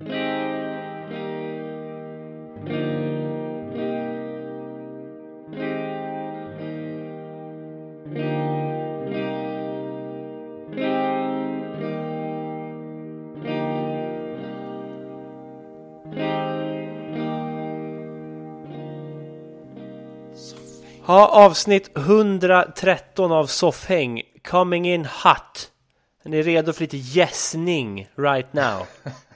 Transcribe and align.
Ja, 0.00 0.06
avsnitt 21.28 21.96
113 21.96 23.32
av 23.32 23.46
Soffhäng 23.46 24.22
Coming 24.48 24.88
in 24.88 25.04
hot 25.04 25.70
Är 26.24 26.28
ni 26.28 26.42
redo 26.42 26.72
för 26.72 26.80
lite 26.80 26.96
gässning 26.96 28.08
right 28.16 28.52
now? 28.52 28.86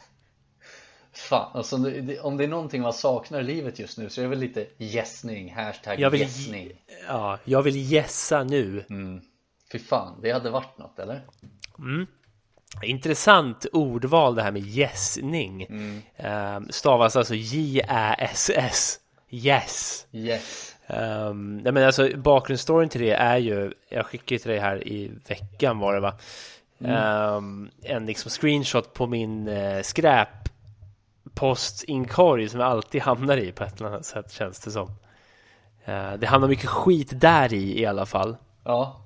Fan, 1.28 1.50
alltså 1.54 1.76
om 2.22 2.36
det 2.36 2.44
är 2.44 2.48
någonting 2.48 2.82
man 2.82 2.92
saknar 2.92 3.40
i 3.40 3.42
livet 3.42 3.78
just 3.78 3.98
nu 3.98 4.10
så 4.10 4.20
är 4.20 4.22
det 4.22 4.28
väl 4.28 4.38
lite 4.38 4.66
gässning, 4.76 5.54
hashtag 5.54 6.00
jag 6.00 6.10
vill, 6.10 6.20
gässning 6.20 6.72
Ja, 7.08 7.38
jag 7.44 7.62
vill 7.62 7.92
gässa 7.92 8.44
nu 8.44 8.84
mm. 8.90 9.20
Fy 9.72 9.78
fan, 9.78 10.20
det 10.22 10.32
hade 10.32 10.50
varit 10.50 10.78
något 10.78 10.98
eller? 10.98 11.20
Mm. 11.78 12.06
Intressant 12.82 13.66
ordval 13.72 14.34
det 14.34 14.42
här 14.42 14.52
med 14.52 14.62
gässning 14.62 15.62
mm. 15.62 16.02
uh, 16.24 16.68
Stavas 16.70 17.16
alltså 17.16 17.34
J-Ä-S-S 17.34 19.00
Yes 19.30 20.06
Yes 20.12 20.74
Um, 20.90 21.56
nej 21.56 21.72
men 21.72 21.84
alltså 21.84 22.16
bakgrundsstoryn 22.16 22.88
till 22.88 23.00
det 23.00 23.12
är 23.12 23.36
ju, 23.36 23.72
jag 23.88 24.06
skickade 24.06 24.38
till 24.38 24.50
dig 24.50 24.60
här 24.60 24.88
i 24.88 25.10
veckan 25.26 25.78
var 25.78 25.94
det 25.94 26.00
va? 26.00 26.14
Mm. 26.80 27.34
Um, 27.34 27.70
en 27.82 28.06
liksom 28.06 28.30
screenshot 28.30 28.94
på 28.94 29.06
min 29.06 29.48
uh, 29.48 29.82
skräpppostinkorg 31.38 32.48
som 32.48 32.60
jag 32.60 32.68
alltid 32.68 33.02
hamnar 33.02 33.36
i 33.36 33.52
på 33.52 33.64
ett 33.64 33.80
eller 33.80 33.90
annat 33.90 34.04
sätt 34.04 34.32
känns 34.32 34.60
det 34.60 34.70
som. 34.70 34.88
Uh, 35.88 36.12
det 36.18 36.26
hamnar 36.26 36.48
mycket 36.48 36.68
skit 36.68 37.20
där 37.20 37.54
i 37.54 37.80
i 37.80 37.86
alla 37.86 38.06
fall. 38.06 38.36
Ja. 38.64 39.04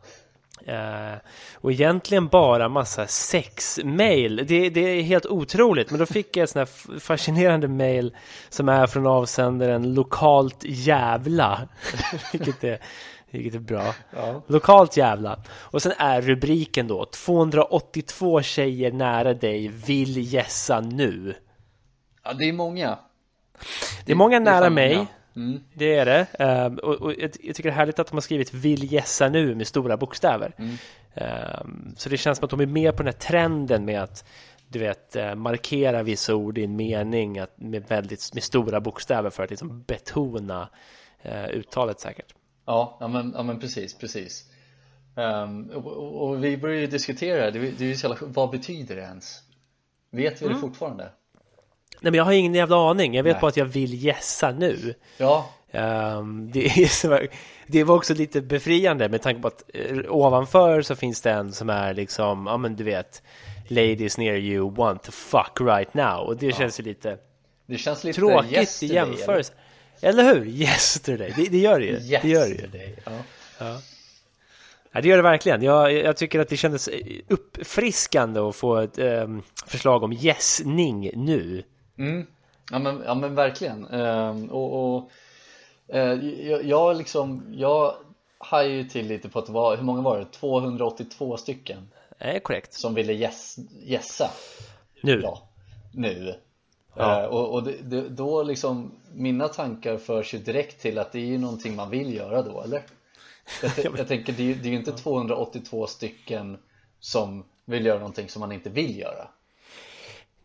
Uh, 0.69 1.19
och 1.55 1.73
egentligen 1.73 2.29
bara 2.29 2.69
massa 2.69 3.07
sexmail. 3.07 4.37
Det, 4.37 4.70
det 4.70 4.81
är 4.81 5.03
helt 5.03 5.27
otroligt. 5.27 5.91
Men 5.91 5.98
då 5.98 6.07
fick 6.07 6.37
jag 6.37 6.45
ett 6.45 6.51
sånt 6.51 6.69
här 6.69 6.98
fascinerande 6.98 7.69
mail 7.69 8.17
som 8.48 8.69
är 8.69 8.87
från 8.87 9.07
avsändaren 9.07 9.95
lokalt 9.95 10.64
jävla. 10.64 11.69
vilket, 12.33 12.64
är, 12.64 12.79
vilket 13.31 13.55
är 13.55 13.59
bra. 13.59 13.95
Ja. 14.17 14.42
Lokalt 14.47 14.97
jävla. 14.97 15.39
Och 15.48 15.83
sen 15.83 15.92
är 15.98 16.20
rubriken 16.20 16.89
då 16.89 17.05
282 17.05 18.42
tjejer 18.42 18.92
nära 18.92 19.35
dig 19.35 19.69
vill 19.69 20.33
gässa 20.35 20.81
nu. 20.81 21.35
Ja, 22.23 22.33
det 22.33 22.45
är 22.45 22.53
många. 22.53 22.98
Det 24.05 24.12
är 24.12 24.17
många 24.17 24.39
det, 24.39 24.45
nära 24.45 24.61
det 24.61 24.67
är 24.67 24.70
mig. 24.70 25.06
Mm. 25.37 25.61
Det 25.75 25.95
är 25.95 26.06
det. 26.06 26.45
Um, 26.67 26.79
och, 26.79 26.95
och 26.95 27.14
jag, 27.19 27.33
tycker 27.33 27.62
det 27.62 27.69
är 27.69 27.73
härligt 27.73 27.98
att 27.98 28.06
de 28.06 28.14
har 28.14 28.20
skrivit 28.20 28.55
vill 28.55 28.92
gässa 28.92 29.29
nu 29.29 29.55
med 29.55 29.67
stora 29.67 29.97
bokstäver. 29.97 30.55
Mm. 30.56 30.77
Um, 31.14 31.95
så 31.97 32.09
det 32.09 32.17
känns 32.17 32.39
som 32.39 32.45
att 32.45 32.51
de 32.51 32.61
är 32.61 32.67
med 32.67 32.97
på 32.97 33.03
den 33.03 33.12
här 33.12 33.20
trenden 33.20 33.84
med 33.84 34.03
att 34.03 34.25
du 34.69 34.79
vet 34.79 35.17
uh, 35.17 35.34
markera 35.34 36.03
vissa 36.03 36.34
ord 36.34 36.59
i 36.59 36.64
en 36.64 36.77
mening 36.77 37.39
att, 37.39 37.59
med 37.59 37.89
väldigt 37.89 38.34
med 38.34 38.42
stora 38.42 38.81
bokstäver 38.81 39.31
för 39.31 39.42
att 39.42 39.51
liksom 39.51 39.83
betona 39.83 40.69
uh, 41.27 41.48
uttalet 41.48 42.01
säkert. 42.01 42.34
Ja, 42.67 42.97
ja 43.01 43.09
men, 43.09 43.33
ja, 43.36 43.42
men 43.42 43.61
precis, 43.61 43.98
precis. 43.98 44.51
Um, 45.14 45.70
och, 45.70 46.29
och, 46.29 46.45
vi 46.45 46.57
började 46.57 46.81
ju 46.81 46.86
diskutera 46.86 47.51
det, 47.51 47.59
det 47.59 47.84
är 47.84 47.89
ju 47.89 47.97
så 47.97 48.17
vad 48.20 48.51
betyder 48.51 48.97
det 48.97 49.03
ens? 49.03 49.41
Vet 50.11 50.42
vi 50.42 50.47
mm. 50.47 50.57
det 50.57 50.61
fortfarande? 50.61 51.11
Nej 52.01 52.11
men 52.11 52.15
jag 52.15 52.25
har 52.25 52.33
ingen 52.33 52.55
jävla 52.55 52.91
aning. 52.91 53.15
Jag 53.15 53.23
vet 53.23 53.35
Nej. 53.35 53.41
bara 53.41 53.48
att 53.48 53.57
jag 53.57 53.65
vill 53.65 54.05
gässa 54.05 54.51
nu. 54.51 54.95
Ja. 55.17 55.51
Um, 55.73 56.51
det, 56.51 56.67
är 56.67 56.87
så, 56.87 57.19
det 57.67 57.85
var 57.85 57.97
också 57.97 58.14
lite 58.14 58.41
befriande 58.41 59.08
med 59.08 59.23
tanke 59.23 59.42
på 59.42 59.48
att 59.48 59.63
uh, 59.91 60.01
ovanför 60.08 60.83
så 60.83 60.97
finns 60.97 61.20
det 61.20 61.30
en 61.30 61.53
som 61.53 61.70
är 61.70 61.95
liksom, 61.95 62.47
ja 62.47 62.57
men 62.57 62.77
du 62.77 62.85
vet, 62.85 63.23
Ladies 63.69 64.19
near 64.19 64.36
you 64.36 64.75
want 64.75 65.03
to 65.03 65.13
fuck 65.13 65.61
right 65.61 65.95
now. 65.95 66.27
Och 66.27 66.36
det 66.36 66.47
ja. 66.47 66.57
känns 66.57 66.80
ju 66.80 66.85
lite, 66.85 67.19
det 67.67 67.79
känns 67.79 68.05
lite 68.05 68.20
tråkigt 68.20 68.83
i 68.83 68.86
jämförelse. 68.86 69.53
Eller? 70.01 70.23
eller 70.23 70.35
hur? 70.35 70.47
Yesterday, 70.47 71.33
det, 71.36 71.48
det 71.48 71.59
gör 71.59 71.80
det 71.80 71.86
ju. 71.86 71.98
Det 71.98 72.29
gör 72.29 72.48
det 72.48 72.79
ju. 72.79 72.97
Ja. 73.05 73.13
ja. 73.59 73.79
Ja, 74.95 75.01
det 75.01 75.09
gör 75.09 75.17
det 75.17 75.23
verkligen. 75.23 75.63
Jag, 75.63 75.92
jag 75.92 76.17
tycker 76.17 76.41
att 76.41 76.48
det 76.48 76.57
kändes 76.57 76.89
uppfriskande 77.29 78.41
att 78.41 78.57
få 78.57 78.77
ett 78.77 78.98
um, 78.98 79.42
förslag 79.67 80.03
om 80.03 80.13
gässning 80.13 81.11
nu. 81.14 81.63
Mm. 82.02 82.27
Ja, 82.70 82.79
men, 82.79 83.02
ja 83.07 83.14
men 83.14 83.35
verkligen 83.35 83.86
ehm, 83.86 84.51
och, 84.51 84.96
och 84.96 85.11
eh, 85.89 86.13
jag, 86.48 86.64
jag 86.64 86.96
liksom 86.96 87.45
jag 87.51 87.95
hajar 88.39 88.70
ju 88.70 88.85
till 88.85 89.07
lite 89.07 89.29
på 89.29 89.39
att 89.39 89.46
det 89.46 89.52
var, 89.52 89.77
hur 89.77 89.85
många 89.85 90.02
var 90.02 90.18
det? 90.18 90.24
282 90.24 91.36
stycken 91.36 91.89
är 92.18 92.39
korrekt 92.39 92.74
Som 92.74 92.95
ville 92.95 93.12
gäss, 93.12 93.58
gässa 93.83 94.30
Nu 95.02 95.20
Ja, 95.23 95.48
nu 95.92 96.35
ja. 96.95 97.23
Eh, 97.23 97.29
och, 97.29 97.55
och 97.55 97.62
det, 97.62 97.77
det, 97.83 98.08
då 98.08 98.42
liksom 98.42 98.92
Mina 99.14 99.48
tankar 99.48 99.98
förs 99.98 100.35
ju 100.35 100.39
direkt 100.39 100.80
till 100.80 100.98
att 100.98 101.12
det 101.12 101.18
är 101.18 101.27
ju 101.27 101.39
någonting 101.39 101.77
man 101.77 101.91
vill 101.91 102.14
göra 102.14 102.42
då, 102.42 102.62
eller? 102.62 102.83
Jag, 103.62 103.73
jag 103.98 104.08
tänker, 104.08 104.33
det 104.33 104.51
är, 104.51 104.55
det 104.55 104.68
är 104.68 104.70
ju 104.70 104.77
inte 104.77 104.92
282 104.92 105.86
stycken 105.86 106.58
som 107.01 107.45
vill 107.64 107.86
göra 107.86 107.98
någonting 107.98 108.29
som 108.29 108.41
man 108.41 108.52
inte 108.52 108.70
vill 108.70 108.98
göra 108.98 109.29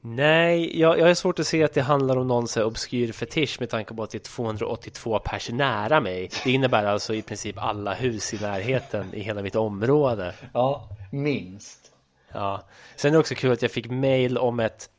Nej, 0.02 0.80
jag, 0.80 1.00
jag 1.00 1.10
är 1.10 1.14
svårt 1.14 1.40
att 1.40 1.48
se 1.48 1.64
att 1.64 1.74
det 1.74 1.82
handlar 1.82 2.18
om 2.18 2.28
någon 2.28 2.48
så 2.48 2.64
obskyr 2.64 3.12
fetisch 3.12 3.60
med 3.60 3.70
tanke 3.70 3.94
på 3.94 4.04
att 4.04 4.10
det 4.10 4.18
är 4.18 4.20
282 4.20 5.20
pers 5.20 5.50
nära 5.50 6.02
mig. 6.02 6.30
Det 6.44 6.52
innebär 6.52 6.86
alltså 6.86 7.14
i 7.14 7.22
princip 7.22 7.58
alla 7.58 7.94
hus 7.94 8.34
i 8.34 8.38
närheten 8.42 9.14
i 9.14 9.20
hela 9.20 9.42
mitt 9.42 9.56
område. 9.56 10.34
Ja, 10.54 10.90
minst. 11.12 11.92
Ja, 12.34 12.64
sen 12.96 13.10
är 13.10 13.14
det 13.14 13.20
också 13.20 13.36
kul 13.36 13.52
att 13.52 13.62
jag 13.62 13.72
fick 13.72 13.90
mail 13.90 14.38
om 14.38 14.60
ett 14.60 14.90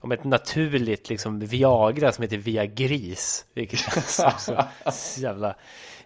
om 0.00 0.12
ett 0.12 0.24
naturligt 0.24 1.08
liksom 1.08 1.38
Viagra 1.38 2.12
som 2.12 2.22
heter 2.22 2.36
Viagris 2.36 3.44
Vilket 3.54 3.78
känns 3.94 4.20
också 4.20 4.64
så 4.92 5.20
jävla 5.20 5.56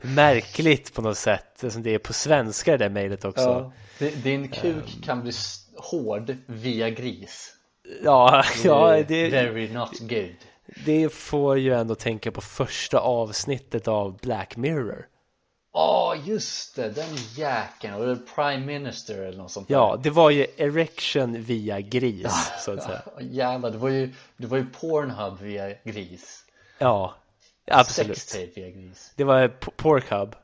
märkligt 0.03 0.95
på 0.95 1.03
något 1.03 1.17
sätt 1.17 1.65
Som 1.69 1.83
det 1.83 1.95
är 1.95 1.99
på 1.99 2.13
svenska 2.13 2.71
det 2.71 2.79
där 2.79 2.91
mejlet 2.91 3.25
också 3.25 3.73
ja, 3.99 4.07
Din 4.23 4.49
kuk 4.49 5.05
kan 5.05 5.23
bli 5.23 5.33
hård 5.77 6.37
via 6.47 6.91
gris 6.91 7.55
Ja, 8.03 8.45
ja 8.65 9.03
det, 9.09 9.29
Very 9.29 9.73
not 9.73 9.99
good. 10.01 10.37
Det 10.85 11.13
får 11.13 11.59
ju 11.59 11.75
ändå 11.75 11.95
tänka 11.95 12.33
på 12.33 12.41
första 12.41 12.99
avsnittet 12.99 13.89
av 13.89 14.19
Black 14.19 14.57
Mirror. 14.57 15.07
Ja, 15.73 16.15
oh, 16.15 16.29
just 16.29 16.77
det, 16.77 16.91
den 16.91 17.17
jäkeln, 17.37 17.95
och 17.95 18.19
Prime 18.35 18.67
Minister 18.67 19.23
eller 19.23 19.39
något 19.39 19.51
sånt 19.51 19.71
Ja, 19.71 20.01
det 20.03 20.11
var 20.11 20.31
ju 20.31 20.47
erection 20.57 21.43
via 21.43 21.81
gris, 21.81 22.53
så 22.59 22.73
att 22.73 22.83
säga. 22.83 23.03
Jävlar, 23.21 23.71
det 23.71 23.79
var 23.79 23.89
ju, 23.89 24.13
det 24.37 24.47
var 24.47 24.57
ju 24.57 24.67
Pornhub 24.67 25.41
via 25.41 25.75
gris. 25.85 26.45
Ja, 26.79 27.15
absolut. 27.67 28.19
Sextape 28.19 28.61
via 28.61 28.71
gris. 28.71 29.13
Det 29.17 29.25
var 29.25 29.49
Porkhub 29.49 30.37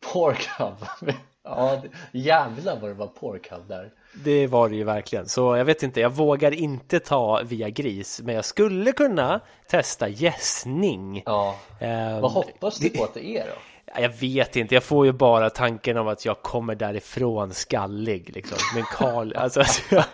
Porkhub, 0.00 0.86
ja 1.42 1.82
jävlar 2.12 2.80
vad 2.80 2.90
det 2.90 2.94
var 2.94 3.06
Porkhub 3.06 3.68
där 3.68 3.92
det 4.12 4.46
var 4.46 4.68
det 4.68 4.76
ju 4.76 4.84
verkligen. 4.84 5.28
Så 5.28 5.56
jag 5.56 5.64
vet 5.64 5.82
inte, 5.82 6.00
jag 6.00 6.10
vågar 6.10 6.54
inte 6.54 7.00
ta 7.00 7.42
via 7.44 7.68
gris. 7.68 8.20
Men 8.24 8.34
jag 8.34 8.44
skulle 8.44 8.92
kunna 8.92 9.40
testa 9.68 10.08
gässning. 10.08 11.22
Ja. 11.26 11.56
Um, 11.80 12.20
Vad 12.20 12.32
hoppas 12.32 12.78
du 12.78 12.90
på 12.90 13.04
att 13.04 13.14
det 13.14 13.26
är 13.26 13.46
då? 13.46 13.52
Jag 13.94 14.08
vet 14.20 14.56
inte, 14.56 14.74
jag 14.74 14.84
får 14.84 15.06
ju 15.06 15.12
bara 15.12 15.50
tanken 15.50 15.96
om 15.96 16.08
att 16.08 16.24
jag 16.24 16.42
kommer 16.42 16.74
därifrån 16.74 17.54
skallig 17.54 18.30
liksom. 18.34 18.58
Men 18.74 18.84
Karl, 18.84 19.32
alltså, 19.36 19.60
alltså 19.60 19.82
jag 19.90 20.04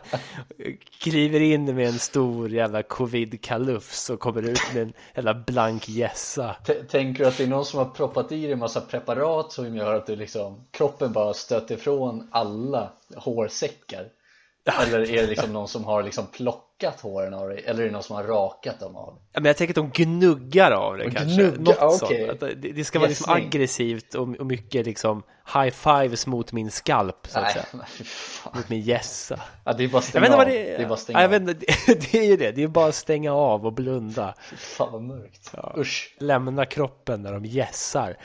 kliver 1.00 1.40
in 1.40 1.74
med 1.74 1.86
en 1.86 1.98
stor 1.98 2.50
jävla 2.50 2.82
covid-kalufs 2.82 4.10
och 4.10 4.20
kommer 4.20 4.42
ut 4.42 4.74
med 4.74 4.82
en 4.82 4.92
jävla 5.14 5.34
blank 5.34 5.88
gässa. 5.88 6.56
Tänker 6.88 7.24
du 7.24 7.28
att 7.28 7.36
det 7.36 7.44
är 7.44 7.48
någon 7.48 7.64
som 7.64 7.78
har 7.78 7.86
proppat 7.86 8.32
i 8.32 8.42
dig 8.42 8.52
en 8.52 8.58
massa 8.58 8.80
preparat 8.80 9.52
som 9.52 9.76
gör 9.76 9.94
att 9.94 10.06
du 10.06 10.16
liksom, 10.16 10.64
kroppen 10.70 11.12
bara 11.12 11.34
stöter 11.34 11.74
ifrån 11.74 12.28
alla 12.30 12.92
hårsäckar? 13.16 14.08
Eller 14.82 15.10
är 15.10 15.22
det 15.22 15.26
liksom 15.26 15.52
någon 15.52 15.68
som 15.68 15.84
har 15.84 16.02
liksom 16.02 16.26
plockat 16.26 17.00
håren 17.00 17.34
av 17.34 17.48
dig? 17.48 17.64
Eller 17.66 17.82
är 17.82 17.86
det 17.86 17.92
någon 17.92 18.02
som 18.02 18.16
har 18.16 18.24
rakat 18.24 18.80
dem 18.80 18.96
av 18.96 19.14
dig? 19.14 19.22
Ja, 19.32 19.40
men 19.40 19.46
jag 19.46 19.56
tänker 19.56 19.72
att 19.80 19.92
de 19.92 20.04
gnuggar 20.04 20.70
av 20.70 20.96
det 20.96 21.10
kanske 21.10 21.42
gnugga, 21.42 21.58
Något 21.58 22.02
okay. 22.02 22.26
sånt. 22.26 22.40
Det, 22.40 22.54
det 22.54 22.84
ska 22.84 22.98
vara 22.98 23.08
liksom 23.08 23.32
aggressivt 23.32 24.14
och, 24.14 24.28
och, 24.36 24.46
mycket 24.46 24.86
liksom 24.86 25.22
high 25.54 25.70
fives 25.70 26.26
mot 26.26 26.52
min 26.52 26.70
skalp 26.70 27.26
så 27.28 27.38
att 27.38 27.44
Nej, 27.44 27.64
säga 27.70 27.84
Mot 28.54 28.68
min 28.68 28.80
gässa 28.80 29.40
Ja 29.64 29.72
det 29.72 29.84
är 29.84 29.88
bara 29.88 30.02
stänga 30.02 30.36
av 30.36 30.46
det, 30.46 30.72
är. 30.72 30.78
det 30.78 30.84
är 30.84 30.88
bara 30.88 30.98
stänga 30.98 31.18
ja, 31.18 31.22
jag 31.22 31.28
vet 31.28 31.42
inte, 31.42 31.54
det, 31.86 32.12
det 32.12 32.18
är 32.18 32.24
ju 32.24 32.36
det, 32.36 32.52
det 32.52 32.62
är 32.62 32.68
bara 32.68 32.88
att 32.88 32.94
stänga 32.94 33.34
av 33.34 33.66
och 33.66 33.72
blunda 33.72 34.34
Fan 34.56 34.92
vad 34.92 35.02
mörkt, 35.02 35.50
ja. 35.52 35.74
usch 35.78 36.16
Lämna 36.20 36.66
kroppen 36.66 37.22
när 37.22 37.32
de 37.32 37.44
gässar 37.44 38.16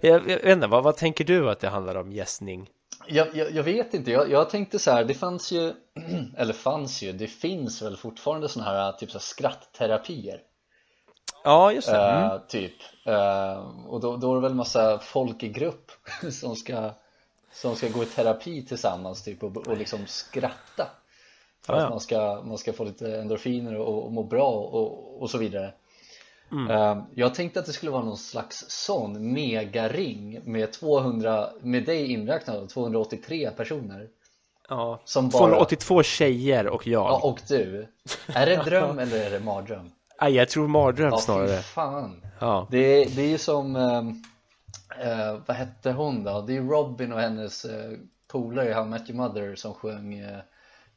jag, 0.00 0.30
jag 0.30 0.38
vet 0.38 0.46
inte, 0.46 0.66
vad, 0.66 0.84
vad 0.84 0.96
tänker 0.96 1.24
du 1.24 1.50
att 1.50 1.60
det 1.60 1.68
handlar 1.68 1.94
om 1.94 2.12
gässning? 2.12 2.68
Jag, 3.06 3.36
jag, 3.36 3.50
jag 3.50 3.62
vet 3.62 3.94
inte, 3.94 4.10
jag, 4.10 4.30
jag 4.30 4.50
tänkte 4.50 4.78
så 4.78 4.90
här, 4.90 5.04
det 5.04 5.14
fanns 5.14 5.52
ju, 5.52 5.72
eller 6.36 6.52
fanns 6.52 7.02
ju, 7.02 7.12
det 7.12 7.26
finns 7.26 7.82
väl 7.82 7.96
fortfarande 7.96 8.48
sådana 8.48 8.70
här 8.70 8.92
typ 8.92 9.10
så 9.10 9.18
här 9.18 9.22
skrattterapier 9.22 10.40
Ja, 11.44 11.72
just 11.72 11.88
det. 11.88 11.96
Mm. 11.96 12.30
Uh, 12.30 12.40
typ. 12.48 12.74
Uh, 13.06 13.86
och 13.86 14.00
då, 14.00 14.16
då 14.16 14.30
är 14.30 14.34
det 14.34 14.40
väl 14.40 14.54
massa 14.54 14.98
folk 14.98 15.42
i 15.42 15.48
grupp 15.48 15.90
som 16.32 16.56
ska, 16.56 16.90
som 17.52 17.76
ska 17.76 17.88
gå 17.88 18.02
i 18.02 18.06
terapi 18.06 18.66
tillsammans 18.66 19.22
typ 19.22 19.42
och, 19.42 19.56
och 19.56 19.76
liksom 19.76 20.06
skratta. 20.06 20.86
För 21.66 21.74
att 21.74 21.90
man, 21.90 22.00
ska, 22.00 22.42
man 22.44 22.58
ska 22.58 22.72
få 22.72 22.84
lite 22.84 23.20
endorfiner 23.20 23.76
och, 23.76 24.04
och 24.04 24.12
må 24.12 24.22
bra 24.22 24.50
och, 24.50 25.22
och 25.22 25.30
så 25.30 25.38
vidare. 25.38 25.74
Mm. 26.52 26.70
Uh, 26.70 27.04
jag 27.14 27.34
tänkte 27.34 27.60
att 27.60 27.66
det 27.66 27.72
skulle 27.72 27.92
vara 27.92 28.04
någon 28.04 28.18
slags 28.18 28.64
sån 28.68 29.32
megaring 29.32 30.40
med 30.44 30.72
200, 30.72 31.48
med 31.60 31.84
dig 31.84 32.12
inräknad 32.12 32.68
283 32.68 33.50
personer. 33.50 34.08
Ja, 34.68 35.00
som 35.04 35.28
bara... 35.28 35.38
282 35.38 36.02
tjejer 36.02 36.66
och 36.66 36.86
jag. 36.86 37.06
Ja, 37.06 37.20
och 37.22 37.40
du. 37.48 37.88
Är 38.26 38.46
det 38.46 38.56
dröm 38.56 38.98
eller 38.98 39.26
är 39.26 39.30
det 39.30 39.40
mardröm? 39.40 39.90
Nej, 40.20 40.32
jag 40.32 40.48
tror 40.48 40.68
mardröm 40.68 41.10
ja, 41.10 41.18
snarare. 41.18 41.62
fan. 41.62 42.22
Ja. 42.38 42.66
Det, 42.70 43.04
det 43.04 43.22
är 43.22 43.28
ju 43.28 43.38
som, 43.38 43.76
äh, 43.76 45.36
vad 45.46 45.56
hette 45.56 45.92
hon 45.92 46.24
då? 46.24 46.40
Det 46.40 46.56
är 46.56 46.62
Robin 46.62 47.12
och 47.12 47.20
hennes 47.20 47.64
äh, 47.64 47.90
polare 48.28 48.68
i 48.68 48.72
How 48.72 48.84
I 48.84 48.88
Met 48.88 49.10
Your 49.10 49.16
Mother 49.16 49.54
som 49.54 49.74
sjöng 49.74 50.18
äh, 50.18 50.38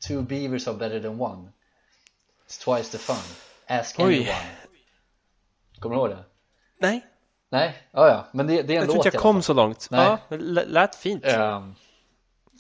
Two 0.08 0.22
beavers 0.22 0.68
are 0.68 0.76
better 0.76 1.00
than 1.00 1.18
one. 1.18 1.54
It's 2.46 2.58
twice 2.58 2.90
the 2.90 2.98
fun. 2.98 3.24
Ask 3.68 4.00
Oj. 4.00 4.06
anyone. 4.06 4.63
Kommer 5.84 5.96
du 5.96 6.02
ihåg 6.02 6.10
det? 6.10 6.24
Nej. 6.80 7.06
Nej, 7.50 7.78
ja 7.92 8.08
ja, 8.08 8.26
men 8.32 8.48
det, 8.48 8.62
det 8.62 8.76
är 8.76 8.82
en 8.82 8.88
jag 8.88 8.88
låt 8.88 8.96
Jag 8.96 9.04
tror 9.04 9.06
inte 9.06 9.16
jag 9.16 9.22
kom 9.22 9.42
så 9.42 9.54
långt. 9.54 9.88
Nej. 9.92 10.18
Ja, 10.30 10.38
det 10.38 10.66
lät 10.66 10.96
fint. 10.96 11.26
Um, 11.26 11.76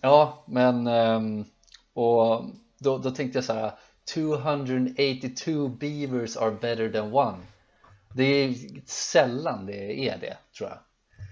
ja, 0.02 0.44
men 0.48 0.88
um, 0.88 1.46
och 1.94 2.46
då, 2.80 2.98
då 2.98 3.12
tänkte 3.12 3.38
jag 3.38 3.46
så 3.46 3.54
här 3.54 3.72
282 4.14 5.68
beavers 5.68 6.38
are 6.38 6.52
better 6.52 6.90
than 6.90 7.14
one 7.14 7.38
Det 8.14 8.24
är 8.24 8.56
sällan 8.86 9.66
det 9.66 10.08
är 10.10 10.18
det, 10.18 10.38
tror 10.58 10.70
jag 10.70 10.80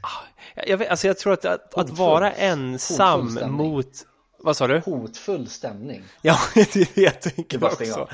ah, 0.01 0.63
jag, 0.67 0.77
vet, 0.77 0.89
alltså 0.89 1.07
jag 1.07 1.17
tror 1.17 1.33
att, 1.33 1.45
att, 1.45 1.77
att 1.77 1.89
vara 1.89 2.31
ensam 2.31 3.39
mot 3.47 4.05
vad 4.43 4.57
sa 4.57 4.67
du? 4.67 4.81
Hotfull 4.85 5.47
stämning 5.47 6.03
Ja, 6.21 6.37
det 6.55 6.75
vet 6.75 6.97
jag 6.97 7.21
tänker 7.21 7.63
också 7.63 7.99
av. 7.99 8.09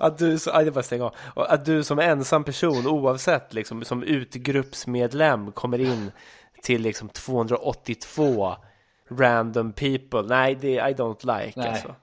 Att 0.00 0.18
du, 0.18 0.38
så, 0.38 0.50
aj, 0.50 0.64
det 0.64 0.70
bara 0.70 0.82
stäng 0.82 1.02
av. 1.02 1.14
att 1.34 1.64
du 1.64 1.84
som 1.84 1.98
ensam 1.98 2.44
person 2.44 2.86
oavsett 2.86 3.54
liksom 3.54 3.84
som 3.84 4.02
utgruppsmedlem 4.02 5.52
kommer 5.52 5.78
in 5.78 6.12
till 6.62 6.82
liksom 6.82 7.08
282 7.08 8.56
random 9.10 9.72
people 9.72 10.22
Nej, 10.22 10.54
det 10.54 10.74
I 10.74 10.94
don't 10.94 11.40
like 11.40 11.60
Nej. 11.60 11.68
alltså 11.68 11.94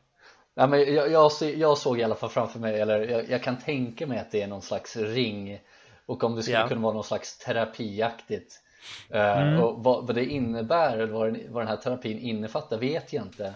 Ja, 0.53 0.67
men 0.67 0.93
jag, 0.93 1.11
jag, 1.11 1.31
jag, 1.41 1.77
såg 1.77 1.99
i 1.99 2.03
alla 2.03 2.15
fall 2.15 2.29
framför 2.29 2.59
mig, 2.59 2.81
eller 2.81 2.99
jag, 2.99 3.29
jag, 3.29 3.43
kan 3.43 3.59
tänka 3.59 4.07
mig 4.07 4.19
att 4.19 4.31
det 4.31 4.41
är 4.41 4.47
någon 4.47 4.61
slags 4.61 4.97
ring 4.97 5.59
och 6.05 6.23
om 6.23 6.35
det 6.35 6.41
skulle 6.43 6.57
yeah. 6.57 6.69
kunna 6.69 6.81
vara 6.81 6.93
någon 6.93 7.03
slags 7.03 7.37
terapiaktigt 7.37 8.60
eh, 9.09 9.41
mm. 9.41 9.63
och 9.63 9.83
vad, 9.83 10.07
vad, 10.07 10.15
det 10.15 10.25
innebär 10.25 10.97
eller 10.97 11.13
vad 11.13 11.37
vad 11.49 11.61
den 11.61 11.67
här 11.67 11.77
terapin 11.77 12.19
innefattar 12.19 12.77
vet 12.77 13.13
jag 13.13 13.23
inte 13.23 13.53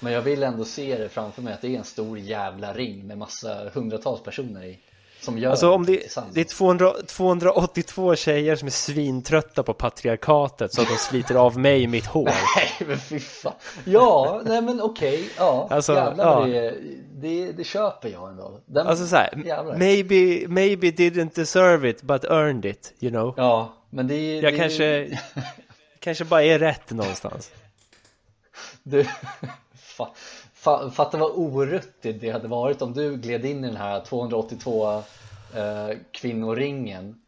men 0.00 0.12
jag 0.12 0.22
vill 0.22 0.42
ändå 0.42 0.64
se 0.64 0.98
det 0.98 1.08
framför 1.08 1.42
mig 1.42 1.52
att 1.52 1.60
det 1.60 1.74
är 1.74 1.78
en 1.78 1.84
stor 1.84 2.18
jävla 2.18 2.72
ring 2.72 3.06
med 3.06 3.18
massa 3.18 3.70
hundratals 3.74 4.22
personer 4.22 4.64
i 4.64 4.78
som 5.20 5.38
gör 5.38 5.50
alltså 5.50 5.70
om 5.70 5.86
det, 5.86 6.16
det 6.32 6.40
är 6.40 6.44
200, 6.44 6.92
282 7.06 8.16
tjejer 8.16 8.56
som 8.56 8.66
är 8.66 8.72
svintrötta 8.72 9.62
på 9.62 9.74
patriarkatet 9.74 10.74
så 10.74 10.82
att 10.82 10.88
de 10.88 10.96
sliter 10.96 11.34
av 11.34 11.58
mig 11.58 11.86
mitt 11.86 12.06
hår. 12.06 12.24
Nej 12.56 12.88
men 12.88 12.98
fy 12.98 13.20
fan. 13.20 13.52
Ja, 13.84 14.42
nej 14.44 14.62
men 14.62 14.80
okej, 14.80 15.14
okay, 15.14 15.28
ja 15.36 15.68
alltså, 15.70 15.94
jävlar 15.94 16.24
ja. 16.24 16.46
Det, 16.46 16.74
det, 17.20 17.52
det 17.52 17.64
köper 17.64 18.08
jag 18.08 18.28
ändå. 18.28 18.60
Den, 18.66 18.86
Alltså 18.86 19.06
såhär, 19.06 19.34
maybe, 19.78 20.48
maybe 20.48 20.86
didn't 20.86 21.34
deserve 21.34 21.90
it 21.90 22.02
but 22.02 22.24
earned 22.24 22.64
it, 22.64 22.94
you 23.00 23.10
know? 23.10 23.34
Ja, 23.36 23.74
men 23.90 24.06
det 24.06 24.40
Jag 24.40 24.52
det, 24.52 24.58
kanske, 24.58 25.18
kanske 26.00 26.24
bara 26.24 26.42
är 26.42 26.58
rätt 26.58 26.90
någonstans. 26.90 27.50
Du, 28.82 29.04
fan 29.74 30.08
Fatta 30.92 31.18
vad 31.18 31.30
oruttigt 31.30 32.20
det 32.20 32.30
hade 32.30 32.48
varit 32.48 32.82
om 32.82 32.92
du 32.92 33.16
gled 33.16 33.44
in 33.44 33.64
i 33.64 33.66
den 33.66 33.76
här 33.76 34.00
282 34.04 34.92
eh, 34.94 35.96
kvinnoringen. 36.10 37.20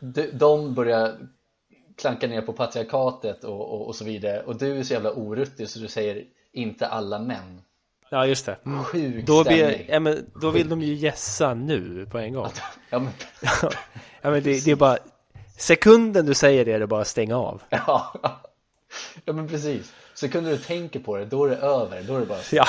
De, 0.00 0.30
de 0.32 0.74
börjar 0.74 1.18
klanka 1.98 2.26
ner 2.26 2.42
på 2.42 2.52
patriarkatet 2.52 3.44
och, 3.44 3.74
och, 3.74 3.86
och, 3.86 3.96
så 3.96 4.04
vidare. 4.04 4.42
Och 4.42 4.58
du 4.58 4.78
är 4.78 4.82
så 4.82 4.92
jävla 4.92 5.12
oruttig 5.12 5.68
så 5.68 5.78
du 5.78 5.88
säger 5.88 6.24
inte 6.52 6.86
alla 6.86 7.18
män. 7.18 7.62
Ja 8.10 8.26
just 8.26 8.46
det. 8.46 8.58
Mm. 8.66 8.84
Sjuk 8.84 9.26
då, 9.26 9.44
blir, 9.44 9.90
ja, 9.90 10.00
men, 10.00 10.30
då 10.34 10.50
vill 10.50 10.68
de 10.68 10.82
ju 10.82 10.94
gässa 10.94 11.54
nu 11.54 12.06
på 12.10 12.18
en 12.18 12.32
gång. 12.32 12.50
Ja 12.90 12.98
men, 12.98 13.12
ja, 14.22 14.30
men 14.30 14.42
det, 14.42 14.64
det, 14.64 14.70
är 14.70 14.76
bara 14.76 14.98
Sekunden 15.58 16.26
du 16.26 16.34
säger 16.34 16.64
det 16.64 16.72
är 16.72 16.80
det 16.80 16.86
bara 16.86 17.00
att 17.00 17.08
stänga 17.08 17.36
av. 17.36 17.62
Ja, 17.68 18.14
ja 19.24 19.32
men 19.32 19.48
precis 19.48 19.92
Sekunden 20.16 20.52
du 20.52 20.58
tänker 20.58 21.00
på 21.00 21.16
det, 21.16 21.24
då 21.24 21.44
är 21.44 21.50
det 21.50 21.56
över, 21.56 22.02
då 22.02 22.16
är 22.16 22.20
det 22.20 22.26
bara 22.26 22.38
Ja 22.52 22.66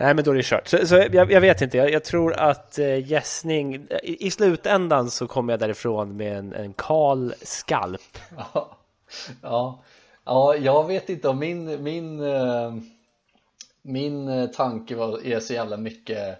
Nej 0.00 0.14
men 0.14 0.24
då 0.24 0.30
är 0.30 0.34
det 0.34 0.44
kört. 0.44 0.68
Så, 0.68 0.86
så 0.86 0.94
jag, 1.12 1.32
jag, 1.32 1.40
vet 1.40 1.62
inte, 1.62 1.76
jag, 1.76 1.90
jag 1.90 2.04
tror 2.04 2.32
att 2.32 2.78
äh, 2.78 3.10
gässning, 3.10 3.74
i, 4.02 4.26
i, 4.26 4.30
slutändan 4.30 5.10
så 5.10 5.26
kommer 5.26 5.52
jag 5.52 5.60
därifrån 5.60 6.16
med 6.16 6.38
en, 6.38 6.52
en 6.52 6.72
kal 6.72 7.34
skalp. 7.42 8.18
Ja, 8.36 8.78
ja, 9.42 9.82
ja 10.24 10.56
jag 10.56 10.86
vet 10.86 11.08
inte 11.08 11.28
om 11.28 11.38
min, 11.38 11.82
min, 11.82 12.20
äh, 12.20 12.74
min 13.82 14.28
eh, 14.28 14.46
tanke 14.46 14.94
var, 14.94 15.26
är 15.26 15.40
så 15.40 15.52
jävla 15.52 15.76
mycket 15.76 16.38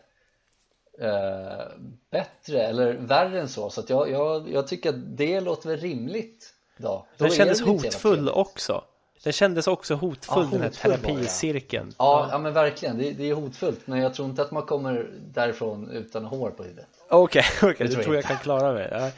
äh, 1.01 1.67
bättre 2.11 2.63
eller 2.63 2.93
värre 2.93 3.41
än 3.41 3.49
så. 3.49 3.71
Så 3.71 3.83
jag, 3.89 4.11
jag, 4.11 4.53
jag 4.53 4.67
tycker 4.67 4.89
att 4.89 5.17
det 5.17 5.41
låter 5.41 5.69
väl 5.69 5.81
rimligt. 5.81 6.55
Då. 6.77 7.07
Då 7.17 7.25
Den 7.25 7.35
kändes 7.35 7.61
hotfull 7.61 8.29
också. 8.29 8.85
Den 9.23 9.33
kändes 9.33 9.67
också 9.67 9.95
hotfull, 9.95 10.45
ja, 10.45 10.59
den 10.59 10.63
här 10.63 10.71
terapicirkeln. 10.71 11.95
Ja. 11.99 12.27
Ja, 12.27 12.29
ja, 12.33 12.39
men 12.39 12.53
verkligen, 12.53 12.99
det, 12.99 13.13
det, 13.13 13.31
är 13.31 13.35
hotfullt 13.35 13.87
Men 13.87 13.99
jag 13.99 14.15
tror 14.15 14.29
inte 14.29 14.43
att 14.43 14.51
man 14.51 14.63
kommer 14.63 15.11
därifrån 15.35 15.91
utan 15.91 16.25
hår 16.25 16.51
på 16.51 16.63
huvudet. 16.63 16.87
Okej, 17.11 17.45
okay, 17.57 17.71
okay, 17.71 17.87
du 17.87 17.95
tror 17.95 18.07
jag, 18.07 18.17
jag 18.17 18.25
kan 18.25 18.37
klara 18.37 18.73
mig. 18.73 18.89
Ja. 18.93 19.11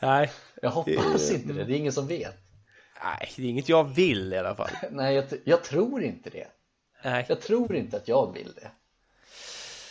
Nej. 0.00 0.30
Jag 0.62 0.70
hoppas 0.70 1.30
inte 1.30 1.52
det, 1.52 1.64
det 1.64 1.72
är 1.72 1.76
ingen 1.76 1.92
som 1.92 2.06
vet. 2.06 2.36
Nej, 3.04 3.32
det 3.36 3.42
är 3.42 3.46
inget 3.46 3.68
jag 3.68 3.84
vill 3.84 4.32
i 4.32 4.38
alla 4.38 4.54
fall. 4.54 4.70
Nej, 4.90 5.14
jag, 5.14 5.24
jag 5.44 5.64
tror 5.64 6.02
inte 6.02 6.30
det. 6.30 6.46
Nej. 7.04 7.26
Jag 7.28 7.40
tror 7.40 7.76
inte 7.76 7.96
att 7.96 8.08
jag 8.08 8.32
vill 8.34 8.52
det. 8.54 8.70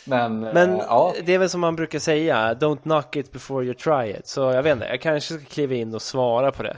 Men, 0.04 0.40
Men 0.40 0.74
äh, 0.74 0.84
ja. 0.88 1.14
det 1.24 1.34
är 1.34 1.38
väl 1.38 1.50
som 1.50 1.60
man 1.60 1.76
brukar 1.76 1.98
säga 1.98 2.54
Don't 2.54 2.82
knock 2.82 3.16
it 3.16 3.32
before 3.32 3.64
you 3.64 3.74
try 3.74 4.10
it. 4.10 4.26
Så 4.26 4.40
jag 4.40 4.62
vet 4.62 4.72
inte, 4.72 4.86
jag 4.86 5.00
kanske 5.00 5.34
ska 5.34 5.44
kliva 5.44 5.74
in 5.74 5.94
och 5.94 6.02
svara 6.02 6.52
på 6.52 6.62
det 6.62 6.76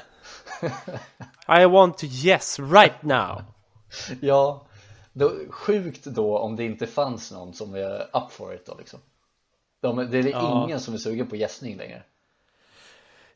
I 1.48 1.66
want 1.66 1.98
to 1.98 2.06
yes 2.06 2.58
right 2.58 3.02
now. 3.02 3.42
Ja, 4.20 4.66
då, 5.12 5.32
sjukt 5.50 6.04
då 6.04 6.38
om 6.38 6.56
det 6.56 6.64
inte 6.64 6.86
fanns 6.86 7.32
någon 7.32 7.54
som 7.54 7.74
är 7.74 8.00
up 8.00 8.30
for 8.30 8.54
it 8.54 8.66
då 8.66 8.74
liksom. 8.78 9.00
De, 9.80 9.96
Det 9.96 10.18
är 10.18 10.28
ja. 10.28 10.64
ingen 10.64 10.80
som 10.80 10.94
är 10.94 10.98
sugen 10.98 11.26
på 11.26 11.36
gästning 11.36 11.76
längre 11.76 12.02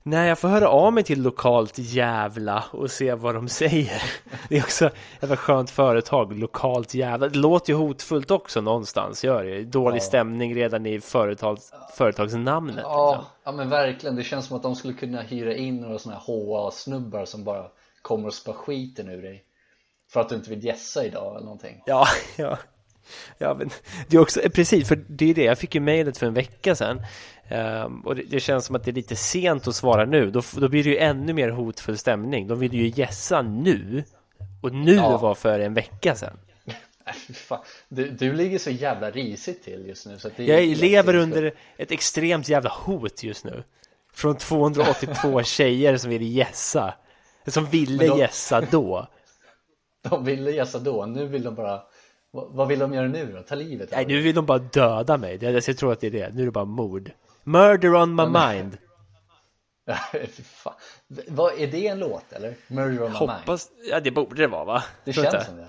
Nej, 0.07 0.29
jag 0.29 0.39
får 0.39 0.49
höra 0.49 0.69
av 0.69 0.93
mig 0.93 1.05
till 1.05 1.23
lokalt 1.23 1.79
jävla 1.79 2.65
och 2.71 2.91
se 2.91 3.15
vad 3.15 3.35
de 3.35 3.49
säger. 3.49 4.03
Det 4.49 4.57
är 4.57 4.63
också 4.63 4.91
ett 5.21 5.39
skönt 5.39 5.71
företag, 5.71 6.39
lokalt 6.39 6.95
jävla. 6.95 7.29
Det 7.29 7.39
låter 7.39 7.73
ju 7.73 7.79
hotfullt 7.79 8.31
också 8.31 8.61
någonstans, 8.61 9.25
gör 9.25 9.45
det. 9.45 9.65
Dålig 9.65 9.97
ja. 9.97 10.01
stämning 10.01 10.55
redan 10.55 10.87
i 10.87 11.01
företags, 11.01 11.73
företagsnamnet. 11.97 12.77
Ja, 12.83 13.13
liksom. 13.17 13.31
ja, 13.45 13.53
men 13.53 13.71
verkligen. 13.71 14.17
Det 14.17 14.23
känns 14.23 14.47
som 14.47 14.57
att 14.57 14.63
de 14.63 14.77
skulle 14.77 14.95
kunna 14.95 15.23
hyra 15.23 15.55
in 15.55 15.81
några 15.81 15.99
sådana 15.99 16.21
här 16.21 16.27
HA-snubbar 16.27 17.25
som 17.25 17.45
bara 17.45 17.67
kommer 18.03 18.27
och 18.27 18.35
spar 18.35 18.53
skiten 18.53 19.09
ur 19.09 19.23
dig. 19.23 19.45
För 20.13 20.21
att 20.21 20.29
du 20.29 20.35
inte 20.35 20.51
vill 20.51 20.65
gässa 20.65 21.05
idag 21.05 21.31
eller 21.31 21.45
någonting. 21.45 21.83
Ja, 21.87 22.07
ja. 22.37 22.59
Ja, 23.39 23.55
men 23.55 23.71
det 24.09 24.17
är 24.17 24.21
också, 24.21 24.41
precis, 24.55 24.89
för 24.89 25.05
det 25.09 25.31
är 25.31 25.35
det, 25.35 25.45
jag 25.45 25.59
fick 25.59 25.75
ju 25.75 25.81
mejlet 25.81 26.19
för 26.19 26.27
en 26.27 26.35
vecka 26.35 26.75
sedan 26.75 27.03
um, 27.51 28.01
och 28.01 28.17
det, 28.17 28.23
det, 28.23 28.41
känns 28.41 28.65
som 28.65 28.77
att 28.77 28.85
det 28.85 28.91
är 28.91 28.93
lite 28.93 29.17
sent 29.17 29.69
att 29.69 29.75
svara 29.75 30.05
nu, 30.05 30.31
då, 30.31 30.43
då 30.57 30.69
blir 30.69 30.85
det 30.85 30.91
ju 30.91 30.97
ännu 30.97 31.33
mer 31.33 31.49
hotfull 31.49 31.99
stämning. 31.99 32.47
De 32.47 32.59
vill 32.59 32.75
ju 32.75 32.89
gässa 32.89 33.43
nu 33.43 34.05
och 34.63 34.75
nu 34.75 34.95
ja. 34.95 35.19
var 35.19 35.35
för 35.35 35.61
en 35.61 35.75
vecka 35.75 36.15
sedan. 36.15 36.39
Du, 37.89 38.11
du 38.11 38.33
ligger 38.33 38.59
så 38.59 38.71
jävla 38.71 39.11
risigt 39.11 39.65
till 39.65 39.87
just 39.87 40.07
nu 40.07 40.19
så 40.19 40.31
det 40.37 40.45
Jag 40.45 40.77
lever 40.77 41.15
under 41.15 41.55
ett 41.77 41.93
extremt 41.93 42.49
jävla 42.49 42.71
hot 42.71 43.23
just 43.23 43.45
nu 43.45 43.63
Från 44.13 44.37
282 44.37 45.43
tjejer 45.45 45.97
som 45.97 46.11
vill 46.11 46.37
gässa 46.37 46.95
Som 47.47 47.67
ville 47.67 48.07
de... 48.07 48.19
gässa 48.19 48.61
då 48.61 49.07
De 50.03 50.25
ville 50.25 50.51
gässa 50.51 50.79
då, 50.79 51.07
nu 51.07 51.27
vill 51.27 51.43
de 51.43 51.55
bara 51.55 51.83
vad 52.35 52.69
vill 52.69 52.79
de 52.79 52.95
göra 52.95 53.09
nu 53.09 53.33
då? 53.33 53.43
Ta 53.43 53.55
livet 53.55 53.89
Nej, 53.93 54.07
nu 54.07 54.21
vill 54.21 54.35
de 54.35 54.47
bara 54.47 54.59
döda 54.59 55.17
mig. 55.17 55.39
Jag 55.41 55.77
tror 55.77 55.93
att 55.93 56.01
det 56.01 56.07
är 56.07 56.11
det. 56.11 56.31
Nu 56.35 56.43
är 56.43 56.45
det 56.45 56.53
bara 56.53 56.65
mord. 56.65 57.11
Murder 57.45 57.95
on 57.95 58.15
my 58.15 58.27
mind. 58.27 58.79
Vad, 61.29 61.59
är 61.59 61.67
det 61.67 61.87
en 61.87 61.99
låt 61.99 62.33
eller? 62.33 62.55
Murder 62.69 63.03
on 63.03 63.13
my 63.13 63.19
mind? 63.19 63.61
Ja 63.91 64.01
det 64.01 64.11
borde 64.11 64.43
det 64.43 64.47
vara 64.47 64.65
va? 64.65 64.85
Det 65.05 65.13
Tror 65.13 65.25
känns 65.25 65.35
inte? 65.35 65.47
som 65.47 65.57
det 65.57 65.69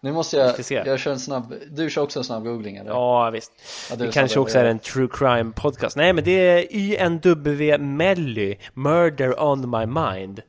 Nu 0.00 0.12
måste 0.12 0.36
jag, 0.36 0.64
se. 0.64 0.82
jag 0.86 1.00
kör 1.00 1.12
en 1.12 1.20
snabb, 1.20 1.54
du 1.70 1.90
kör 1.90 2.02
också 2.02 2.18
en 2.18 2.24
snabb 2.24 2.44
googling 2.44 2.76
eller? 2.76 2.90
Ja 2.90 3.30
visst. 3.30 3.52
Ja, 3.90 3.96
det 3.96 4.12
kanske 4.12 4.36
det, 4.36 4.40
också 4.40 4.58
är 4.58 4.64
en 4.64 4.78
true 4.78 5.08
crime 5.12 5.52
podcast. 5.52 5.96
Nej 5.96 6.12
men 6.12 6.24
det 6.24 6.30
är 6.30 6.76
YNW 6.76 7.78
Melly, 7.78 8.56
Murder 8.74 9.42
on 9.42 9.70
my 9.70 9.86
mind. 9.86 10.42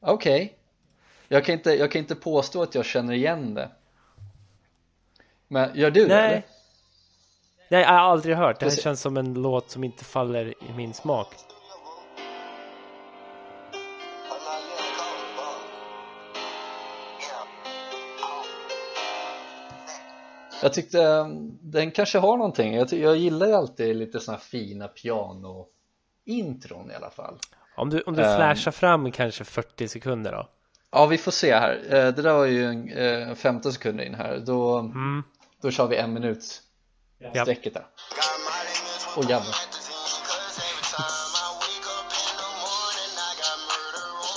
Okej 0.00 0.56
jag, 1.32 1.44
kan 1.44 1.52
inte, 1.52 1.70
jag 1.74 1.92
kan 1.92 1.98
inte 1.98 2.14
påstå 2.14 2.62
att 2.62 2.74
jag 2.74 2.84
känner 2.84 3.12
igen 3.12 3.54
det 3.54 3.68
Men 5.48 5.70
gör 5.74 5.90
du 5.90 6.06
det 6.06 6.14
Nej. 6.14 6.26
eller? 6.28 6.42
Nej, 7.70 7.80
jag 7.82 7.88
har 7.88 7.98
aldrig 7.98 8.36
hört. 8.36 8.60
Det 8.60 8.66
här 8.66 8.76
känns 8.76 9.00
som 9.00 9.16
en 9.16 9.34
låt 9.34 9.70
som 9.70 9.84
inte 9.84 10.04
faller 10.04 10.46
i 10.70 10.72
min 10.76 10.94
smak. 10.94 11.28
Jag 20.62 20.72
tyckte 20.72 21.02
eh, 21.02 21.26
den 21.60 21.90
kanske 21.90 22.18
har 22.18 22.36
någonting 22.36 22.74
Jag, 22.74 22.92
jag 22.92 23.16
gillar 23.16 23.46
ju 23.46 23.52
alltid 23.52 23.96
lite 23.96 24.20
här 24.32 24.36
fina 24.38 24.88
piano 24.88 25.66
intron 26.24 26.90
i 26.90 26.94
alla 26.94 27.10
fall 27.10 27.38
Om 27.76 27.90
du, 27.90 28.00
om 28.00 28.14
du 28.16 28.22
Ehm. 28.22 28.36
flashar 28.36 28.70
fram 28.70 29.12
kanske 29.12 29.44
40 29.44 29.88
sekunder 29.88 30.32
då. 30.32 30.48
Ja 30.92 31.06
vi 31.06 31.18
får 31.18 31.32
se 31.32 31.54
här, 31.54 31.80
Eh, 31.84 31.90
det 32.14 32.22
där 32.22 32.32
var 32.34 32.44
ju 32.44 32.64
en, 32.64 32.92
eh, 33.28 33.34
15 33.34 33.72
sekunder 33.72 34.04
in 34.04 34.14
här 34.14 34.42
Då, 34.46 34.78
Mm. 34.78 35.22
då 35.62 35.70
kör 35.70 35.86
vi 35.86 35.96
en 35.96 36.12
minut 36.12 36.62
Ja. 37.34 37.42
sträcket 37.44 37.74
där 37.74 37.86
Åh 39.16 39.30
jävlar 39.30 39.54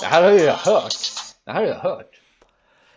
Det 0.00 0.06
här 0.06 0.22
har 0.22 0.30
ju 0.30 0.38
jag 0.38 0.54
hört 0.54 0.94
Det 1.44 1.50
här 1.52 1.60
har 1.60 1.66
jag 1.68 1.78
hört 1.78 2.10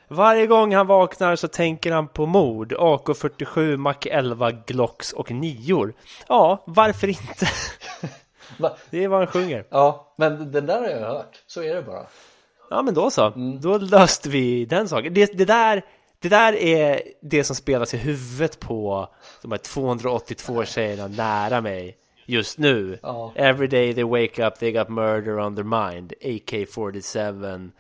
Varje 0.07 0.47
gång 0.47 0.75
han 0.75 0.87
vaknar 0.87 1.35
så 1.35 1.47
tänker 1.47 1.91
han 1.91 2.07
på 2.07 2.25
mord, 2.25 2.73
AK47, 2.73 3.77
Mac 3.77 3.93
11, 4.05 4.51
Glocks 4.51 5.13
och 5.13 5.31
nior. 5.31 5.93
Ja, 6.27 6.63
varför 6.67 7.07
inte? 7.07 7.47
Det 8.89 9.03
är 9.03 9.07
vad 9.07 9.19
han 9.19 9.27
sjunger. 9.27 9.65
Ja, 9.69 10.13
men 10.17 10.51
den 10.51 10.65
där 10.65 10.79
har 10.81 10.87
jag 10.87 11.07
hört, 11.07 11.43
så 11.47 11.63
är 11.63 11.75
det 11.75 11.81
bara 11.81 12.05
Ja 12.69 12.81
men 12.81 12.93
då 12.93 13.11
så, 13.11 13.25
Mm. 13.25 13.61
då 13.61 13.77
löste 13.77 14.29
vi 14.29 14.65
den 14.65 14.89
saken. 14.89 15.13
Det, 15.13 15.37
det, 15.37 15.45
där, 15.45 15.85
det 16.19 16.29
där 16.29 16.53
är 16.53 17.01
det 17.21 17.43
som 17.43 17.55
spelas 17.55 17.93
i 17.93 17.97
huvudet 17.97 18.59
på 18.59 19.09
de 19.41 19.51
här 19.51 19.57
282 19.59 20.65
tjejerna 20.65 21.07
nära 21.07 21.61
mig 21.61 21.97
just 22.25 22.57
nu. 22.57 22.99
Ja. 23.03 23.31
Every 23.35 23.67
day 23.67 23.93
they 23.93 24.03
wake 24.03 24.47
up 24.47 24.59
they 24.59 24.71
got 24.71 24.89
murder 24.89 25.39
on 25.39 25.55
their 25.55 25.91
mind. 25.91 26.13
AK47, 26.21 27.71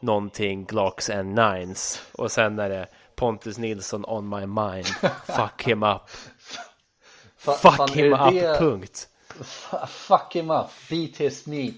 någonting, 0.00 0.64
Glocks 0.64 1.10
and 1.10 1.34
Nines. 1.34 2.02
Och 2.12 2.32
sen 2.32 2.58
är 2.58 2.68
det 2.68 2.86
Pontus 3.16 3.58
Nilsson 3.58 4.04
on 4.04 4.28
my 4.28 4.46
mind. 4.46 4.86
Fuck 5.26 5.62
him 5.62 5.82
up. 5.82 6.02
Fa- 7.44 7.52
Fuck 7.76 7.96
him 7.96 8.12
up, 8.12 8.32
det- 8.32 8.58
punkt. 8.58 9.08
Fuck 9.88 10.34
him 10.36 10.50
up, 10.50 10.66
beat 10.90 11.16
his 11.16 11.46
meat 11.46 11.74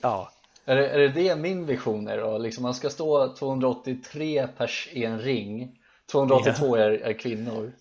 Ja. 0.00 0.30
Är 0.68 0.76
det, 0.76 0.88
är 0.88 0.98
det 0.98 1.08
det 1.08 1.36
min 1.36 1.66
vision 1.66 2.08
är 2.08 2.18
då? 2.18 2.38
Liksom 2.38 2.62
man 2.62 2.74
ska 2.74 2.90
stå 2.90 3.34
283 3.36 4.46
pers 4.56 4.88
i 4.92 5.04
en 5.04 5.18
ring 5.20 5.78
282 6.12 6.76
är, 6.76 6.90
är 6.90 7.12
kvinnor 7.12 7.72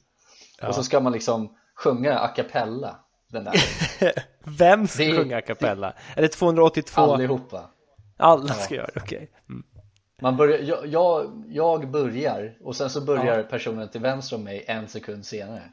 Och 0.67 0.75
så 0.75 0.83
ska 0.83 0.99
man 0.99 1.13
liksom 1.13 1.55
sjunga 1.75 2.19
a 2.19 2.27
cappella 2.27 2.95
Den 3.27 3.43
där, 3.43 3.53
Vem 4.57 4.87
ska 4.87 5.03
Det- 5.03 5.17
sjunga 5.17 5.37
a 5.37 5.41
cappella? 5.41 5.93
Är 6.15 6.21
det 6.21 6.27
282? 6.27 7.01
allihopa 7.01 7.69
Alla 8.17 8.53
ska 8.53 8.75
göra 8.75 8.89
det, 8.93 8.99
okej. 9.03 9.31
Mm. 9.49 9.63
Man 10.21 10.37
börjar, 10.37 10.59
jag, 10.59 10.87
jag, 10.87 11.43
jag 11.47 11.91
börjar 11.91 12.57
och 12.63 12.75
sen 12.75 12.89
så 12.89 13.01
börjar 13.01 13.43
personen 13.43 13.89
till 13.89 14.01
vänster 14.01 14.35
om 14.35 14.43
mig 14.43 14.65
en 14.67 14.87
sekund 14.87 15.25
senare 15.25 15.63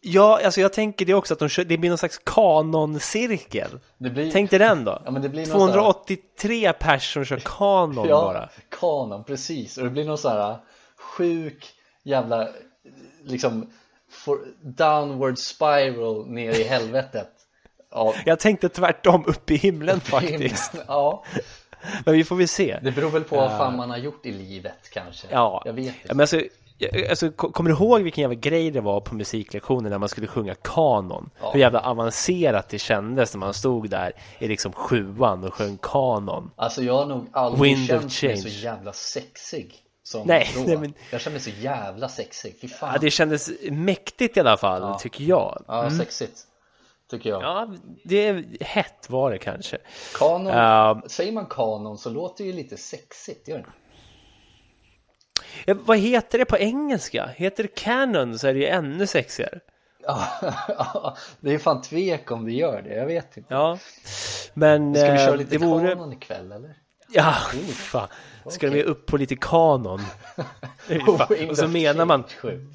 Ja, 0.00 0.40
alltså 0.44 0.60
jag 0.60 0.72
tänker 0.72 1.06
det 1.06 1.14
också 1.14 1.34
att 1.34 1.38
de 1.40 1.48
det 1.64 1.78
blir 1.78 1.88
någon 1.90 1.98
slags 1.98 2.20
kanoncirkel. 2.24 3.70
Blir, 3.98 4.30
Tänk 4.32 4.50
dig 4.50 4.58
den 4.58 4.84
då. 4.84 5.02
Ja, 5.04 5.10
men 5.10 5.22
det 5.22 5.28
blir 5.28 5.46
någon 5.46 5.72
283 5.72 6.72
pers 6.72 7.12
som 7.12 7.24
kör 7.24 7.40
kanon 7.44 8.08
ja, 8.08 8.22
bara. 8.22 8.48
kanon, 8.80 9.24
precis 9.24 9.78
Och 9.78 9.84
det 9.84 9.90
blir 9.90 10.04
någon 10.04 10.18
så 10.18 10.28
här 10.28 10.56
sjuk 10.96 11.72
jävla 12.02 12.48
liksom 13.24 13.70
for, 14.10 14.38
downward 14.62 15.38
spiral 15.38 16.26
ner 16.26 16.60
i 16.60 16.62
helvetet 16.62 17.30
Ja, 17.90 18.14
Jag 18.24 18.38
tänkte 18.38 18.68
tvärtom 18.68 19.24
upp 19.26 19.50
i 19.50 19.56
himlen 19.56 20.00
faktiskt. 20.00 20.72
Ja, 20.86 21.24
Men 22.04 22.14
vi 22.14 22.24
får 22.24 22.36
väl 22.36 22.48
se. 22.48 22.78
det 22.82 22.92
beror 22.92 23.10
väl 23.10 23.24
på 23.24 23.36
vad 23.36 23.50
fan 23.50 23.76
man 23.76 23.90
har 23.90 23.96
gjort 23.96 24.26
i 24.26 24.32
livet 24.32 24.90
kanske 24.92 25.26
Ja, 25.30 25.62
Jag 25.64 25.72
vet 25.72 25.86
inte 25.86 25.98
men 26.14 26.20
alltså, 26.20 26.42
alltså, 27.10 27.30
ko- 27.30 27.52
kommer 27.52 27.70
du 27.70 27.76
ihåg 27.76 28.02
vilken 28.02 28.22
jävla 28.22 28.34
grej 28.34 28.70
det 28.70 28.80
var 28.80 29.00
på 29.00 29.14
musiklektionen 29.14 29.90
när 29.90 29.98
man 29.98 30.08
skulle 30.08 30.26
sjunga 30.26 30.54
kanon? 30.54 31.30
Ja. 31.40 31.50
Hur 31.52 31.60
jävla 31.60 31.80
avancerat 31.80 32.68
det 32.68 32.78
kändes 32.78 33.34
när 33.34 33.38
man 33.38 33.54
stod 33.54 33.90
där 33.90 34.12
i 34.38 34.48
liksom 34.48 34.72
sjuan 34.72 35.44
och 35.44 35.54
sjöng 35.54 35.78
kanon. 35.82 36.50
Alltså 36.56 36.82
jag 36.82 36.94
har 36.94 37.06
nog 37.06 37.26
aldrig 37.32 37.62
Wind 37.76 37.86
känt 38.12 38.22
mig 38.22 38.36
så 38.36 38.48
jävla 38.48 38.92
sexig 38.92 39.74
som 40.02 40.26
Nej, 40.26 40.50
då 40.54 40.60
nej, 40.60 40.76
men- 40.76 40.94
Jag 41.10 41.20
känner 41.20 41.34
mig 41.34 41.40
så 41.40 41.50
jävla 41.60 42.08
sexig, 42.08 42.54
fy 42.60 42.68
fan 42.68 42.90
Ja, 42.92 42.98
det 43.00 43.10
kändes 43.10 43.50
mäktigt 43.70 44.36
i 44.36 44.40
alla 44.40 44.56
fall, 44.56 44.82
Ja. 44.82 44.98
tycker 44.98 45.24
jag. 45.24 45.64
Ja, 45.68 45.90
sexigt 45.90 46.46
Tycker 47.10 47.30
jag 47.30 47.42
Ja, 47.42 47.68
det 48.04 48.26
är 48.28 48.44
hett 48.60 49.10
var 49.10 49.30
det 49.30 49.38
kanske. 49.38 49.78
Kanon, 50.18 50.46
Ja. 50.46 51.02
säger 51.06 51.32
man 51.32 51.46
kanon 51.46 51.98
så 51.98 52.10
låter 52.10 52.44
det 52.44 52.50
ju 52.50 52.56
lite 52.56 52.76
sexigt, 52.76 53.48
gör 53.48 53.58
det 53.58 53.64
vad 55.66 55.98
heter 55.98 56.38
det 56.38 56.44
på 56.44 56.58
engelska? 56.58 57.30
Heter 57.36 57.62
det 57.62 57.74
canon 57.74 58.38
så 58.38 58.48
är 58.48 58.54
det 58.54 58.60
ju 58.60 58.66
ännu 58.66 59.06
sexigare. 59.06 59.60
Ja, 60.02 61.16
det 61.40 61.54
är 61.54 61.58
fan 61.58 61.82
tvek 61.82 62.30
om 62.30 62.44
vi 62.44 62.56
gör 62.56 62.82
det, 62.82 62.94
jag 62.94 63.06
vet 63.06 63.36
inte 63.36 63.54
Ja, 63.54 63.78
men 64.54 64.94
Ska 64.94 65.04
vi 65.04 65.10
eh, 65.10 65.26
köra 65.26 65.36
lite 65.36 65.50
det 65.50 65.58
vore... 65.58 65.88
kanon 65.88 66.12
ikväll 66.12 66.52
eller? 66.52 66.74
Ja, 67.12 67.34
fan. 67.72 68.08
Ska 68.48 68.70
de 68.70 68.76
ge 68.76 68.82
upp 68.82 69.06
på 69.06 69.16
lite 69.16 69.36
kanon? 69.36 70.00
Wind 71.28 71.50
Och 71.50 71.56
så 71.56 71.68
menar 71.68 72.04
man 72.04 72.24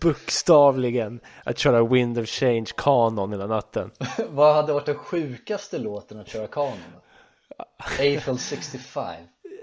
bokstavligen 0.01 1.19
att 1.43 1.57
köra 1.57 1.83
Wind 1.83 2.19
of 2.19 2.27
Change 2.27 2.65
kanon 2.77 3.31
hela 3.31 3.47
natten. 3.47 3.91
Vad 4.29 4.55
hade 4.55 4.73
varit 4.73 4.85
den 4.85 4.95
sjukaste 4.95 5.77
låten 5.77 6.19
att 6.19 6.27
köra 6.27 6.47
kanon? 6.47 6.77
Eiffel 7.99 8.39
65 8.39 9.15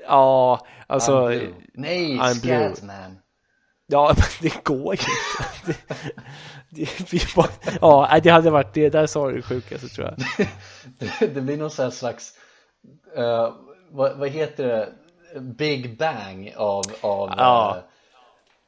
Ja, 0.06 0.66
alltså... 0.86 1.12
I'm 1.30 1.38
blue. 1.38 1.54
Nej, 1.74 2.18
I'm 2.18 2.40
blue. 2.42 2.74
Scatman 2.74 3.18
Ja, 3.86 4.14
men 4.16 4.24
det 4.40 4.64
går 4.64 4.94
ju 4.94 5.00
inte. 5.70 5.80
Det, 6.70 7.10
det, 7.10 7.34
bara, 7.34 7.48
ja, 7.80 8.20
det 8.22 8.30
hade 8.30 8.50
varit 8.50 8.74
det. 8.74 8.88
Där 8.90 9.06
sa 9.06 9.28
du 9.28 9.36
det 9.36 9.42
sjukaste 9.42 9.88
tror 9.88 10.06
jag. 10.06 10.46
det, 10.98 11.26
det 11.34 11.40
blir 11.40 11.56
någon 11.56 11.70
sån 11.70 11.92
slags 11.92 12.32
eh, 13.16 13.52
vad, 13.90 14.16
vad 14.18 14.28
heter 14.28 14.66
det? 14.68 14.92
Big 15.40 15.98
Bang 15.98 16.52
av, 16.56 16.82
av 17.00 17.30
Ja. 17.36 17.76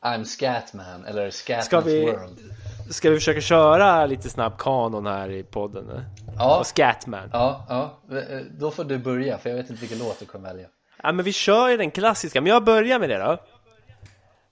eh, 0.04 0.08
I'm 0.08 0.24
Scatman 0.24 1.04
eller 1.04 1.30
Scatman's 1.30 1.60
Ska 1.60 1.80
vi- 1.80 2.04
World 2.06 2.38
Ska 2.90 3.10
vi 3.10 3.16
försöka 3.16 3.40
köra 3.40 4.06
lite 4.06 4.30
snabb 4.30 4.58
kanon 4.58 5.06
här 5.06 5.30
i 5.30 5.42
podden? 5.42 6.04
Ja, 6.38 6.58
Och 6.58 6.66
Scatman. 6.66 7.30
ja, 7.32 7.66
ja, 7.68 8.00
Eh, 8.16 8.38
då 8.58 8.70
får 8.70 8.84
du 8.84 8.98
börja 8.98 9.38
för 9.38 9.50
jag 9.50 9.56
vet 9.56 9.70
inte 9.70 9.80
vilken 9.80 9.98
låt 9.98 10.18
du 10.20 10.26
kommer 10.26 10.48
välja 10.52 10.66
Ja, 11.04 11.12
men 11.12 11.24
vi 11.24 11.32
kör 11.32 11.68
ju 11.68 11.76
den 11.76 11.90
klassiska. 11.90 12.40
Men 12.40 12.52
jag 12.52 12.64
börjar 12.64 12.98
med 12.98 13.08
det 13.08 13.18
då. 13.18 13.38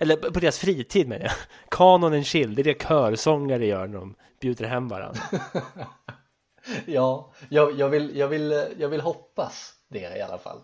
Eller 0.00 0.16
på 0.16 0.40
deras 0.40 0.58
fritid 0.58 1.08
menar 1.08 1.24
jag. 1.24 1.32
Kanon 1.70 2.14
and 2.14 2.26
chill, 2.26 2.54
det 2.54 2.62
är 2.62 2.64
det 2.64 2.82
körsångare 2.82 3.66
gör 3.66 3.86
när 3.86 3.98
de 3.98 4.14
bjuder 4.40 4.64
hem 4.64 4.88
varandra. 4.88 5.20
ja, 6.86 7.32
jag, 7.48 7.78
jag, 7.78 7.88
vill, 7.88 8.16
jag, 8.16 8.28
vill, 8.28 8.64
jag 8.78 8.88
vill 8.88 9.00
hoppas 9.00 9.74
det 9.88 10.16
i 10.18 10.22
alla 10.22 10.38
fall. 10.38 10.60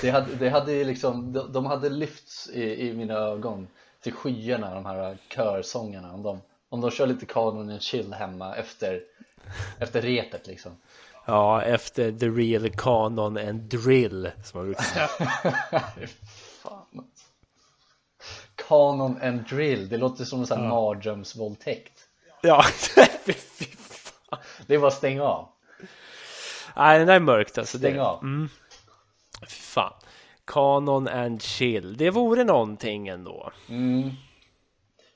Det 0.00 0.10
hade, 0.10 0.34
det 0.34 0.48
hade 0.48 0.84
liksom, 0.84 1.32
de 1.52 1.66
hade 1.66 1.88
lyfts 1.88 2.50
i, 2.50 2.88
i 2.88 2.92
mina 2.94 3.14
ögon 3.14 3.68
till 4.02 4.12
skyarna 4.12 4.74
de 4.74 4.86
här 4.86 5.18
körsångarna 5.28 6.12
om 6.12 6.22
de, 6.22 6.40
om 6.68 6.80
de 6.80 6.90
kör 6.90 7.06
lite 7.06 7.26
kanon 7.26 7.70
and 7.70 7.82
chill 7.82 8.12
hemma 8.12 8.56
efter, 8.56 9.00
efter 9.78 10.02
repet 10.02 10.46
liksom 10.46 10.76
Ja, 11.26 11.62
efter 11.62 12.12
the 12.12 12.28
real 12.28 12.70
kanon 12.70 13.36
and 13.36 13.60
drill 13.60 14.30
som 14.44 14.58
man 14.58 14.66
brukar 14.66 14.82
säga 14.82 15.08
Fan 16.62 17.06
Kanon 18.68 19.22
and 19.22 19.48
drill, 19.48 19.88
det 19.88 19.96
låter 19.96 20.24
som 20.24 20.40
en 20.40 20.46
sån 20.46 20.58
här 20.58 20.64
ja. 20.64 20.70
mardrömsvåldtäkt 20.70 22.08
Ja, 22.42 22.62
fy 23.24 23.32
fan 23.64 24.38
Det 24.66 24.74
är 24.74 24.78
bara 24.78 24.90
stäng 24.90 25.20
av 25.20 25.48
Nej, 26.76 26.98
den 26.98 27.06
där 27.06 27.14
är 27.14 27.20
mörkt 27.20 27.58
alltså 27.58 27.78
Stäng 27.78 27.94
det. 27.94 28.02
av 28.02 28.22
mm. 28.22 28.48
Fy 29.40 29.46
fan 29.46 29.92
Kanon 30.44 31.08
and 31.08 31.42
chill, 31.42 31.96
det 31.96 32.10
vore 32.10 32.44
någonting 32.44 33.08
ändå 33.08 33.52
mm. 33.68 34.10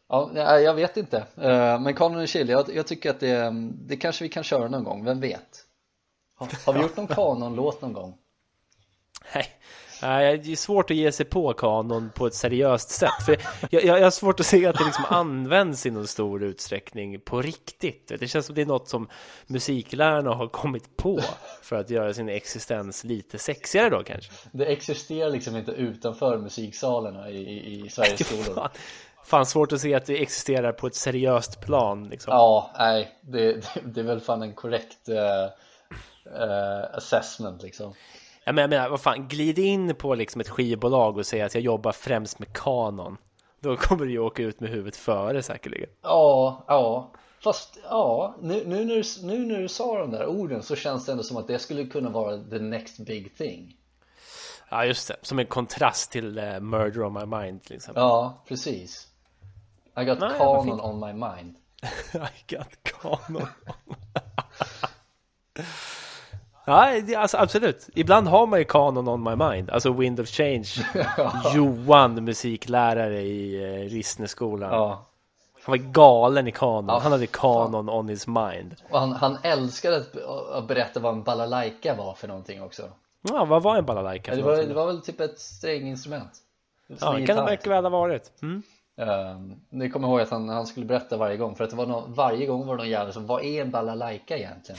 Ja, 0.09 0.31
jag 0.61 0.75
vet 0.75 0.97
inte 0.97 1.17
eh, 1.37 1.81
Men 1.81 1.95
Kanon 1.95 2.19
and 2.19 2.29
chill, 2.29 2.49
jag, 2.49 2.75
jag 2.75 2.87
tycker 2.87 3.11
att 3.11 3.21
det, 3.21 3.53
det 3.73 3.97
kanske 3.97 4.25
vi 4.25 4.29
kan 4.29 4.45
köra 4.45 4.69
någon 4.69 4.85
gång, 4.85 5.05
vem 5.05 5.21
vet? 5.21 5.65
Har, 6.35 6.49
har 6.67 6.73
vi 6.73 6.81
gjort 6.83 6.97
någon 6.97 7.07
kanon-låt 7.07 7.83
någon 7.83 7.93
gång? 7.93 8.19
Nej, 9.35 9.47
det 10.01 10.53
är 10.53 10.57
svårt 10.57 10.91
att 10.91 10.97
ge 10.97 11.13
sig 11.13 11.27
på 11.27 11.53
kanon 11.53 12.11
på 12.15 12.27
ett 12.27 12.35
seriöst 12.35 12.91
sätt. 12.91 13.23
För 13.27 13.37
jag, 13.71 13.85
jag, 13.85 14.03
har 14.03 14.11
svårt 14.11 14.41
att 14.41 14.47
se 14.47 14.67
att 14.67 14.79
det 14.79 14.85
liksom 14.85 15.05
används 15.09 15.87
i 15.87 15.91
någon 15.91 16.07
stor 16.07 16.43
utsträckning 16.43 17.21
på 17.21 17.43
riktigt. 17.43 18.13
Det 18.21 18.29
känns 18.29 18.47
som 18.47 18.55
det 18.55 18.63
är 18.63 18.67
något 18.67 18.89
som 18.89 19.09
musiklärarna 19.47 20.35
har 20.35 20.49
kommit 20.49 20.97
på 20.97 21.21
för 21.63 21.77
att 21.77 21.91
göra 21.91 22.15
sin 22.15 22.29
existens 22.29 23.05
lite 23.05 23.39
sexigare 23.39 23.91
då 23.91 24.03
kanske. 24.03 24.33
Det 24.53 24.67
existerar 24.67 25.31
liksom 25.31 25.57
inte 25.57 25.73
utanför 25.73 26.39
musiksalarna 26.39 27.31
i, 27.31 27.37
i, 27.37 27.87
i 27.87 27.89
Sveriges 27.89 28.27
skolor. 28.45 28.69
Fan 29.25 29.47
svårt 29.47 29.73
att 29.73 29.81
se 29.81 29.95
att 29.95 30.07
det 30.07 30.23
existerar 30.23 30.73
på 30.73 30.87
ett 30.87 30.95
seriöst 30.95 31.61
plan. 31.61 32.09
Liksom. 32.09 32.33
Ja, 32.33 32.71
nej, 32.79 33.17
det, 33.21 33.53
det, 33.53 33.63
det, 33.85 34.01
är 34.01 34.05
väl 34.05 34.21
fan 34.21 34.43
en 34.43 34.55
korrekt 34.55 35.09
uh, 35.09 35.17
uh, 36.43 36.97
assessment 36.97 37.63
liksom. 37.63 37.95
Ja, 38.49 38.53
men 38.53 38.63
jag 38.63 38.71
menar, 38.71 38.89
vad 38.89 39.01
fan, 39.01 39.29
glid 39.29 39.59
in 39.59 39.95
på 39.95 40.15
liksom 40.15 40.41
ett 40.41 40.49
skivbolag 40.49 41.17
och 41.17 41.27
säg 41.27 41.43
att 41.43 41.55
jag 41.55 41.63
jobbar 41.63 41.93
främst 41.93 42.39
med 42.39 42.53
kanon. 42.53 43.17
Då 43.61 43.77
kommer 43.77 44.05
du 44.07 44.13
ju 44.13 44.19
åka 44.19 44.43
ut 44.43 44.61
med 44.61 44.71
huvudet 44.71 44.97
före 44.97 45.43
säkerligen. 45.43 45.89
Ja, 46.03 46.65
ja. 46.69 47.13
Fast 47.41 47.79
ja, 47.83 48.35
nu, 48.43 48.63
nu, 48.67 48.85
du, 48.85 49.03
nu 49.23 49.47
när 49.47 49.61
du 49.61 49.69
sa 49.69 49.99
de 49.99 50.11
där 50.11 50.27
orden 50.27 50.63
så 50.63 50.77
känns 50.77 51.07
det 51.07 51.13
ändå 51.13 51.25
som 51.25 51.37
att 51.37 51.47
det 51.47 51.59
skulle 51.59 51.87
kunna 51.87 52.11
vara 52.11 52.39
the 52.51 52.59
next 52.59 52.99
big 52.99 53.37
thing. 53.37 53.77
Ja, 54.69 54.85
just 54.85 55.09
det. 55.09 55.17
Som 55.23 55.39
en 55.39 55.47
kontrast 55.47 56.13
till 56.13 56.39
uh, 56.39 56.61
Murder 56.61 57.03
on 57.03 57.13
my 57.13 57.37
mind 57.37 57.63
till 57.63 57.77
exempel. 57.77 58.03
Ja, 58.03 58.45
precis. 58.49 59.09
I 60.01 60.05
got 60.05 60.21
Nej, 60.21 60.31
kanon 60.39 60.81
on 60.81 61.01
my 61.01 61.13
mind. 61.13 61.57
I 62.15 62.55
got 62.55 62.69
kanon 62.83 63.49
on 63.87 63.97
Ja, 66.69 67.01
alltså 67.17 67.37
absolut. 67.37 67.89
Ibland 67.95 68.29
har 68.29 68.47
man 68.47 68.59
ju 68.59 68.65
kanon 68.65 69.09
on 69.09 69.23
my 69.23 69.37
mind. 69.37 69.71
Alltså 69.71 69.93
Wind 69.93 70.21
of 70.21 70.29
Change. 70.29 70.69
Johan, 71.55 72.25
musiklärare 72.25 73.21
i 73.21 73.65
eh, 73.65 73.91
Rissneskolan. 73.91 74.73
Ja. 74.73 75.07
Han 75.63 75.73
var 75.73 75.77
galen 75.77 76.49
i 76.49 76.53
kanon. 76.53 76.85
Ja, 76.89 76.99
han 76.99 77.13
hade 77.13 77.27
kanon 77.27 77.89
on 77.89 78.09
his 78.09 78.27
mind. 78.27 78.77
Och 78.91 79.01
han, 79.01 79.13
han 79.13 79.39
älskade 79.43 79.97
att, 79.97 80.17
att 80.53 80.69
berätta 80.69 81.01
vad 81.01 81.13
en 81.15 81.23
balalaika 81.23 81.95
var 81.95 82.15
för 82.15 82.29
någonting 82.29 82.63
också. 82.63 82.83
Ja, 83.23 83.45
vad 83.45 83.63
var 83.63 83.77
en 83.77 83.85
balalaika? 83.85 84.31
Ja, 84.31 84.37
det, 84.37 84.43
var, 84.43 84.57
det 84.57 84.75
var 84.75 84.87
väl 84.87 85.01
typ 85.01 85.21
ett 85.21 85.39
stränginstrument. 85.39 86.31
Ja, 87.01 87.13
det 87.13 87.27
kan 87.27 87.37
det 87.37 87.51
mycket 87.51 87.67
väl 87.67 87.85
ha 87.85 87.91
varit. 87.91 88.33
Mm. 88.43 88.63
Um, 88.97 89.61
det 89.71 89.91
kommer 89.91 90.09
ihåg 90.09 90.21
att 90.21 90.31
han, 90.31 90.49
han 90.49 90.67
skulle 90.67 90.87
berätta 90.87 91.17
varje 91.17 91.37
gång 91.37 91.55
för 91.55 91.65
att 91.65 91.71
det 91.71 91.77
var 91.77 91.87
no, 91.87 92.05
varje 92.09 92.47
gång 92.47 92.67
var 92.67 92.77
det 92.77 92.83
någon 92.83 92.91
jävel 92.91 93.13
som 93.13 93.27
vad 93.27 93.45
är 93.45 93.63
en 93.63 93.71
balalaika 93.71 94.37
egentligen? 94.37 94.79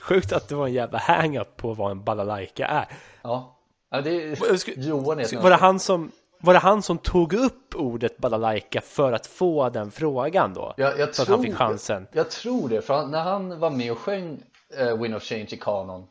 Sjukt 0.00 0.32
att 0.32 0.48
det 0.48 0.54
var 0.54 0.66
en 0.66 0.72
jävla 0.72 0.98
hang-up 0.98 1.56
på 1.56 1.74
vad 1.74 1.90
en 1.90 2.04
balalaika 2.04 2.66
är. 2.66 2.88
Ja, 3.22 3.58
ja 3.90 4.00
det 4.00 4.10
är 4.10 4.78
Johan 4.78 5.18
är 5.18 5.42
var 5.42 5.50
det 5.50 5.56
han 5.56 5.80
som 5.80 6.12
var 6.42 6.52
det 6.52 6.60
han 6.60 6.82
som 6.82 6.98
tog 6.98 7.32
upp 7.32 7.74
ordet 7.74 8.18
balalaika 8.18 8.80
för 8.80 9.12
att 9.12 9.26
få 9.26 9.68
den 9.68 9.90
frågan 9.90 10.54
då? 10.54 10.74
Jag, 10.76 10.98
jag 10.98 11.14
så 11.14 11.24
tror, 11.24 11.34
att 11.34 11.38
han 11.38 11.46
fick 11.46 11.56
chansen. 11.56 12.06
Jag, 12.12 12.20
jag 12.20 12.30
tror 12.30 12.68
det, 12.68 12.82
för 12.82 12.94
han, 12.94 13.10
när 13.10 13.22
han 13.22 13.58
var 13.58 13.70
med 13.70 13.92
och 13.92 13.98
sjöng 13.98 14.42
uh, 14.80 15.02
Win 15.02 15.14
of 15.14 15.22
Change 15.22 15.48
i 15.50 15.56
kanon 15.56 16.06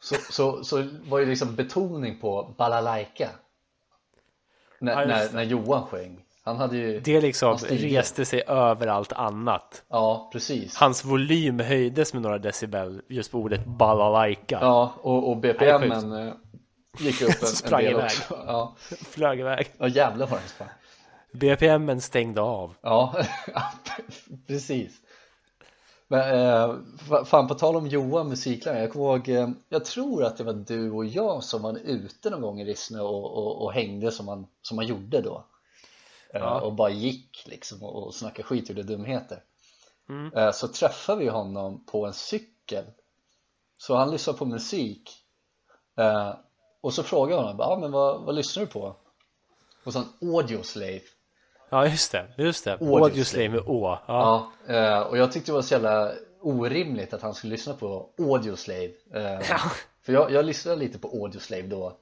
så, 0.00 0.14
så, 0.30 0.64
så 0.64 0.88
var 1.08 1.20
det 1.20 1.26
liksom 1.26 1.54
betoning 1.54 2.20
på 2.20 2.54
balalaika. 2.58 3.30
När, 4.78 5.00
ja, 5.00 5.06
när, 5.06 5.32
när 5.32 5.42
Johan 5.42 5.86
sjöng. 5.86 6.24
Han 6.46 6.56
hade 6.56 6.76
ju 6.76 7.00
Det 7.00 7.20
liksom 7.20 7.56
reste 7.56 8.24
sig 8.24 8.42
över 8.46 8.86
allt 8.86 9.12
annat. 9.12 9.82
Ja, 9.88 10.28
precis. 10.32 10.76
Hans 10.76 11.04
volym 11.04 11.60
höjdes 11.60 12.12
med 12.12 12.22
några 12.22 12.38
decibel 12.38 13.02
just 13.08 13.32
på 13.32 13.38
ordet 13.38 13.66
balalaika. 13.66 14.58
Ja, 14.60 14.94
och, 15.00 15.30
och 15.30 15.36
BPMen 15.36 16.12
eh, 16.12 16.32
gick 16.98 17.22
upp 17.22 17.42
en, 17.42 17.46
Sprang 17.48 17.80
en 17.80 17.86
del 17.86 17.94
iväg. 17.94 18.04
också. 18.04 18.34
Ja. 18.46 18.74
Flög 19.10 19.40
iväg. 19.40 19.66
Ja, 19.78 19.88
jävlar 19.88 20.26
vad 20.26 20.40
den 20.40 20.48
sprang. 20.48 20.68
BPMen 21.32 22.00
stängde 22.00 22.40
av. 22.40 22.74
Ja, 22.80 23.14
precis. 24.46 24.92
Men 26.08 26.40
eh, 26.40 26.74
fan 27.24 27.48
på 27.48 27.54
tal 27.54 27.76
om 27.76 27.86
Johan 27.86 28.28
musiklärare, 28.28 28.80
jag 28.80 28.92
kommer 28.92 29.04
ihåg, 29.06 29.28
eh, 29.28 29.48
jag 29.68 29.84
tror 29.84 30.24
att 30.24 30.36
det 30.36 30.44
var 30.44 30.52
du 30.52 30.90
och 30.90 31.04
jag 31.04 31.44
som 31.44 31.62
var 31.62 31.78
ute 31.84 32.30
någon 32.30 32.40
gång 32.40 32.60
i 32.60 32.64
Rissne 32.64 33.00
och, 33.00 33.24
och, 33.38 33.64
och 33.64 33.72
hängde 33.72 34.10
som 34.10 34.26
man, 34.26 34.46
som 34.62 34.76
man 34.76 34.86
gjorde 34.86 35.20
då 35.20 35.44
ja. 36.40 36.60
och 36.60 36.72
bara 36.72 36.90
gick 36.90 37.44
liksom 37.46 37.82
och 37.82 38.14
snackade 38.14 38.42
skit 38.42 38.70
och 38.70 38.76
gjorde 38.76 38.82
dumheter 38.82 39.42
mm. 40.08 40.32
Eh, 40.32 40.52
så 40.52 40.68
träffade 40.68 41.18
vi 41.18 41.28
honom 41.28 41.84
på 41.86 42.06
en 42.06 42.12
cykel 42.12 42.84
så 43.76 43.96
han 43.96 44.10
lyssnade 44.10 44.38
på 44.38 44.44
musik 44.44 45.10
eh, 45.98 46.34
och 46.80 46.94
så 46.94 47.02
frågade 47.02 47.32
jag 47.32 47.42
honom, 47.42 47.56
ja 47.58 47.78
men 47.80 47.92
vad, 47.92 48.24
vad 48.24 48.34
lyssnar 48.34 48.60
du 48.60 48.66
på? 48.66 48.96
Och 49.84 49.92
så 49.92 49.98
en 49.98 50.28
Audioslave 50.34 51.00
Ja 51.70 51.86
just 51.86 52.12
det, 52.12 52.34
just 52.38 52.64
det, 52.64 52.78
Audioslave 52.80 53.48
med 53.48 53.62
Å 53.66 53.98
ja. 54.06 54.52
ja, 54.66 55.04
och 55.04 55.18
jag 55.18 55.32
tyckte 55.32 55.50
det 55.50 55.54
var 55.54 55.62
så 55.62 55.74
jävla 55.74 56.12
orimligt 56.40 57.14
att 57.14 57.22
han 57.22 57.34
skulle 57.34 57.50
lyssna 57.50 57.74
på 57.74 58.10
Audioslave 58.18 58.92
ja. 59.48 59.58
För 60.02 60.12
jag, 60.12 60.30
jag 60.30 60.44
lyssnade 60.44 60.76
lite 60.76 60.98
på 60.98 61.08
Audioslave 61.08 61.62
då 61.62 61.98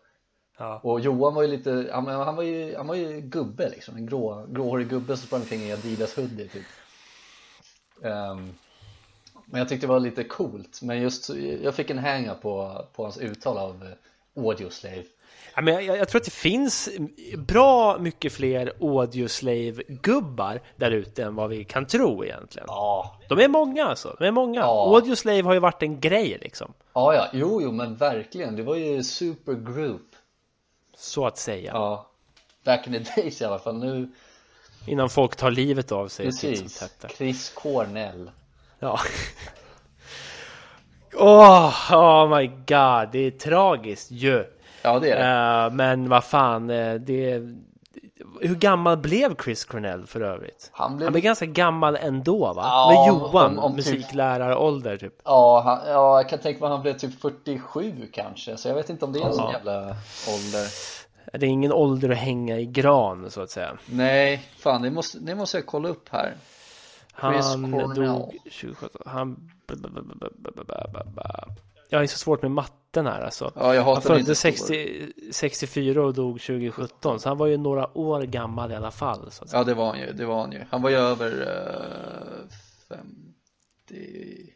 Ja. 0.62 0.80
Och 0.82 1.00
Johan 1.00 1.34
var 1.34 1.42
ju 1.42 1.48
lite, 1.48 1.90
han, 1.92 2.06
han, 2.06 2.36
var 2.36 2.42
ju, 2.42 2.76
han 2.76 2.86
var 2.86 2.94
ju 2.94 3.20
gubbe 3.20 3.68
liksom, 3.68 3.96
en 3.96 4.06
grå, 4.06 4.46
gråhårig 4.48 4.88
gubbe 4.88 5.16
som 5.16 5.26
sprang 5.26 5.40
omkring 5.40 5.60
i 5.60 5.72
Adidas 5.72 6.16
hoodie 6.16 6.48
typ 6.48 6.64
um, 8.00 8.54
Men 9.46 9.58
jag 9.58 9.68
tyckte 9.68 9.86
det 9.86 9.92
var 9.92 10.00
lite 10.00 10.24
coolt, 10.24 10.82
men 10.82 11.00
just, 11.00 11.30
jag 11.62 11.74
fick 11.74 11.90
en 11.90 11.98
hänga 11.98 12.34
på, 12.34 12.84
på 12.94 13.02
hans 13.02 13.18
uttal 13.18 13.58
av 13.58 13.82
uh, 13.82 14.44
Audioslave 14.44 15.04
Ja, 15.54 15.62
men 15.62 15.84
jag, 15.84 15.98
jag, 15.98 16.08
tror 16.08 16.20
att 16.20 16.24
det 16.24 16.30
finns 16.30 16.88
bra 17.36 17.98
mycket 17.98 18.32
fler 18.32 18.72
Audioslave-gubbar 18.80 20.60
där 20.76 20.90
ute 20.90 21.24
än 21.24 21.34
vad 21.34 21.50
vi 21.50 21.64
kan 21.64 21.86
tro 21.86 22.24
egentligen. 22.24 22.66
Ja. 22.68 23.20
De 23.28 23.38
är 23.38 23.48
många 23.48 23.84
alltså, 23.84 24.16
de 24.18 24.24
är 24.24 24.30
många. 24.30 24.60
Ja. 24.60 24.94
Audioslave 24.94 25.42
har 25.42 25.54
ju 25.54 25.60
varit 25.60 25.82
en 25.82 26.00
grej 26.00 26.38
liksom. 26.40 26.72
Ja, 26.92 27.14
ja, 27.14 27.26
jo, 27.32 27.62
jo, 27.62 27.72
men 27.72 27.96
verkligen. 27.96 28.56
Det 28.56 28.62
var 28.62 28.76
ju 28.76 29.02
supergroup 29.02 30.11
så 31.02 31.26
att 31.26 31.38
säga. 31.38 31.72
Ja, 31.74 32.06
back 32.64 32.86
in 32.86 32.92
the 32.92 33.20
days 33.20 33.40
i 33.40 33.44
alla 33.44 33.58
fall. 33.58 33.78
Nu... 33.78 34.08
Innan 34.86 35.10
folk 35.10 35.36
tar 35.36 35.50
livet 35.50 35.92
av 35.92 36.08
sig. 36.08 36.26
Precis, 36.26 36.82
Chris 37.16 37.50
Cornell. 37.54 38.30
Ja. 38.78 39.00
Oh, 41.14 41.92
oh 41.92 42.38
my 42.38 42.46
god, 42.46 43.08
det 43.12 43.18
är 43.18 43.30
tragiskt 43.30 44.10
ju. 44.10 44.44
Ja, 44.82 44.98
det 44.98 45.10
är 45.10 45.18
det. 45.18 45.66
Uh, 45.66 45.74
men 45.74 46.08
vad 46.08 46.24
fan, 46.24 46.70
uh, 46.70 47.00
det... 47.00 47.40
Hur 48.48 48.54
gammal 48.54 48.96
blev 48.96 49.36
Chris 49.44 49.64
Cornell 49.64 50.06
för 50.06 50.20
övrigt? 50.20 50.70
Han 50.72 50.96
blev, 50.96 51.06
han 51.06 51.12
blev 51.12 51.24
ganska 51.24 51.46
gammal 51.46 51.96
ändå 51.96 52.52
va? 52.52 52.62
Ja, 52.64 52.88
Med 52.88 53.08
Johan, 53.08 53.58
om, 53.58 53.64
om 53.64 53.70
typ- 53.76 53.76
musiklärare-ålder 53.76 54.96
typ. 54.96 55.14
Ja, 55.24 55.60
han, 55.64 55.92
ja, 55.92 56.16
jag 56.16 56.28
kan 56.28 56.38
tänka 56.38 56.60
mig 56.60 56.66
att 56.66 56.72
han 56.72 56.82
blev 56.82 56.98
typ 56.98 57.20
47 57.20 58.08
kanske. 58.12 58.56
Så 58.56 58.68
jag 58.68 58.74
vet 58.74 58.90
inte 58.90 59.04
om 59.04 59.12
det 59.12 59.18
är 59.18 59.26
en 59.26 59.32
sån 59.34 59.50
jävla 59.52 59.78
ålder. 60.28 60.68
Det 61.32 61.46
är 61.46 61.50
ingen 61.50 61.72
ålder 61.72 62.10
att 62.10 62.16
hänga 62.18 62.58
i 62.58 62.66
gran 62.66 63.30
så 63.30 63.40
att 63.40 63.50
säga. 63.50 63.78
Nej, 63.86 64.42
fan 64.58 64.82
det 64.82 64.90
måste, 64.90 65.18
det 65.18 65.34
måste 65.34 65.56
jag 65.56 65.66
kolla 65.66 65.88
upp 65.88 66.08
här. 66.10 66.34
Chris 67.20 67.46
han 67.46 67.72
Cornell. 67.72 68.06
dog 68.06 68.36
2017. 68.44 69.02
Han... 69.06 69.50
Jag 71.88 72.02
är 72.02 72.06
så 72.06 72.18
svårt 72.18 72.42
med 72.42 72.50
matte 72.50 72.72
matten 72.92 73.06
här 73.06 73.20
alltså. 73.20 73.52
Ja, 73.54 73.74
jag 73.74 73.82
han 73.82 74.02
föddes 74.02 74.40
60, 74.40 75.12
64 75.32 76.02
och 76.02 76.14
dog 76.14 76.40
2017, 76.40 77.20
så 77.20 77.28
han 77.28 77.38
var 77.38 77.46
ju 77.46 77.56
några 77.56 77.98
år 77.98 78.22
gammal 78.22 78.72
i 78.72 78.74
alla 78.74 78.90
fall. 78.90 79.30
Ja, 79.52 79.64
det 79.64 79.74
var 79.74 79.86
han 79.86 80.00
ju, 80.00 80.12
det 80.12 80.24
var 80.24 80.40
han 80.40 80.52
ju. 80.52 80.64
Han 80.70 80.82
var 80.82 80.90
ju 80.90 80.96
över 80.96 81.40
uh, 81.40 82.48
50... 82.88 84.52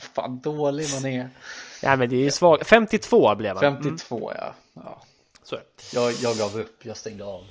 Fan 0.14 0.40
dålig 0.40 0.86
man 0.94 1.12
är. 1.12 1.30
Ja, 1.82 1.96
men 1.96 2.08
det 2.08 2.16
är 2.16 2.24
ju 2.24 2.30
svagt. 2.30 2.66
52 2.66 3.34
blev 3.34 3.56
han. 3.56 3.60
52 3.60 4.30
mm. 4.30 4.40
ja. 4.40 4.54
ja. 4.74 5.02
Så 5.42 5.56
jag, 5.94 6.12
jag 6.12 6.36
gav 6.36 6.60
upp, 6.60 6.86
jag 6.86 6.96
stängde 6.96 7.24
av. 7.24 7.44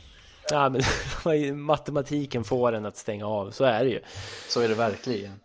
Ja, 0.49 0.69
men 0.69 1.61
matematiken 1.61 2.43
får 2.43 2.73
en 2.73 2.85
att 2.85 2.97
stänga 2.97 3.25
av, 3.25 3.51
så 3.51 3.63
är 3.63 3.83
det 3.83 3.89
ju. 3.89 4.01
Så 4.47 4.61
är 4.61 4.69
det 4.69 4.75
verkligen. 4.75 5.39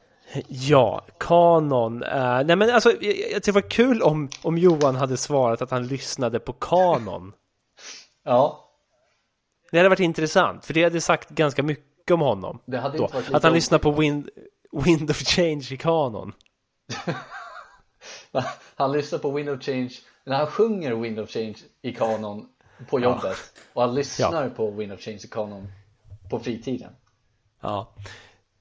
Ja, 0.49 1.05
kanon. 1.19 2.03
Uh, 2.03 2.45
nej 2.45 2.57
men 2.57 2.71
alltså, 2.71 2.93
det 3.45 3.49
var 3.49 3.71
kul 3.71 4.03
om, 4.03 4.29
om 4.43 4.59
Johan 4.59 4.97
hade 4.97 5.17
svarat 5.17 5.63
att 5.63 5.71
han 5.71 5.87
lyssnade 5.87 6.41
på 6.41 6.53
kanon. 6.53 7.33
ja. 8.25 8.61
Det 9.71 9.79
hade 9.79 9.89
varit 9.89 10.01
intressant, 10.01 10.65
för 10.65 10.75
det 10.75 10.85
hade 10.85 11.01
sagt 11.01 11.29
ganska 11.29 11.63
mycket 11.63 12.11
om 12.11 12.21
honom. 12.21 12.59
Det 12.65 12.79
hade 12.79 12.99
då, 12.99 13.05
inte 13.05 13.17
varit 13.17 13.35
att 13.35 13.43
han 13.43 13.53
lyssnar 13.53 13.79
på 13.79 13.91
Wind, 13.91 14.29
Wind 14.73 15.11
of 15.11 15.17
Change 15.17 15.69
i 15.71 15.77
kanon. 15.77 16.33
han 18.75 18.93
lyssnar 18.93 19.19
på 19.19 19.31
Wind 19.31 19.49
of 19.49 19.63
Change, 19.63 19.91
när 20.25 20.37
han 20.37 20.47
sjunger 20.47 20.95
Wind 20.95 21.19
of 21.19 21.31
Change 21.31 21.57
i 21.83 21.93
kanon 21.93 22.49
på 22.91 23.01
jobbet 23.01 23.23
ja. 23.55 23.61
och 23.73 23.83
han 23.83 23.95
lyssnar 23.95 24.45
ja. 24.45 24.51
på 24.51 24.71
Wind 24.71 24.93
of 24.93 25.01
Change 25.01 25.21
i 25.25 25.29
kanon 25.29 25.73
på 26.31 26.39
fritiden. 26.39 26.93
Ja. 27.61 27.95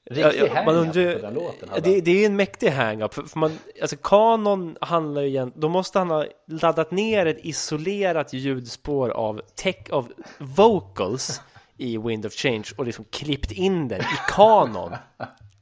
Riktig 0.06 0.42
ja, 0.42 0.54
hang-up 0.54 0.94
på 0.94 1.00
den 1.22 1.34
låten. 1.34 1.70
Det, 1.84 2.02
det, 2.02 2.12
är 2.12 2.26
en 2.26 2.36
mäktig 2.36 2.70
hang-up. 2.70 3.14
För, 3.14 3.24
för 3.24 3.40
man, 3.40 3.60
alltså 3.82 3.98
kanon 3.98 4.78
handlar 4.82 5.22
ju 5.22 5.28
igen, 5.28 5.52
då 5.56 5.70
måste 5.70 6.00
han 6.00 6.10
ha 6.10 6.26
laddat 6.48 6.92
ner 6.92 7.26
ett 7.26 7.46
isolerat 7.46 8.34
ljudspår 8.34 9.10
av 9.10 9.42
tech 9.56 9.90
of 9.90 10.06
vocals 10.38 11.42
i 11.78 11.98
Wind 11.98 12.26
of 12.26 12.34
Change 12.34 12.64
och 12.78 12.86
liksom 12.86 13.06
klippt 13.10 13.52
in 13.52 13.88
den 13.88 14.02
i 14.02 14.18
kanon. 14.30 14.96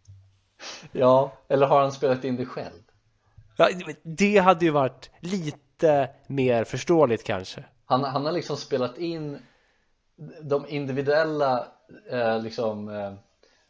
ja, 0.92 1.34
eller 1.48 1.68
har 1.68 1.82
han 1.82 1.92
spelat 1.92 2.24
in 2.24 2.36
det 2.36 2.46
själv? 2.46 2.82
Ja, 3.58 3.70
det 4.04 4.38
hade 4.38 4.66
ju 4.66 4.72
varit 4.72 5.10
lite 5.20 6.10
mer 6.28 6.64
förståeligt 6.64 7.24
kanske. 7.24 7.64
Han, 7.86 8.04
han 8.04 8.26
har 8.26 8.32
liksom 8.32 8.58
spelat 8.58 8.98
in 8.98 9.40
de 10.42 10.68
individuella 10.68 11.68
eh, 12.12 12.42
liksom 12.42 12.90
eh, 12.90 13.14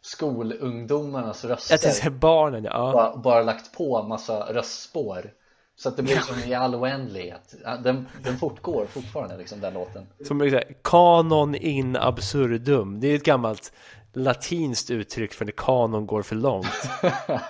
skolungdomarnas 0.02 1.46
röster. 1.46 1.74
Jag 1.74 1.82
tänkte 1.82 2.10
barnen, 2.10 2.64
ja. 2.64 2.92
Bara, 2.94 3.18
bara, 3.18 3.42
lagt 3.42 3.78
på 3.78 4.04
massa 4.04 4.54
röstspår. 4.54 5.34
Så 5.76 5.90
att 5.90 5.98
det 5.98 6.04
blir 6.04 6.20
som 6.20 6.40
i 6.50 6.54
all 6.54 6.76
oändlighet. 6.76 7.56
Den, 7.84 8.08
den 8.24 8.38
fortgår 8.38 8.86
fortfarande 8.86 9.38
liksom 9.38 9.60
den 9.60 9.74
låten. 9.74 10.06
Som 10.26 10.42
är 10.42 10.64
kanon 10.84 11.56
in 11.56 11.96
absurdum. 11.96 13.00
Det 13.00 13.08
är 13.08 13.16
ett 13.16 13.24
gammalt 13.24 13.74
latinskt 14.14 14.90
uttryck 14.90 15.34
för 15.34 15.46
när 15.46 15.52
kanon 15.52 16.06
går 16.06 16.22
för 16.22 16.36
långt. 16.36 16.90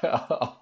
ja. 0.02 0.62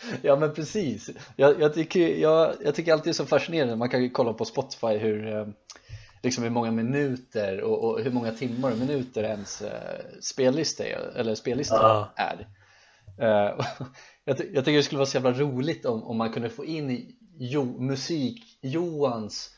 ja 0.22 0.36
men 0.36 0.54
precis. 0.54 1.10
Jag, 1.36 1.60
jag, 1.60 1.74
tycker, 1.74 2.08
jag, 2.08 2.54
jag 2.64 2.74
tycker 2.74 2.92
alltid 2.92 3.04
det 3.04 3.10
är 3.10 3.12
så 3.12 3.26
fascinerande. 3.26 3.76
Man 3.76 3.88
kan 3.88 4.02
ju 4.02 4.10
kolla 4.10 4.32
på 4.32 4.44
Spotify 4.44 4.98
hur 4.98 5.36
eh, 5.36 5.46
liksom 6.22 6.44
hur 6.44 6.50
många 6.50 6.70
minuter 6.70 7.60
och, 7.60 7.84
och, 7.84 8.00
hur 8.00 8.10
många 8.10 8.32
timmar 8.32 8.72
och 8.72 8.78
minuter 8.78 9.22
ens 9.22 9.62
eh, 9.62 10.20
spellista 10.20 10.84
är, 10.84 11.12
eller 11.16 11.34
spellista 11.34 12.00
uh. 12.00 12.06
är. 12.16 12.48
Eh, 13.18 13.66
jag, 14.24 14.38
ty 14.38 14.44
jag, 14.52 14.64
tycker 14.64 14.76
det 14.76 14.82
skulle 14.82 14.98
vara 14.98 15.06
så 15.06 15.16
jävla 15.16 15.32
roligt 15.32 15.84
om, 15.84 16.02
om 16.02 16.16
man 16.16 16.32
kunde 16.32 16.50
få 16.50 16.64
in 16.64 17.12
jo, 17.38 17.64
musik 17.64 18.58
Johans 18.60 19.50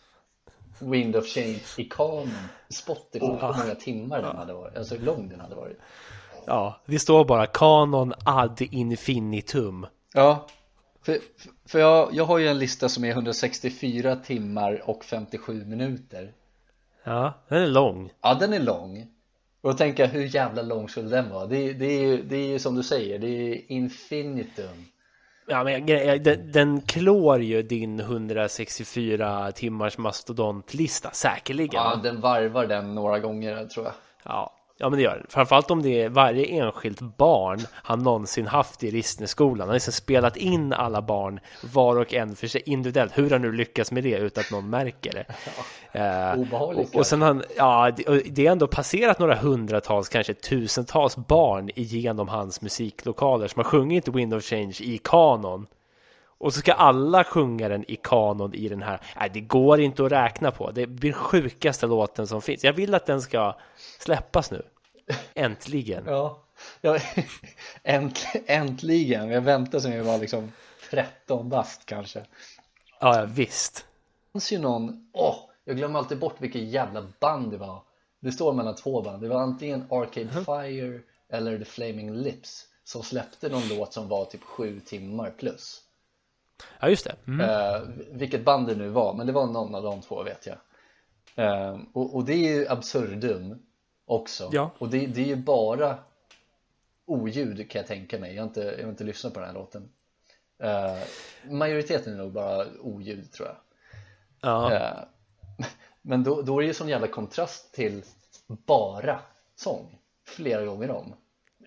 Wind 0.79 1.17
of 1.17 1.27
Change 1.27 1.63
i 1.77 1.85
kanon. 1.85 2.31
Spotify 2.69 3.27
uh. 3.27 3.41
hur 3.41 3.63
många 3.63 3.75
timmar 3.75 4.23
den 4.23 4.37
hade 4.37 4.53
varit, 4.53 4.77
alltså 4.77 4.95
hur 4.95 5.05
lång 5.05 5.29
den 5.29 5.41
hade 5.41 5.55
varit. 5.55 5.79
Ja, 6.47 6.81
det 6.87 6.99
står 6.99 7.25
bara 7.25 7.47
kanon 7.47 8.13
ad 8.25 8.61
infinitum. 8.61 9.87
Ja, 10.15 10.47
för, 11.03 11.19
för 11.67 11.79
jag, 11.79 12.09
jag 12.13 12.25
har 12.25 12.39
ju 12.39 12.49
en 12.49 12.59
lista 12.59 12.89
som 12.89 13.05
är 13.05 13.11
164 13.11 14.17
timmar 14.17 14.83
och 14.91 15.05
57 15.05 15.65
minuter 15.65 16.33
Ja, 17.05 17.35
den 17.49 17.63
är 17.63 17.67
lång. 17.67 18.13
Ja, 18.21 18.35
den 18.35 18.53
är 18.53 18.61
lång. 18.61 19.07
Och 19.61 19.71
då 19.71 19.77
tänker 19.77 20.03
jag, 20.03 20.11
hur 20.11 20.35
jävla 20.35 20.63
lång 20.63 20.89
skulle 20.89 21.09
den 21.09 21.31
vara? 21.31 21.47
Det, 21.47 21.73
det, 21.73 21.87
är 21.87 22.01
ju, 22.01 22.23
det 22.23 22.37
är 22.37 22.49
ju 22.49 22.59
som 22.59 22.75
du 22.75 22.83
säger, 22.83 23.19
det 23.19 23.27
är 23.27 23.73
infinitum. 23.73 24.87
Ja, 25.47 25.65
men 25.65 25.87
den, 26.23 26.53
den 26.53 26.81
klår 26.81 27.43
ju 27.43 27.63
din 27.63 28.01
164 28.01 29.53
timmars 29.53 29.99
mastodontlista, 29.99 31.11
säkerligen. 31.11 31.75
Ja, 31.75 32.01
den 32.03 32.21
varvar 32.21 32.67
den 32.67 32.95
några 32.95 33.19
gånger 33.19 33.67
tror 33.67 33.87
jag. 33.87 33.95
Ja, 34.25 34.55
Ja 34.83 34.91
men 34.91 34.97
det 34.97 35.03
gör 35.03 35.19
det. 35.23 35.33
Framförallt 35.33 35.71
om 35.71 35.83
det 35.83 36.03
är 36.03 36.09
varje 36.09 36.47
enskilt 36.47 37.01
barn 37.01 37.61
han 37.73 38.03
någonsin 38.03 38.47
haft 38.47 38.85
i 38.85 38.91
Rissneskolan. 38.91 39.61
Han 39.61 39.69
har 39.69 39.75
liksom 39.75 39.93
spelat 39.93 40.37
in 40.37 40.73
alla 40.73 41.03
barn 41.03 41.41
var 41.73 41.97
och 41.97 42.15
en 42.15 42.37
för 42.37 42.47
sig 42.47 42.63
individuellt. 42.67 43.19
Hur 43.19 43.31
han 43.31 43.43
nu 43.43 43.53
lyckas 43.53 43.93
med 43.93 44.05
det 44.05 44.19
utan 44.19 44.41
att 44.41 44.51
någon 44.51 44.71
märker 44.71 45.13
det. 45.13 45.25
Ja, 45.95 46.35
Obehagligt. 46.35 46.95
Och, 46.95 46.97
och 46.97 47.07
sen 47.07 47.23
han, 47.23 47.43
ja 47.57 47.91
det, 47.97 48.23
det 48.31 48.47
är 48.47 48.53
ändå 48.53 48.67
passerat 48.67 49.19
några 49.19 49.35
hundratals, 49.35 50.09
kanske 50.09 50.35
tusentals 50.35 51.17
barn 51.17 51.71
igenom 51.75 52.29
hans 52.29 52.61
musiklokaler 52.61 53.49
som 53.49 53.59
har 53.59 53.65
sjungit 53.65 54.09
Wind 54.09 54.35
of 54.35 54.45
Change 54.45 54.77
i 54.81 54.99
kanon. 55.05 55.67
Och 56.39 56.55
så 56.55 56.61
ska 56.61 56.73
alla 56.73 57.25
sjunga 57.25 57.69
den 57.69 57.91
i 57.91 57.97
kanon 57.97 58.55
i 58.55 58.69
den 58.69 58.83
här. 58.83 59.01
Nej, 59.21 59.31
det 59.35 59.41
går 59.41 59.81
inte 59.81 60.05
att 60.05 60.13
räkna 60.13 60.51
på. 60.51 60.71
Det 60.71 60.87
blir 60.87 61.11
den 61.11 61.21
sjukaste 61.21 61.87
låten 61.87 62.27
som 62.27 62.43
finns. 62.43 62.65
Jag 62.65 62.73
vill 62.73 62.95
att 62.95 63.07
den 63.07 63.23
ska 63.23 63.57
släppas 63.99 64.51
nu. 64.51 64.63
Äntligen. 65.35 66.05
ja, 66.07 66.43
ja 66.81 66.99
änt, 67.83 68.19
äntligen. 68.47 69.29
Jag 69.31 69.41
väntar 69.41 69.79
som 69.79 69.93
jag 69.93 70.05
var 70.05 70.19
liksom 70.19 70.53
13 70.91 71.49
bast 71.49 71.87
kanske. 71.87 72.19
Ja, 73.01 73.19
ja 73.19 73.25
visst. 73.25 73.75
Det 73.77 74.33
fanns 74.33 74.53
ju 74.53 74.59
någon, 74.59 75.11
åh, 75.13 75.37
jag 75.65 75.77
glömmer 75.77 75.99
alltid 75.99 76.19
bort 76.19 76.37
vilket 76.39 76.63
jävla 76.63 77.07
band 77.21 77.51
det 77.51 77.57
var. 77.57 77.83
Det 78.21 78.33
står 78.33 78.53
mellan 78.53 78.75
två 78.75 79.03
band. 79.03 79.23
Det 79.23 79.29
var 79.29 79.41
antingen 79.41 79.87
Arcade 79.91 80.31
mm. 80.31 80.45
Fire 80.45 81.01
eller 81.29 81.59
The 81.59 81.65
Flaming 81.65 82.15
Lips 82.15 82.67
som 82.85 83.03
släppte 83.03 83.49
någon 83.49 83.69
låt 83.69 83.93
som 83.93 84.09
var 84.09 84.25
typ 84.25 84.43
sju 84.43 84.81
timmar 84.81 85.31
plus. 85.31 85.81
Ja, 86.81 86.89
just 86.89 87.05
det. 87.05 87.17
Mm. 87.27 87.41
Uh, 87.41 87.89
vilket 88.11 88.45
band 88.45 88.67
det 88.67 88.75
nu 88.75 88.89
var, 88.89 89.15
men 89.15 89.27
det 89.27 89.33
var 89.33 89.47
någon 89.47 89.75
av 89.75 89.83
de 89.83 90.01
två 90.01 90.23
vet 90.23 90.47
jag. 90.47 90.57
Uh, 91.39 91.81
och, 91.93 92.17
och, 92.17 92.25
det 92.25 92.33
är 92.33 92.55
ju 92.55 92.69
absurdum 92.69 93.63
också. 94.05 94.51
Ja. 94.53 94.71
Och 94.79 94.89
det, 94.89 95.07
det 95.07 95.21
är 95.21 95.27
ju 95.27 95.37
bara 95.37 95.99
oljud 97.07 97.71
kan 97.71 97.79
jag 97.79 97.89
tänka 97.89 98.19
mig. 98.19 98.35
Jag 98.35 98.43
har 98.43 98.49
inte, 98.49 98.61
jag 98.61 98.85
har 98.85 98.91
inte 98.91 99.05
lyssnat 99.05 99.35
på 99.35 99.41
den 99.41 99.49
här 99.49 99.55
låten. 99.55 99.89
Uh, 100.63 101.03
majoriteten 101.53 102.13
är 102.13 102.17
nog 102.17 102.33
bara 102.33 102.67
oljud 102.81 103.33
tror 103.33 103.49
jag. 103.49 103.57
Ja. 104.41 104.71
Uh, 104.73 105.67
men 106.03 106.25
då, 106.25 106.43
då 106.43 106.59
är 106.59 106.63
det 106.63 106.67
ju 106.67 106.75
sån 106.75 106.89
jävla 106.89 107.09
kontrast 107.09 107.75
till 107.75 108.03
bara 108.47 109.21
sång 109.57 109.99
flera 110.27 110.65
gånger 110.65 110.91
om. 110.91 111.15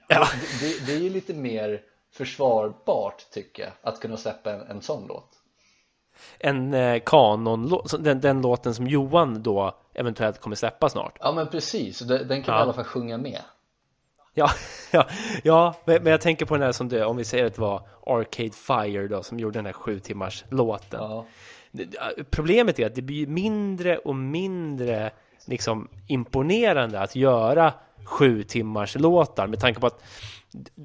Ja. 0.07 0.27
Det, 0.59 0.67
det, 0.67 0.85
det 0.85 0.93
är 0.93 0.99
ju 0.99 1.09
lite 1.09 1.33
mer 1.33 1.83
försvarbart 2.11 3.29
tycker 3.31 3.63
jag 3.63 3.71
att 3.81 3.99
kunna 3.99 4.17
släppa 4.17 4.53
en, 4.53 4.61
en 4.61 4.81
sån 4.81 5.07
låt 5.07 5.41
en 6.39 6.73
eh, 6.73 6.99
kanon 7.05 7.81
den, 7.99 8.21
den 8.21 8.41
låten 8.41 8.75
som 8.75 8.87
Johan 8.87 9.43
då 9.43 9.75
eventuellt 9.95 10.41
kommer 10.41 10.55
släppa 10.55 10.89
snart. 10.89 11.17
Ja 11.19 11.31
men 11.31 11.47
precis, 11.47 11.99
den, 11.99 12.27
kan 12.27 12.55
ja. 12.55 12.59
i 12.59 12.63
alla 12.63 12.73
fall 12.73 12.83
sjunga 12.83 13.17
med. 13.17 13.41
Ja, 14.33 14.49
ja, 14.91 15.07
ja 15.43 15.75
men, 15.85 16.03
men 16.03 16.11
jag 16.11 16.21
tänker 16.21 16.45
på 16.45 16.55
den 16.55 16.63
här 16.63 16.71
som 16.71 16.89
du, 16.89 17.03
om 17.03 17.17
vi 17.17 17.25
säger 17.25 17.45
att 17.45 17.55
det 17.55 17.61
var 17.61 17.87
Arcade 18.05 18.51
Fire 18.51 19.07
då 19.07 19.23
som 19.23 19.39
gjorde 19.39 19.57
den 19.57 19.65
här 19.65 19.73
sju 19.73 19.99
timmars 19.99 20.45
låten. 20.49 20.99
Ja. 21.01 21.25
Problemet 22.29 22.79
är 22.79 22.85
att 22.85 22.95
det 22.95 23.01
blir 23.01 23.27
mindre 23.27 23.97
och 23.97 24.15
mindre 24.15 25.11
liksom 25.45 25.87
imponerande 26.07 26.99
att 26.99 27.15
göra 27.15 27.73
sju 28.05 28.43
timmars 28.43 28.95
låtar 28.95 29.47
med 29.47 29.59
tanke 29.59 29.79
på 29.79 29.87
att 29.87 30.03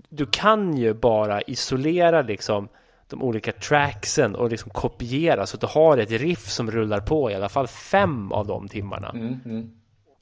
du 0.08 0.26
kan 0.26 0.76
ju 0.76 0.94
bara 0.94 1.42
isolera 1.42 2.22
liksom 2.22 2.68
de 3.10 3.22
olika 3.22 3.52
tracksen 3.52 4.34
och 4.34 4.50
liksom 4.50 4.70
kopiera 4.70 5.46
så 5.46 5.56
att 5.56 5.60
du 5.60 5.66
har 5.66 5.98
ett 5.98 6.10
riff 6.10 6.48
som 6.48 6.70
rullar 6.70 7.00
på 7.00 7.30
i 7.30 7.34
alla 7.34 7.48
fall 7.48 7.66
fem 7.66 8.32
av 8.32 8.46
de 8.46 8.68
timmarna. 8.68 9.08
Mm, 9.08 9.40
mm. 9.44 9.70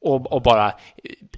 Och, 0.00 0.32
och, 0.32 0.42
bara 0.42 0.74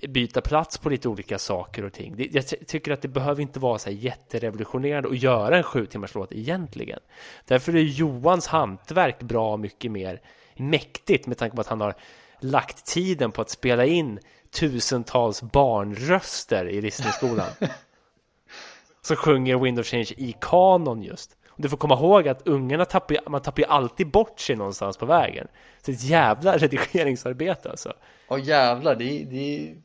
byta 0.08 0.40
plats 0.40 0.78
på 0.78 0.88
lite 0.88 1.08
olika 1.08 1.38
saker 1.38 1.84
och 1.84 1.92
ting. 1.92 2.28
jag 2.32 2.44
tycker 2.66 2.92
att 2.92 3.02
det 3.02 3.08
behöver 3.08 3.42
inte 3.42 3.60
vara 3.60 3.78
så 3.78 3.90
här 3.90 3.96
jätterevolutionerande 3.96 5.08
att 5.08 5.22
göra 5.22 5.56
en 5.56 5.62
sju 5.62 5.86
timmars 5.86 6.14
låt 6.14 6.32
egentligen. 6.32 6.98
Därför 7.46 7.76
är 7.76 7.80
Johans 7.80 8.46
hantverk 8.46 9.22
bra 9.22 9.56
mycket 9.56 9.90
mer 9.90 10.20
mäktigt 10.56 11.26
med 11.26 11.38
tanke 11.38 11.56
på 11.56 11.60
att 11.60 11.66
han 11.66 11.80
har 11.80 11.94
lagt 12.40 12.86
tiden 12.86 13.32
på 13.32 13.42
att 13.42 13.50
spela 13.50 13.84
in 13.84 14.18
tusentals 14.50 15.42
barnröster 15.42 16.68
i 16.68 16.80
Disneyskolan. 16.80 17.48
som 19.02 19.16
sjunger 19.16 19.58
Wind 19.58 19.78
of 19.78 19.86
Change 19.86 20.12
i 20.16 20.34
kanon 20.40 21.02
just. 21.02 21.36
Och 21.50 21.62
du 21.62 21.68
får 21.68 21.76
komma 21.76 21.94
ihåg 21.94 22.28
att 22.28 22.48
ungarna 22.48 22.84
tappar 22.84 23.14
ju, 23.14 23.20
man 23.26 23.42
tappar 23.42 23.62
ju 23.62 23.68
alltid 23.68 24.10
bort 24.10 24.40
sig 24.40 24.56
någonstans 24.56 24.96
på 24.96 25.06
vägen. 25.06 25.48
Så 25.82 25.90
det 25.90 25.92
är 25.92 25.96
ett 25.96 26.04
jävla 26.04 26.56
redigeringsarbete 26.58 27.70
alltså. 27.70 27.92
Ja 28.28 28.38
jävlar, 28.38 28.94
det 28.94 29.04
är, 29.04 29.24
det 29.24 29.58
är 29.58 29.76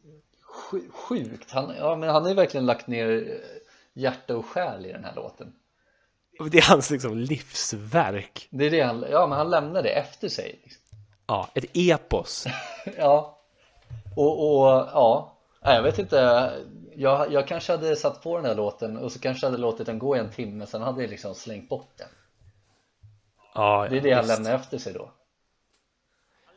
sjukt. 0.92 1.52
Han, 1.52 1.74
ja, 1.80 1.96
men 1.96 2.10
han 2.10 2.22
har 2.22 2.30
ju 2.30 2.36
verkligen 2.36 2.66
lagt 2.66 2.88
ner 2.88 3.38
hjärta 3.94 4.38
och 4.38 4.46
själ 4.46 4.86
i 4.86 4.92
den 4.92 5.04
här 5.04 5.16
låten. 5.16 5.54
Det 6.52 6.58
är 6.58 6.70
hans 6.70 6.90
liksom 6.90 7.18
livsverk. 7.18 8.48
Det 8.50 8.66
är 8.66 8.72
det 8.72 8.82
han, 8.82 9.06
ja 9.12 9.28
men 9.28 9.38
han 9.38 9.50
lämnar 9.50 9.84
det 9.84 9.90
efter 9.90 10.30
sig. 10.30 10.60
Liksom. 10.64 10.84
Ja, 11.28 11.50
ett 11.54 11.66
epos. 11.74 12.46
ja, 12.98 13.40
och, 14.16 14.62
och 14.62 14.68
ja, 14.94 15.38
jag 15.62 15.84
vet 15.84 16.00
inte. 16.00 16.52
Jag, 16.98 17.32
jag 17.32 17.48
kanske 17.48 17.72
hade 17.72 17.96
satt 17.96 18.24
på 18.24 18.38
den 18.38 18.46
här 18.46 18.56
låten 18.56 18.98
och 18.98 19.12
så 19.12 19.20
kanske 19.20 19.48
hade 19.48 19.58
låtit 19.58 19.86
den 19.86 20.00
gå 20.00 20.16
en 20.16 20.32
timme, 20.32 20.66
sen 20.66 20.82
hade 20.82 21.02
jag 21.02 21.10
liksom 21.10 21.36
slängt 21.36 21.70
bort 21.70 21.94
den. 21.98 22.08
Ja, 23.54 23.88
det 23.90 23.98
är 23.98 24.02
det 24.02 24.14
han 24.14 24.28
lämnar 24.28 24.56
efter 24.56 24.78
sig 24.78 24.94
då. 24.94 25.12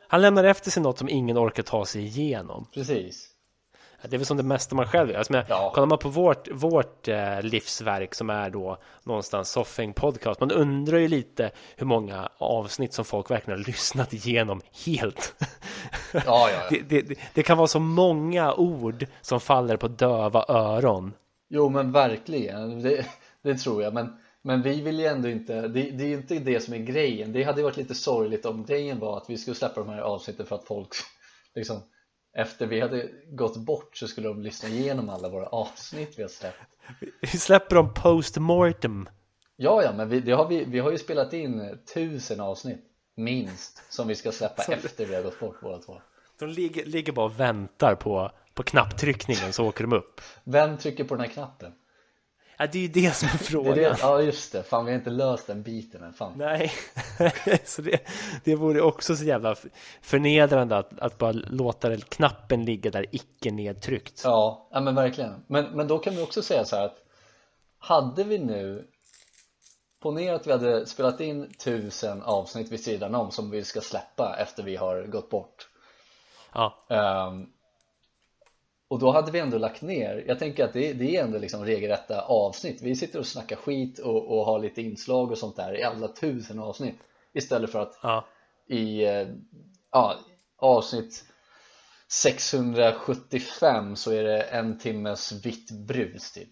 Han 0.07 0.21
lämnar 0.21 0.43
efter 0.43 0.71
sig 0.71 0.83
något 0.83 0.97
som 0.97 1.09
ingen 1.09 1.37
orkar 1.37 1.63
ta 1.63 1.85
sig 1.85 2.01
igenom. 2.05 2.67
Precis. 2.73 3.28
Det 4.01 4.15
är 4.15 4.17
väl 4.17 4.25
som 4.25 4.37
det 4.37 4.43
mesta 4.43 4.75
man 4.75 4.87
själv 4.87 5.09
gör. 5.09 5.17
Alltså, 5.17 5.33
men, 5.33 5.45
ja. 5.49 5.71
Kollar 5.75 5.87
man 5.87 5.97
på 5.97 6.09
vårt, 6.09 6.47
vårt 6.51 7.07
eh, 7.07 7.41
livsverk 7.41 8.15
som 8.15 8.29
är 8.29 8.49
då 8.49 8.77
någonstans 9.03 9.51
Soffing 9.51 9.93
Podcast. 9.93 10.39
Man 10.39 10.51
undrar 10.51 10.97
ju 10.97 11.07
lite 11.07 11.51
hur 11.75 11.85
många 11.85 12.29
avsnitt 12.37 12.93
som 12.93 13.05
folk 13.05 13.31
verkligen 13.31 13.59
har 13.59 13.65
lyssnat 13.65 14.13
igenom 14.13 14.61
helt. 14.85 15.35
Ja, 16.13 16.21
ja, 16.25 16.49
ja. 16.49 16.77
Det, 16.89 17.01
det, 17.01 17.19
det, 17.33 17.43
kan 17.43 17.57
vara 17.57 17.67
så 17.67 17.79
många 17.79 18.53
ord 18.53 19.05
som 19.21 19.39
faller 19.39 19.77
på 19.77 19.87
döva 19.87 20.45
öron. 20.47 21.13
Jo, 21.49 21.69
men 21.69 21.91
verkligen. 21.91 22.81
Det, 22.81 23.05
det 23.43 23.55
tror 23.55 23.83
jag. 23.83 23.93
Men, 23.93 24.17
men 24.41 24.61
vi 24.61 24.81
vill 24.81 24.99
ju 24.99 25.05
ändå 25.05 25.29
inte. 25.29 25.61
Det, 25.61 25.81
det 25.91 26.03
är 26.03 26.07
ju 26.07 26.17
inte 26.17 26.39
det 26.39 26.59
som 26.59 26.73
är 26.73 26.77
grejen. 26.77 27.31
Det 27.31 27.43
hade 27.43 27.63
varit 27.63 27.77
lite 27.77 27.95
sorgligt 27.95 28.45
om 28.45 28.65
grejen 28.65 28.99
var 28.99 29.17
att 29.17 29.29
vi 29.29 29.37
skulle 29.37 29.55
släppa 29.55 29.79
de 29.83 29.89
här 29.89 30.01
avsnitten 30.01 30.45
för 30.45 30.55
att 30.55 30.65
folk 30.65 30.89
liksom 31.55 31.81
efter 32.33 32.65
vi 32.65 32.81
hade 32.81 33.09
gått 33.31 33.57
bort 33.57 33.97
så 33.97 34.07
skulle 34.07 34.27
de 34.27 34.41
lyssna 34.41 34.69
igenom 34.69 35.09
alla 35.09 35.29
våra 35.29 35.45
avsnitt 35.45 36.13
vi 36.17 36.21
har 36.21 36.29
släppt. 36.29 36.57
Vi 37.21 37.27
släpper 37.27 37.75
dem 37.75 37.93
post 37.93 38.37
mortem 38.37 39.09
Ja, 39.55 39.83
ja, 39.83 39.93
men 39.93 40.09
vi, 40.09 40.19
det 40.19 40.31
har 40.31 40.47
vi, 40.47 40.63
vi 40.63 40.79
har 40.79 40.91
ju 40.91 40.97
spelat 40.97 41.33
in 41.33 41.79
tusen 41.93 42.39
avsnitt 42.39 42.85
Minst 43.15 43.93
Som 43.93 44.07
vi 44.07 44.15
ska 44.15 44.31
släppa 44.31 44.63
så... 44.63 44.71
efter 44.71 45.05
vi 45.05 45.15
har 45.15 45.23
gått 45.23 45.39
bort 45.39 45.61
båda 45.61 45.77
två. 45.77 46.01
De 46.39 46.49
ligger, 46.49 46.85
ligger 46.85 47.13
bara 47.13 47.25
och 47.25 47.39
väntar 47.39 47.95
på, 47.95 48.31
på 48.53 48.63
knapptryckningen 48.63 49.53
så 49.53 49.67
åker 49.67 49.83
de 49.83 49.93
upp. 49.93 50.21
Vem 50.43 50.77
trycker 50.77 51.03
på 51.03 51.15
den 51.15 51.25
här 51.25 51.31
knappen? 51.31 51.73
Ja, 52.59 52.67
det 52.71 52.77
är 52.77 52.81
ju 52.81 52.87
det 52.87 53.15
som 53.15 53.27
är 53.27 53.37
frågan. 53.37 53.73
Det 53.75 53.85
är 53.85 53.89
det, 53.89 53.97
ja, 54.01 54.21
just 54.21 54.51
det. 54.51 54.63
Fan, 54.63 54.85
vi 54.85 54.91
har 54.91 54.97
inte 54.97 55.09
löst 55.09 55.47
den 55.47 55.63
biten 55.63 56.03
än. 56.03 56.13
Fan. 56.13 56.33
Nej, 56.35 56.71
så 57.65 57.81
det, 57.81 57.99
det 58.43 58.55
vore 58.55 58.81
också 58.81 59.15
så 59.15 59.23
jävla 59.23 59.55
förnedrande 60.01 60.77
att, 60.77 60.99
att 60.99 61.17
bara 61.17 61.31
låta 61.31 61.97
knappen 61.97 62.65
ligga 62.65 62.91
där 62.91 63.05
icke 63.11 63.51
nedtryckt. 63.51 64.21
Ja, 64.23 64.69
ja 64.71 64.79
men 64.79 64.95
verkligen. 64.95 65.45
Men, 65.47 65.65
men 65.65 65.87
då 65.87 65.99
kan 65.99 66.15
vi 66.15 66.21
också 66.21 66.41
säga 66.41 66.65
så 66.65 66.75
här 66.75 66.85
att 66.85 66.97
hade 67.79 68.23
vi 68.23 68.37
nu 68.37 68.87
Ponera 69.99 70.35
att 70.35 70.47
vi 70.47 70.51
hade 70.51 70.85
spelat 70.85 71.19
in 71.19 71.53
tusen 71.53 72.23
avsnitt 72.23 72.71
vid 72.71 72.83
sidan 72.83 73.15
om 73.15 73.31
som 73.31 73.51
vi 73.51 73.63
ska 73.63 73.81
släppa 73.81 74.35
efter 74.39 74.63
vi 74.63 74.75
har 74.75 75.03
gått 75.03 75.29
bort. 75.29 75.69
Ja. 76.53 76.85
Um, 77.29 77.53
och 78.89 78.99
då 78.99 79.11
hade 79.11 79.31
vi 79.31 79.39
ändå 79.39 79.57
lagt 79.57 79.81
ner, 79.81 80.23
jag 80.27 80.39
tänker 80.39 80.65
att 80.65 80.73
det, 80.73 80.93
det 80.93 81.15
är 81.15 81.23
ändå 81.23 81.37
liksom 81.37 81.65
regelrätta 81.65 82.21
avsnitt. 82.21 82.81
Vi 82.81 82.95
sitter 82.95 83.19
och 83.19 83.27
snackar 83.27 83.55
skit 83.55 83.99
och, 83.99 84.37
och 84.37 84.45
har 84.45 84.59
lite 84.59 84.81
inslag 84.81 85.31
och 85.31 85.37
sånt 85.37 85.55
där 85.55 85.79
i 85.79 85.83
alla 85.83 86.07
tusen 86.07 86.59
avsnitt. 86.59 86.99
Istället 87.33 87.71
för 87.71 87.81
att 87.81 87.99
ja. 88.03 88.25
i 88.67 89.05
eh, 89.05 89.27
ja, 89.91 90.19
avsnitt 90.57 91.23
675 92.11 93.95
så 93.95 94.11
är 94.11 94.23
det 94.23 94.41
en 94.41 94.79
timmes 94.79 95.31
vitt 95.31 95.71
brus 95.71 96.31
typ. 96.31 96.51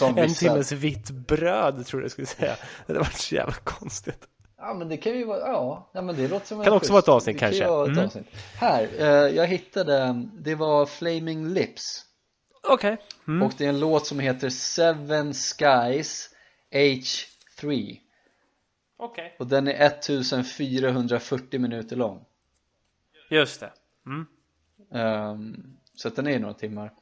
En 0.16 0.34
timmes 0.34 0.72
vitt 0.72 1.10
bröd 1.10 1.86
tror 1.86 2.02
jag 2.02 2.10
skulle 2.10 2.26
säga. 2.26 2.56
Det 2.86 2.92
var 2.92 3.04
så 3.04 3.34
jävla 3.34 3.54
konstigt 3.54 4.28
Ja 4.56 4.74
men 4.74 4.88
det 4.88 4.96
kan 4.96 5.18
ju 5.18 5.24
vara, 5.24 5.38
ja, 5.38 5.88
ja 5.92 6.02
men 6.02 6.16
det 6.16 6.28
låter 6.28 6.46
som 6.46 6.64
Kan 6.64 6.72
också 6.72 6.92
vara 6.92 7.00
ett 7.00 7.08
avsnitt 7.08 7.36
det 7.36 7.40
kanske 7.40 7.60
kan 7.60 7.70
vara 7.70 7.84
ett 7.84 7.92
mm. 7.92 8.04
avsnitt. 8.04 8.26
Här, 8.54 8.88
eh, 8.98 9.06
jag 9.36 9.46
hittade, 9.46 10.26
det 10.34 10.54
var 10.54 10.86
Flaming 10.86 11.48
Lips 11.48 12.04
Okej 12.68 12.92
okay. 12.92 13.06
mm. 13.28 13.42
Och 13.42 13.52
det 13.58 13.64
är 13.64 13.68
en 13.68 13.80
låt 13.80 14.06
som 14.06 14.18
heter 14.18 14.48
Seven 14.48 15.34
Skies 15.34 16.30
H3 16.70 17.26
Okej 17.60 18.02
okay. 18.96 19.30
Och 19.38 19.46
den 19.46 19.68
är 19.68 19.86
1440 19.86 21.60
minuter 21.60 21.96
lång 21.96 22.24
Just 23.30 23.60
det 23.60 23.72
mm. 24.06 24.26
um, 25.30 25.76
Så 25.94 26.08
att 26.08 26.16
den 26.16 26.26
är 26.26 26.38
några 26.38 26.54
timmar 26.54 26.92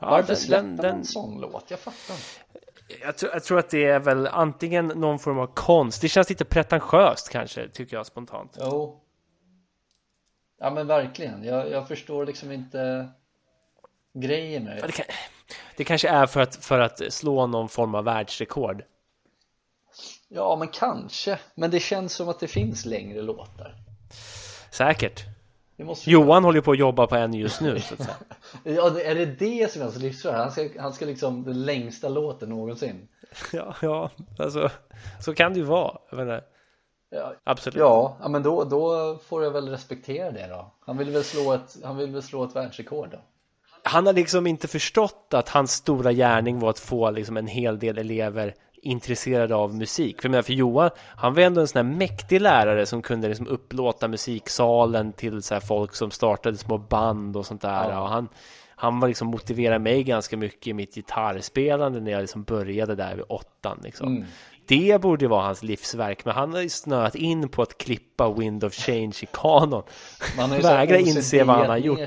ja, 0.00 0.10
Varför 0.10 0.34
släpper 0.34 0.66
man 0.66 0.84
en 0.84 1.04
sån 1.04 1.40
låt? 1.40 1.70
Jag 1.70 1.80
fattar 1.80 2.14
inte 2.14 2.65
jag, 3.02 3.16
tror, 3.16 3.32
jag 3.32 3.44
tror 3.44 3.58
att 3.58 3.70
det 3.70 3.84
är 3.84 4.00
väl 4.00 4.26
antingen 4.26 4.86
någon 4.86 5.18
form 5.18 5.38
av 5.38 5.46
konst. 5.46 6.02
Det 6.02 6.08
känns 6.08 6.28
lite 6.28 6.44
pretentiöst 6.44 7.28
kanske, 7.28 7.68
tycker 7.68 7.96
jag 7.96 8.06
spontant. 8.06 8.56
Jo. 8.60 9.02
Ja 10.58 10.70
men 10.70 10.86
verkligen. 10.86 11.44
Jag, 11.44 11.70
jag 11.70 11.88
förstår 11.88 12.26
liksom 12.26 12.52
inte 12.52 13.08
grejen 14.14 14.64
med 14.64 14.76
det. 14.76 14.86
Det, 14.86 14.92
kan, 14.92 15.06
det 15.76 15.84
kanske 15.84 16.08
är 16.08 16.26
för 16.26 16.40
att, 16.40 16.56
för 16.56 16.80
att 16.80 17.12
slå 17.12 17.46
någon 17.46 17.68
form 17.68 17.94
av 17.94 18.04
världsrekord. 18.04 18.82
Ja 20.28 20.56
men 20.56 20.68
kanske. 20.68 21.38
Men 21.54 21.70
det 21.70 21.80
känns 21.80 22.12
som 22.12 22.28
att 22.28 22.40
det 22.40 22.48
finns 22.48 22.84
längre 22.84 23.22
låtar. 23.22 23.74
Säkert. 24.70 25.35
Johan 26.04 26.44
håller 26.44 26.60
på 26.60 26.70
att 26.72 26.78
jobba 26.78 27.06
på 27.06 27.16
en 27.16 27.34
just 27.34 27.60
nu 27.60 27.80
så 27.80 27.94
att 27.94 28.02
säga. 28.02 28.16
Ja, 28.76 29.00
är 29.00 29.14
det 29.14 29.26
det 29.26 29.72
som 29.72 29.82
är 29.82 29.84
hans 29.84 29.98
livsverk? 29.98 30.34
Han 30.34 30.50
ska, 30.50 30.68
han 30.78 30.92
ska 30.92 31.04
liksom 31.04 31.44
den 31.44 31.64
längsta 31.64 32.08
låten 32.08 32.48
någonsin. 32.48 33.08
Ja, 33.52 33.74
ja, 33.82 34.10
alltså 34.38 34.70
så 35.20 35.34
kan 35.34 35.52
det 35.52 35.58
ju 35.58 35.64
vara 35.64 35.98
jag 36.10 36.16
menar, 36.16 36.42
ja, 37.10 37.32
Absolut. 37.44 37.76
Ja, 37.78 38.16
ja 38.22 38.28
men 38.28 38.42
då, 38.42 38.64
då 38.64 39.16
får 39.26 39.44
jag 39.44 39.50
väl 39.50 39.68
respektera 39.68 40.30
det 40.30 40.46
då. 40.46 40.74
Han 40.80 40.98
vill 40.98 41.10
väl 41.10 41.24
slå 41.24 41.52
ett, 41.52 41.76
han 41.84 41.96
vill 41.96 42.10
väl 42.10 42.22
slå 42.22 42.44
ett 42.44 42.56
världsrekord 42.56 43.08
då. 43.12 43.18
Han 43.82 44.06
har 44.06 44.12
liksom 44.12 44.46
inte 44.46 44.68
förstått 44.68 45.34
att 45.34 45.48
hans 45.48 45.72
stora 45.72 46.12
gärning 46.12 46.58
var 46.58 46.70
att 46.70 46.78
få 46.78 47.10
liksom 47.10 47.36
en 47.36 47.46
hel 47.46 47.78
del 47.78 47.98
elever 47.98 48.54
intresserade 48.86 49.54
av 49.54 49.74
musik. 49.74 50.22
För, 50.22 50.42
för 50.42 50.52
Johan, 50.52 50.90
han 51.16 51.34
var 51.34 51.42
ändå 51.42 51.60
en 51.60 51.68
sån 51.68 51.86
här 51.86 51.96
mäktig 51.96 52.40
lärare 52.40 52.86
som 52.86 53.02
kunde 53.02 53.28
liksom 53.28 53.46
upplåta 53.46 54.08
musiksalen 54.08 55.12
till 55.12 55.42
så 55.42 55.60
folk 55.60 55.94
som 55.94 56.10
startade 56.10 56.56
små 56.56 56.78
band 56.78 57.36
och 57.36 57.46
sånt 57.46 57.62
där. 57.62 57.90
Ja. 57.90 58.00
Och 58.00 58.08
han, 58.08 58.28
han 58.68 59.00
var 59.00 59.08
liksom 59.08 59.28
motiverade 59.28 59.78
mig 59.78 60.02
ganska 60.02 60.36
mycket 60.36 60.66
i 60.66 60.72
mitt 60.72 60.94
gitarrspelande 60.94 62.00
när 62.00 62.12
jag 62.12 62.20
liksom 62.20 62.42
började 62.42 62.94
där 62.94 63.14
vid 63.14 63.24
åttan. 63.28 63.80
Liksom. 63.84 64.16
Mm. 64.16 64.26
Det 64.66 65.00
borde 65.00 65.24
ju 65.24 65.28
vara 65.28 65.42
hans 65.42 65.62
livsverk, 65.62 66.24
men 66.24 66.34
han 66.34 66.54
har 66.54 66.60
ju 66.60 66.68
snöat 66.68 67.14
in 67.14 67.48
på 67.48 67.62
att 67.62 67.78
klippa 67.78 68.32
Wind 68.32 68.64
of 68.64 68.74
Change 68.74 69.14
i 69.22 69.26
kanon. 69.32 69.82
Man 70.36 70.50
har 70.50 70.60
Vägrar 70.62 70.98
inse 70.98 71.44
vad 71.44 71.56
han 71.56 71.66
har 71.66 71.76
gjort. 71.76 71.98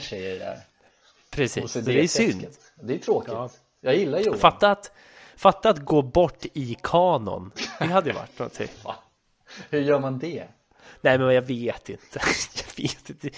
Precis, 1.32 1.74
det 1.74 2.04
är 2.04 2.08
synd. 2.08 2.48
Det 2.82 2.94
är 2.94 2.98
tråkigt. 2.98 3.34
Ja. 3.34 3.50
Jag 3.82 3.96
gillar 3.96 4.20
Johan. 4.20 4.40
Fatta 4.40 4.72
att 4.72 4.92
Fatta 5.40 5.70
att 5.70 5.80
gå 5.80 6.02
bort 6.02 6.46
i 6.54 6.78
kanon. 6.84 7.52
Det 7.80 7.86
hade 7.86 8.10
ju 8.10 8.16
varit 8.16 8.40
någonting. 8.40 8.68
Hur 9.70 9.82
gör 9.82 10.00
man 10.00 10.20
det? 10.20 10.48
Nej 11.02 11.20
men 11.20 11.34
jag 11.36 11.42
vet 11.42 11.90
inte. 11.90 12.20
Jag 12.78 12.84
vet 12.84 13.10
inte. 13.10 13.30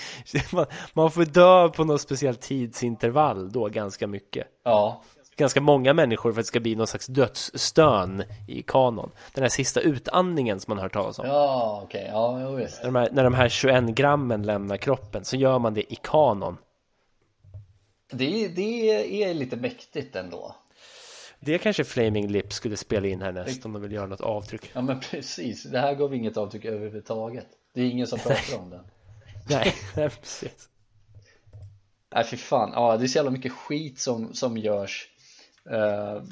Man, 0.56 0.66
man 0.94 1.12
får 1.12 1.26
dö 1.26 1.70
på 1.70 1.84
något 1.84 2.02
speciellt 2.02 2.42
tidsintervall 2.42 3.52
då 3.52 3.70
ganska 3.70 4.08
mycket. 4.08 4.48
Ja. 4.64 5.02
Ganska 5.36 5.62
många 5.62 5.94
människor 5.94 6.34
för 6.34 6.40
att 6.40 6.46
det 6.46 6.48
ska 6.48 6.60
bli 6.60 6.76
någon 6.76 6.88
slags 6.88 7.08
dödsstön 7.08 8.24
i 8.48 8.62
kanon. 8.62 9.12
Den 9.34 9.44
här 9.44 9.50
sista 9.50 9.82
utandningen 9.82 10.60
som 10.60 10.76
man 10.76 10.84
hört 10.84 10.94
talas 10.94 11.20
om. 11.20 11.28
Ja, 11.28 11.82
okej. 11.84 12.02
Okay. 12.02 12.42
Ja, 12.42 12.52
visst. 12.52 12.78
När 12.84 12.86
de, 12.86 12.96
här, 12.96 13.10
när 13.12 13.24
de 13.24 13.34
här 13.34 13.50
21 13.50 13.84
grammen 13.84 14.44
lämnar 14.44 14.78
kroppen 14.78 15.26
så 15.26 15.36
gör 15.36 15.60
man 15.60 15.74
det 15.74 15.94
i 15.94 15.96
kanon. 15.96 16.58
Det, 18.12 18.48
det 18.48 19.24
är 19.24 19.34
lite 19.34 19.56
mäktigt 19.56 20.16
ändå. 20.16 20.56
Det 21.44 21.58
kanske 21.58 21.84
Flaming 21.84 22.28
Lips 22.28 22.56
skulle 22.56 22.78
spela 22.78 23.08
in 23.08 23.22
härnäst 23.22 23.66
om 23.66 23.74
de 23.74 23.82
vill 23.82 23.92
göra 23.92 24.08
något 24.08 24.22
avtryck. 24.22 24.72
Ja 24.74 24.82
men 24.82 25.00
precis, 25.00 25.64
det 25.64 25.80
här 25.80 25.96
gav 25.96 26.16
inget 26.16 26.38
avtryck 26.38 26.66
överhuvudtaget. 26.66 27.48
Det 27.74 27.82
är 27.82 27.90
ingen 27.90 28.08
som 28.08 28.20
pratar 28.24 28.60
om 28.60 28.70
det. 28.70 28.82
Nej, 29.50 29.76
precis. 29.96 30.70
Nej 32.16 32.24
fy 32.24 32.38
fan, 32.38 32.72
ja 32.74 32.98
det 32.98 33.06
är 33.06 33.08
så 33.08 33.16
jävla 33.16 33.32
mycket 33.32 33.52
skit 33.52 34.00
som, 34.00 34.34
som 34.34 34.58
görs 34.58 35.08
uh, 35.72 36.24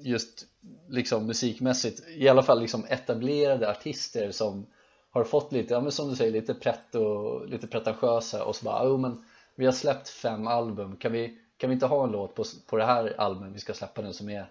Just 0.00 0.46
liksom 0.88 1.26
musikmässigt 1.26 2.02
I 2.08 2.28
alla 2.28 2.42
fall 2.42 2.60
liksom 2.60 2.84
etablerade 2.88 3.70
artister 3.70 4.30
som 4.30 4.66
Har 5.10 5.24
fått 5.24 5.52
lite, 5.52 5.74
ja 5.74 5.80
men 5.80 5.92
som 5.92 6.10
du 6.10 6.16
säger, 6.16 6.32
lite 6.32 6.54
prätt 6.54 6.94
och 6.94 7.48
lite 7.48 7.66
pretentiösa 7.66 8.44
och 8.44 8.56
så 8.56 8.64
bara, 8.64 8.92
oh 8.92 9.00
men 9.00 9.24
Vi 9.54 9.64
har 9.64 9.72
släppt 9.72 10.08
fem 10.08 10.46
album, 10.46 10.96
kan 10.96 11.12
vi 11.12 11.38
kan 11.56 11.70
vi 11.70 11.74
inte 11.74 11.86
ha 11.86 12.04
en 12.04 12.10
låt 12.10 12.34
på, 12.34 12.44
på 12.66 12.76
det 12.76 12.84
här 12.84 13.14
albumet? 13.20 13.54
Vi 13.54 13.58
ska 13.60 13.74
släppa 13.74 14.02
nu 14.02 14.12
som 14.12 14.28
är 14.28 14.46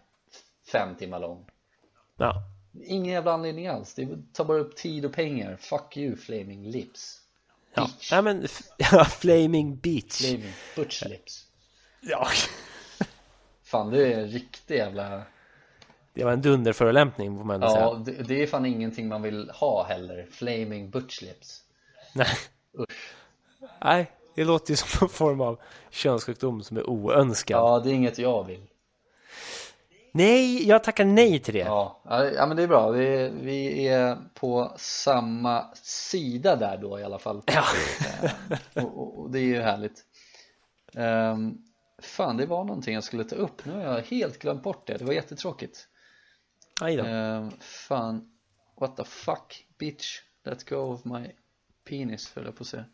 fem 0.72 0.96
timmar 0.96 1.20
lång. 1.20 1.46
Ja, 2.18 2.44
Ingen 2.86 3.14
jävla 3.14 3.32
anledning 3.34 3.68
alls, 3.68 3.94
det 3.94 4.08
tar 4.34 4.46
bara 4.46 4.58
upp 4.60 4.76
tid 4.76 5.06
och 5.06 5.14
pengar. 5.14 5.58
Fuck 5.60 5.98
you 5.98 6.16
flaming 6.16 6.68
lips. 6.72 7.20
Ja. 7.74 7.90
Nej 8.12 8.22
men, 8.22 8.48
ja, 8.78 9.06
Flaming 9.06 9.76
Beach 9.76 10.18
Flaming 10.22 10.54
butch 10.76 11.04
lips. 11.06 11.48
Ja, 12.02 12.28
Fan 13.64 13.90
det 13.90 14.14
är 14.14 14.20
en 14.20 14.28
riktig 14.28 14.76
jävla 14.76 15.24
det 16.14 16.24
var 16.24 16.32
en 16.32 16.42
dunderförolämpning 16.42 17.38
får 17.38 17.44
man 17.44 17.56
ändå 17.56 17.68
Ja, 17.68 18.04
säga. 18.06 18.18
det, 18.18 18.24
det 18.24 18.44
är 18.44 18.48
fan 18.48 18.66
ingenting 18.66 19.08
man 19.08 19.22
vill 19.22 19.50
ha 19.50 19.84
heller. 19.84 20.28
Flaming 20.32 20.90
butch 20.90 21.22
lips. 21.22 21.64
Nej. 22.14 22.28
Nej, 23.84 24.12
det 24.36 24.44
låter 24.44 24.72
ju 24.72 24.78
som 24.78 25.06
en 25.06 25.10
form 25.10 25.42
av 25.42 25.60
könssjukdom 25.90 26.64
som 26.64 26.78
är 26.78 26.90
oönskad 26.90 27.58
Ja, 27.58 27.80
det 27.80 27.90
är 27.90 27.94
inget 27.94 28.18
jag 28.18 28.44
vill 28.44 28.68
Nej, 30.16 30.68
jag 30.68 30.84
tackar 30.84 31.06
nej 31.06 31.40
till 31.40 31.54
det 31.54 31.60
Ja, 31.60 32.02
ja 32.36 32.46
men 32.46 32.58
det 32.58 32.64
är 32.64 32.68
bra. 32.68 32.90
Vi, 32.90 33.32
vi 33.42 33.88
är 33.88 34.18
på 34.34 34.74
samma 34.78 35.76
sida 35.84 36.56
där 36.56 36.78
då 36.78 37.00
i 37.00 37.04
alla 37.04 37.20
fall. 37.20 37.42
Ja. 37.46 37.64
Eh, 38.76 38.84
och, 38.84 38.98
och, 38.98 39.20
och 39.20 39.32
det 39.32 39.40
är 39.40 39.44
ju 39.44 39.62
härligt. 39.62 40.06
Um, 40.94 41.58
fan, 42.02 42.38
det 42.38 42.46
var 42.46 42.64
någonting 42.64 42.94
jag 42.94 43.04
skulle 43.04 43.24
ta 43.24 43.36
upp. 43.36 43.66
Nu 43.66 43.74
har 43.74 43.82
jag 43.82 44.02
helt 44.02 44.40
glömt 44.40 44.64
bort 44.64 44.88
det. 44.88 44.98
Det 44.98 45.06
var 45.06 45.14
jättetråkigt. 45.14 45.88
Aj 46.82 46.96
då. 46.96 47.04
Um, 47.04 47.52
fan, 47.60 48.32
what 48.80 48.98
the 48.98 49.04
fuck, 49.04 49.66
bitch. 49.78 50.22
Let 50.46 50.70
go 50.70 50.76
of 50.76 51.06
my 51.06 51.32
penis, 51.90 52.32
höll 52.36 52.46
jag 52.46 52.56
på 52.56 52.64
att 52.64 52.68
säga. 52.68 52.86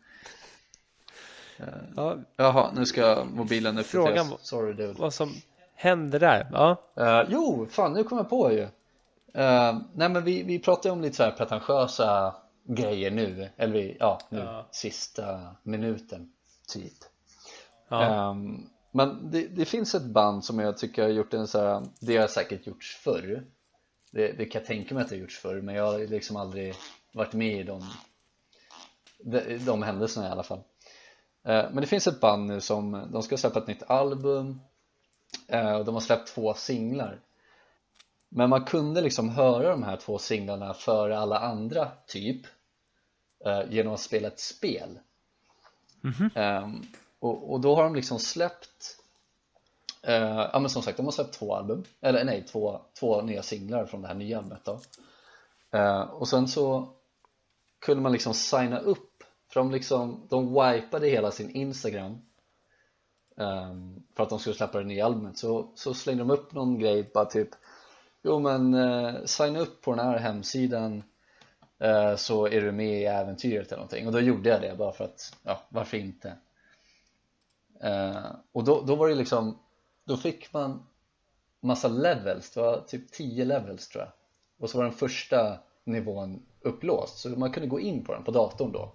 Ja, 1.96 2.16
Jaha, 2.36 2.70
nu 2.74 2.86
ska 2.86 3.24
mobilen 3.34 3.78
uppdateras. 3.78 4.16
Frågan 4.16 4.38
Sorry 4.40 4.72
dude. 4.72 4.92
vad 4.98 5.14
som 5.14 5.34
hände 5.74 6.18
där? 6.18 6.46
Ja, 6.52 6.76
Uh, 7.00 7.22
jo, 7.28 7.66
fan 7.70 7.92
nu 7.92 8.04
kom 8.04 8.18
jag 8.18 8.30
på 8.30 8.52
ju 8.52 8.62
uh, 8.62 8.68
Nej 9.94 10.08
men 10.08 10.24
vi, 10.24 10.42
vi 10.42 10.58
pratade 10.58 10.92
om 10.92 11.00
lite 11.00 11.16
så 11.16 11.22
här 11.22 11.30
pretentiösa 11.30 12.34
grejer 12.64 13.10
nu 13.10 13.48
Eller 13.56 13.72
vi, 13.72 13.96
ja, 14.00 14.18
nu, 14.28 14.38
Ja. 14.38 14.66
sista 14.70 15.40
minuten 15.62 16.32
typ 16.68 16.92
ja. 17.88 18.30
Ehm, 18.30 18.66
Men 18.90 19.30
det, 19.30 19.46
det 19.46 19.64
finns 19.64 19.94
ett 19.94 20.04
band 20.04 20.44
som 20.44 20.58
jag 20.58 20.78
tycker 20.78 21.02
har 21.02 21.10
gjort 21.10 21.34
en 21.34 21.46
så 21.48 21.58
här 21.58 21.82
Det 22.00 22.16
har 22.16 22.26
säkert 22.26 22.66
gjorts 22.66 22.96
förr 22.96 23.44
det, 24.10 24.32
det 24.32 24.44
kan 24.44 24.60
jag 24.60 24.66
tänka 24.66 24.94
mig 24.94 25.02
att 25.02 25.10
det 25.10 25.16
har 25.16 25.20
gjorts 25.20 25.38
förr 25.38 25.60
Men 25.60 25.74
jag 25.74 25.92
har 25.92 25.98
liksom 25.98 26.36
aldrig 26.36 26.74
varit 27.12 27.32
med 27.32 27.60
i 27.60 27.62
de 27.62 27.82
De, 29.18 29.58
de 29.58 29.82
händelserna 29.82 30.28
i 30.28 30.30
alla 30.30 30.42
fall 30.42 30.60
Men 31.42 31.76
det 31.76 31.86
finns 31.86 32.06
ett 32.06 32.20
band 32.20 32.46
nu 32.46 32.60
som 32.60 33.08
De 33.12 33.22
ska 33.22 33.36
släppa 33.36 33.58
ett 33.58 33.66
nytt 33.66 33.82
album 33.90 34.60
Eh, 35.48 35.72
och 35.72 35.84
de 35.84 35.94
har 35.94 36.00
släppt 36.00 36.28
två 36.28 36.54
singlar. 36.54 37.20
Men 38.28 38.50
man 38.50 38.64
kunde 38.64 39.00
liksom 39.00 39.28
höra 39.28 39.70
de 39.70 39.82
här 39.82 39.96
två 39.96 40.18
singlarna 40.18 40.74
före 40.74 41.18
alla 41.18 41.38
andra 41.38 41.90
typ 42.06 42.46
eh, 43.44 43.62
genom 43.70 43.94
att 43.94 44.00
spela 44.00 44.28
ett 44.28 44.40
spel. 44.40 44.98
Ehm, 46.34 46.82
och, 47.18 47.52
och 47.52 47.60
då 47.60 47.74
har 47.74 47.84
de 47.84 47.94
liksom 47.94 48.18
släppt 48.18 48.96
eh, 50.02 50.48
ja 50.52 50.58
men 50.58 50.70
som 50.70 50.82
sagt 50.82 50.96
de 50.96 51.06
har 51.06 51.12
släppt 51.12 51.34
två 51.34 51.54
album 51.54 51.84
eller 52.00 52.24
nej 52.24 52.44
två, 52.46 52.80
två 52.98 53.22
nya 53.22 53.42
singlar 53.42 53.86
från 53.86 54.02
det 54.02 54.08
här 54.08 54.14
nya 54.14 54.38
albumet 54.38 54.64
då. 54.64 54.80
Eh, 55.70 56.00
och 56.00 56.28
sen 56.28 56.48
så 56.48 56.88
kunde 57.78 58.02
man 58.02 58.12
liksom 58.12 58.34
signa 58.34 58.78
upp 58.78 59.24
för 59.52 59.60
de 59.60 59.70
liksom 59.70 60.26
de 60.28 60.48
wipade 60.54 61.08
hela 61.08 61.30
sin 61.30 61.50
Instagram 61.50 62.18
um, 63.36 64.02
för 64.16 64.22
att 64.22 64.30
de 64.30 64.38
skulle 64.38 64.56
släppa 64.56 64.78
det 64.78 64.84
nya 64.84 65.06
albumet. 65.06 65.38
Så, 65.38 65.72
så 65.74 65.94
slängde 65.94 66.20
de 66.20 66.30
upp 66.30 66.52
någon 66.52 66.78
grej 66.78 67.10
bara 67.14 67.24
typ 67.24 67.48
Jo 68.22 68.38
men 68.38 68.74
uh, 68.74 69.24
signa 69.24 69.60
upp 69.60 69.82
på 69.82 69.94
den 69.94 70.06
här 70.06 70.18
hemsidan 70.18 71.02
uh, 71.84 72.16
så 72.16 72.46
är 72.46 72.60
du 72.60 72.72
med 72.72 73.00
i 73.00 73.04
äventyret 73.04 73.66
eller 73.66 73.76
någonting. 73.76 74.06
Och 74.06 74.12
då 74.12 74.20
gjorde 74.20 74.48
jag 74.48 74.60
det 74.60 74.76
bara 74.78 74.92
för 74.92 75.04
att, 75.04 75.36
ja 75.42 75.62
varför 75.68 75.96
inte? 75.96 76.36
Uh, 77.84 78.32
och 78.52 78.64
då, 78.64 78.80
då 78.80 78.96
var 78.96 79.08
det 79.08 79.14
liksom 79.14 79.58
då 80.04 80.16
fick 80.16 80.52
man 80.52 80.86
massa 81.60 81.88
levels, 81.88 82.50
det 82.50 82.60
var 82.60 82.80
typ 82.80 83.12
10 83.12 83.44
levels 83.44 83.88
tror 83.88 84.04
jag. 84.04 84.12
Och 84.58 84.70
så 84.70 84.78
var 84.78 84.84
den 84.84 84.92
första 84.92 85.58
nivån 85.84 86.42
upplåst. 86.60 87.18
Så 87.18 87.28
man 87.28 87.52
kunde 87.52 87.68
gå 87.68 87.80
in 87.80 88.04
på 88.04 88.12
den 88.12 88.24
på 88.24 88.30
datorn 88.30 88.72
då 88.72 88.92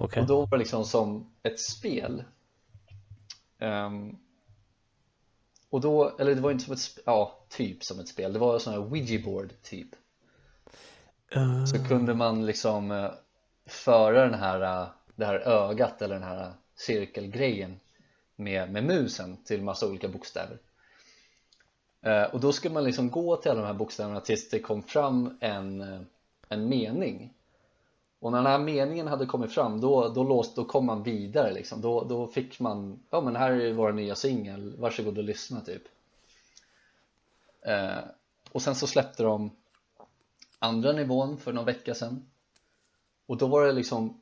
okej. 0.00 0.20
och 0.20 0.26
då 0.28 0.40
var 0.40 0.46
det 0.50 0.56
liksom 0.56 0.84
som 0.84 1.30
ett 1.42 1.60
spel. 1.60 2.24
Ehm, 3.58 4.16
Och 5.70 5.80
då, 5.80 6.16
eller 6.18 6.34
det 6.34 6.40
var 6.40 6.50
inte 6.50 6.64
som 6.64 6.74
ett, 6.74 6.98
ja 7.04 7.44
typ 7.48 7.84
som 7.84 8.00
ett 8.00 8.08
spel. 8.08 8.32
Det 8.32 8.38
var 8.38 8.58
sån 8.58 8.72
här 8.72 8.80
Ouija 8.80 9.24
board 9.24 9.52
typ. 9.62 9.88
Eh, 11.32 11.64
Så 11.64 11.88
kunde 11.88 12.14
man 12.14 12.46
liksom 12.46 12.90
eh, 12.90 13.10
föra 13.66 14.24
den 14.24 14.34
här, 14.34 14.60
eh, 14.82 14.88
det 15.16 15.26
här 15.26 15.34
ögat 15.34 16.02
eller 16.02 16.14
den 16.14 16.24
här 16.28 16.52
cirkelgrejen 16.76 17.80
med, 18.36 18.72
med 18.72 18.84
musen 18.84 19.36
till 19.44 19.62
massa 19.62 19.86
olika 19.86 20.08
bokstäver. 20.08 20.58
Eh, 22.02 22.22
Och 22.22 22.40
då 22.40 22.52
skulle 22.52 22.74
man 22.74 22.84
liksom 22.84 23.10
gå 23.10 23.36
till 23.36 23.50
alla 23.50 23.60
de 23.60 23.66
här 23.66 23.74
bokstäverna 23.74 24.20
tills 24.20 24.50
det 24.50 24.58
kom 24.58 24.82
fram 24.82 25.38
en, 25.40 25.80
eh, 25.80 26.00
en 26.48 26.68
mening 26.68 27.34
och 28.20 28.32
när 28.32 28.38
den 28.38 28.46
här 28.46 28.58
meningen 28.58 29.06
hade 29.06 29.26
kommit 29.26 29.52
fram 29.52 29.80
då, 29.80 30.08
då, 30.08 30.24
låst, 30.24 30.56
då 30.56 30.64
kom 30.64 30.86
man 30.86 31.02
vidare 31.02 31.52
liksom. 31.52 31.80
då, 31.80 32.04
då 32.04 32.26
fick 32.26 32.60
man, 32.60 33.02
ja 33.10 33.20
men 33.20 33.36
här 33.36 33.52
är 33.52 33.72
vår 33.72 33.92
nya 33.92 34.14
singel, 34.14 34.76
varsågod 34.78 35.18
och 35.18 35.24
lyssna 35.24 35.60
typ 35.60 35.82
eh, 37.62 37.98
Och 38.52 38.62
sen 38.62 38.74
så 38.74 38.86
släppte 38.86 39.22
de 39.22 39.50
andra 40.58 40.92
nivån 40.92 41.38
för 41.38 41.52
någon 41.52 41.64
vecka 41.64 41.94
sedan 41.94 42.30
Och 43.26 43.36
då 43.36 43.46
var 43.46 43.66
det 43.66 43.72
liksom 43.72 44.20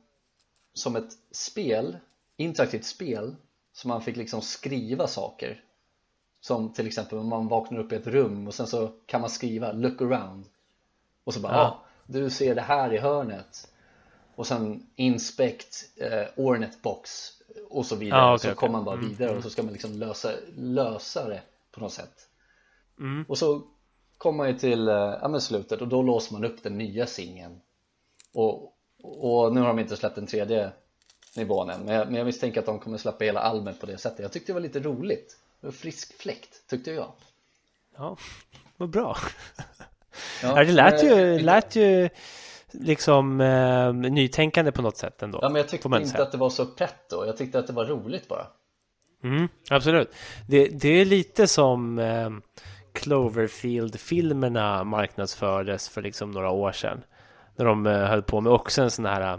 som 0.75 0.97
ett 0.97 1.13
spel, 1.31 1.99
interaktivt 2.37 2.85
spel 2.85 3.37
Så 3.73 3.89
man 3.89 4.03
fick 4.03 4.17
liksom 4.17 4.43
skriva 4.43 5.07
saker 5.07 5.65
Som 6.41 6.73
till 6.73 6.87
exempel 6.87 7.19
om 7.19 7.29
man 7.29 7.49
vaknar 7.49 7.79
upp 7.79 7.93
i 7.93 7.97
ett 7.97 8.07
rum 8.07 8.47
och 8.47 8.55
sen 8.55 8.67
så 8.67 8.93
kan 9.07 9.21
man 9.21 9.31
skriva 9.31 9.73
'look 9.73 10.01
around' 10.01 10.45
Och 11.25 11.35
så 11.35 11.41
bara, 11.41 11.53
ja. 11.53 11.59
Ja. 11.59 11.85
du 12.07 12.31
ser 12.31 12.55
det 12.55 12.63
här 12.63 12.93
i 12.95 12.99
hörnet 12.99 13.69
och 14.39 14.47
sen 14.47 14.87
inspect 14.97 15.85
eh, 15.97 16.27
ornet 16.37 16.83
box 16.83 17.33
och 17.69 17.87
så 17.87 17.97
vidare. 17.97 18.21
Ja, 18.21 18.35
okej, 18.35 18.51
så 18.51 18.57
kommer 18.57 18.73
man 18.73 18.85
bara 18.85 18.97
vidare 18.97 19.37
och 19.37 19.43
så 19.43 19.51
ska 19.51 19.63
man 19.63 19.73
liksom 19.73 19.93
lösa, 19.93 20.31
lösa 20.57 21.29
det 21.29 21.43
på 21.71 21.81
något 21.81 21.93
sätt. 21.93 22.29
Mm. 23.01 23.25
och 23.29 23.39
så 23.39 23.63
kommer 24.19 24.37
man 24.37 24.49
ju 24.49 24.59
till 24.59 24.89
eh, 24.89 25.39
slutet 25.39 25.81
och 25.81 25.89
då 25.89 26.03
låser 26.03 26.33
man 26.33 26.45
upp 26.45 26.63
den 26.63 26.79
nya 26.79 27.07
singeln. 27.07 27.61
Och, 28.35 28.75
och 29.03 29.55
nu 29.55 29.61
har 29.61 29.69
de 29.69 29.79
inte 29.79 29.97
släppt 29.97 30.15
den 30.15 30.27
tredje 30.27 30.71
nivån 31.37 31.71
än 31.71 31.81
men 31.81 31.95
jag, 31.95 32.07
men 32.07 32.15
jag 32.15 32.27
misstänker 32.27 32.61
att 32.61 32.67
de 32.67 32.79
kommer 32.79 32.99
släppa 32.99 33.25
hela 33.25 33.41
albumet 33.41 33.81
på 33.81 33.87
det 33.87 33.99
sättet. 33.99 34.19
Jag 34.19 34.33
tyckte 34.33 34.53
det 34.53 34.55
var 34.55 34.61
lite 34.61 34.81
roligt. 34.81 35.37
Det 35.61 35.67
var 35.67 35.73
frisk 35.73 36.21
fläkt 36.21 36.69
tyckte 36.69 36.91
jag. 36.91 37.13
Ja, 37.97 38.17
vad 38.77 38.89
bra. 38.89 39.17
ja, 40.43 40.65
det 40.65 40.73
lät 40.73 41.05
ju, 41.05 41.39
lät 41.39 41.77
ju 41.77 42.09
liksom 42.73 43.41
eh, 43.41 43.93
nytänkande 43.93 44.73
på 44.73 44.83
något 44.83 44.97
sätt 44.97 45.23
ändå. 45.23 45.39
Ja 45.43 45.49
men 45.49 45.57
jag 45.57 45.69
tyckte 45.69 45.89
inte 45.89 46.07
säga. 46.07 46.23
att 46.23 46.33
det 46.33 46.39
var 46.39 46.51
så 46.51 46.67
pretto, 46.67 47.27
jag 47.27 47.37
tyckte 47.37 47.59
att 47.59 47.67
det 47.67 47.73
var 47.73 47.85
roligt 47.85 48.29
bara 48.29 48.47
Mm, 49.25 49.49
absolut. 49.71 50.15
Det, 50.49 50.69
det 50.69 50.89
är 50.89 51.05
lite 51.05 51.47
som 51.47 51.99
eh, 51.99 52.31
Cloverfield-filmerna 52.93 54.85
marknadsfördes 54.85 55.89
för 55.89 56.03
liksom 56.03 56.31
några 56.31 56.51
år 56.51 56.73
sedan. 56.73 57.03
När 57.57 57.65
de 57.65 57.87
eh, 57.87 58.05
höll 58.05 58.23
på 58.23 58.41
med 58.41 58.53
också 58.53 58.83
en 58.83 58.91
sån 58.91 59.07
här 59.07 59.33
eh, 59.33 59.39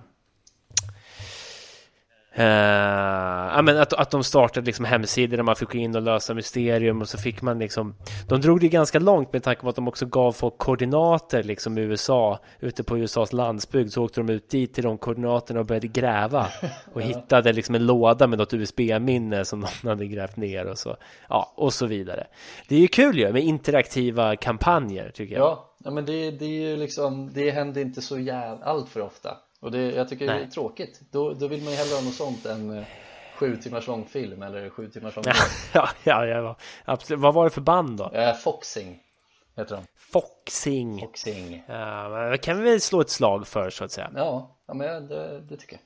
ja, 2.43 3.61
men 3.61 3.77
att, 3.77 3.93
att 3.93 4.11
de 4.11 4.23
startade 4.23 4.65
liksom 4.65 4.85
hemsidor 4.85 5.37
där 5.37 5.43
man 5.43 5.55
fick 5.55 5.71
gå 5.71 5.77
in 5.77 5.95
och 5.95 6.01
lösa 6.01 6.33
mysterium 6.33 7.01
och 7.01 7.09
så 7.09 7.17
fick 7.17 7.41
man 7.41 7.59
liksom 7.59 7.95
De 8.27 8.41
drog 8.41 8.59
det 8.59 8.67
ganska 8.67 8.99
långt 8.99 9.33
med 9.33 9.43
tanke 9.43 9.61
på 9.61 9.69
att 9.69 9.75
de 9.75 9.87
också 9.87 10.05
gav 10.05 10.31
folk 10.31 10.57
koordinater 10.57 11.43
liksom 11.43 11.77
i 11.77 11.81
USA 11.81 12.39
Ute 12.59 12.83
på 12.83 12.97
USAs 12.97 13.33
landsbygd. 13.33 13.93
Så 13.93 14.03
åkte 14.03 14.19
de 14.19 14.29
ut 14.29 14.49
dit 14.49 14.73
till 14.73 14.83
de 14.83 14.97
koordinaterna 14.97 15.59
och 15.59 15.65
började 15.65 15.87
gräva 15.87 16.47
Och 16.93 17.01
hittade 17.01 17.53
liksom 17.53 17.75
en 17.75 17.85
låda 17.85 18.27
med 18.27 18.39
något 18.39 18.53
USB-minne 18.53 19.45
som 19.45 19.59
någon 19.59 19.69
hade 19.83 20.07
grävt 20.07 20.37
ner 20.37 20.65
och 20.65 20.77
så. 20.77 20.97
Ja, 21.29 21.53
och 21.55 21.73
så 21.73 21.85
vidare. 21.85 22.27
Det 22.67 22.75
är 22.75 22.79
ju 22.79 22.87
kul 22.87 23.17
ju 23.17 23.33
med 23.33 23.43
interaktiva 23.43 24.35
kampanjer 24.35 25.11
tycker 25.13 25.35
jag. 25.35 25.41
Ja, 25.41 25.73
ja 25.83 25.91
men 25.91 26.05
det, 26.05 26.31
det 26.31 26.45
är 26.45 26.69
ju 26.69 26.77
liksom, 26.77 27.31
det 27.33 27.51
händer 27.51 27.81
inte 27.81 28.01
så 28.01 28.19
jävla 28.19 28.65
allt 28.65 28.89
för 28.89 29.01
ofta 29.01 29.37
och 29.59 29.71
det, 29.71 29.91
jag 29.91 30.09
tycker 30.09 30.25
det 30.27 30.33
är 30.33 30.39
Nej. 30.39 30.49
tråkigt 30.49 31.01
då, 31.11 31.33
då 31.33 31.47
vill 31.47 31.63
man 31.63 31.71
ju 31.71 31.77
hellre 31.77 31.95
ha 31.95 32.01
något 32.01 32.13
sånt 32.13 32.45
än 32.45 32.77
eh, 32.77 32.83
sju 33.35 33.57
timmars 33.57 33.87
lång 33.87 34.05
film 34.05 34.41
eller 34.43 34.69
sju 34.69 34.89
timmars 34.89 35.15
lång 35.15 35.25
Ja, 35.73 35.89
ja, 36.03 36.25
ja, 36.25 36.55
absolut. 36.85 37.19
Vad 37.21 37.33
var 37.33 37.43
det 37.43 37.49
för 37.49 37.61
band 37.61 37.97
då? 37.97 38.11
eh, 38.11 38.33
Foxing 38.33 38.99
heter 39.57 39.75
de, 39.75 39.83
Foxing 40.11 40.99
Foxing 40.99 41.63
Ja, 41.67 42.35
kan 42.41 42.63
vi 42.63 42.79
slå 42.79 43.01
ett 43.01 43.09
slag 43.09 43.47
för 43.47 43.69
så 43.69 43.83
att 43.83 43.91
säga. 43.91 44.11
Ja, 44.15 44.57
ja 44.67 44.73
men 44.73 45.07
det, 45.07 45.41
det 45.41 45.57
tycker 45.57 45.73
jag 45.75 45.81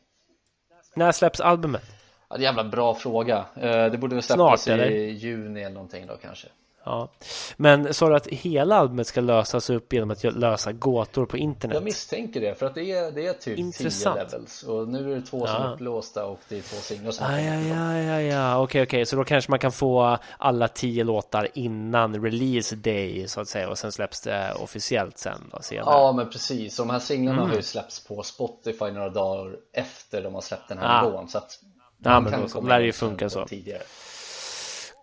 När 0.95 1.11
släpps 1.11 1.39
albumet? 1.39 1.83
Ja, 2.29 2.37
det 2.37 2.45
är 2.45 2.49
en 2.49 2.55
jävla 2.55 2.63
bra 2.71 2.95
fråga. 2.95 3.45
Eh, 3.55 3.85
det 3.91 3.97
borde 3.97 4.15
väl 4.15 4.23
släppas 4.23 4.63
Snart, 4.63 4.73
eller? 4.73 4.91
i 4.91 5.09
juni 5.11 5.61
eller 5.61 5.73
någonting 5.73 6.07
då 6.07 6.17
kanske. 6.17 6.47
Ja. 6.85 7.09
Men 7.57 7.93
sa 7.93 8.09
du 8.09 8.15
att 8.15 8.27
hela 8.27 8.75
albumet 8.75 9.07
ska 9.07 9.21
lösas 9.21 9.69
upp 9.69 9.93
genom 9.93 10.11
att 10.11 10.23
lösa 10.23 10.71
gåtor 10.71 11.25
på 11.25 11.37
internet? 11.37 11.75
Jag 11.75 11.83
misstänker 11.83 12.41
det 12.41 12.55
för 12.59 12.65
att 12.65 12.75
det 12.75 12.91
är, 12.91 13.11
det 13.11 13.27
är 13.27 13.33
typ 13.33 13.41
10 13.43 13.57
Intressant. 13.57 14.15
levels 14.31 14.63
och 14.63 14.87
nu 14.87 15.11
är 15.11 15.15
det 15.15 15.21
två 15.21 15.47
som 15.47 15.55
Ja. 15.55 15.67
är 15.69 15.73
upplåsta 15.73 16.25
och 16.25 16.39
det 16.49 16.57
är 16.57 16.61
två 16.61 16.75
singlar 16.77 17.11
som 17.11 17.25
Ja, 17.25 17.31
har 17.31 17.39
ja, 17.39 17.53
ja, 17.75 17.97
ja, 17.97 18.21
ja, 18.21 18.61
okej, 18.63 18.83
okej, 18.83 19.05
så 19.05 19.15
då 19.15 19.23
kanske 19.23 19.51
man 19.51 19.59
kan 19.59 19.71
få 19.71 20.17
alla 20.37 20.67
tio 20.67 21.03
låtar 21.03 21.47
innan 21.53 22.23
release 22.23 22.75
day 22.75 23.27
så 23.27 23.41
att 23.41 23.47
säga 23.47 23.69
och 23.69 23.77
sen 23.77 23.91
släpps 23.91 24.21
det 24.21 24.53
officiellt 24.59 25.17
sen 25.17 25.49
då 25.51 25.61
senare. 25.61 25.85
Ja 25.95 26.11
men 26.11 26.29
precis, 26.29 26.77
de 26.77 26.89
här 26.89 26.99
singlarna 26.99 27.37
Mm. 27.37 27.49
har 27.49 27.55
ju 27.57 27.63
släppts 27.63 28.07
på 28.07 28.23
Spotify 28.23 28.91
några 28.91 29.09
dagar 29.09 29.55
efter 29.73 30.23
de 30.23 30.33
har 30.33 30.41
släppt 30.41 30.69
den 30.69 30.77
här 30.77 30.99
Ah. 30.99 31.05
nivån 31.05 31.27
så 31.29 31.37
att 31.37 31.59
Ja, 32.05 32.19
men 32.19 32.31
kan 32.31 32.41
då 32.41 32.47
komma 32.47 32.69
lär 32.69 32.79
det 32.79 32.85
ju 32.85 32.91
funka 32.93 33.29
så. 33.29 33.45
tidigare. 33.45 33.81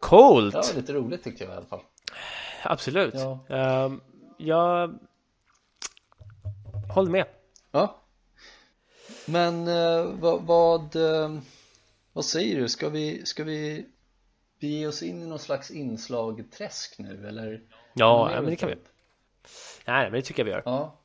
Coolt! 0.01 0.55
Ja, 0.55 0.62
lite 0.76 0.92
roligt 0.92 1.24
tyckte 1.24 1.44
jag 1.44 1.53
i 1.53 1.57
alla 1.57 1.66
fall. 1.66 1.80
Absolut. 2.62 3.14
Ja. 3.14 3.38
Ehm, 3.48 4.01
jag 4.36 4.98
håller 6.94 7.11
med. 7.11 7.26
Ja. 7.70 7.96
Men 9.26 9.68
eh, 9.68 10.05
vad, 10.05 10.42
vad, 10.42 10.96
eh, 10.96 11.38
vad 12.12 12.24
säger 12.24 12.61
du? 12.61 12.68
Ska 12.68 12.88
vi, 12.88 13.26
ska 13.26 13.44
vi 13.44 13.86
bege 14.61 14.86
oss 14.86 15.03
in 15.03 15.22
i 15.22 15.26
någon 15.26 15.38
slags 15.38 15.70
inslag-träsk 15.70 16.98
nu 16.98 17.28
eller? 17.28 17.62
Ja, 17.92 18.30
ja, 18.32 18.40
men 18.40 18.51
det 18.51 18.57
kan 18.57 18.68
vi. 18.68 18.76
Nej, 19.86 20.05
men 20.05 20.12
det 20.12 20.22
tycker 20.22 20.40
jag 20.40 20.44
vi 20.44 20.51
gör. 20.51 20.62
Ja. 20.64 20.96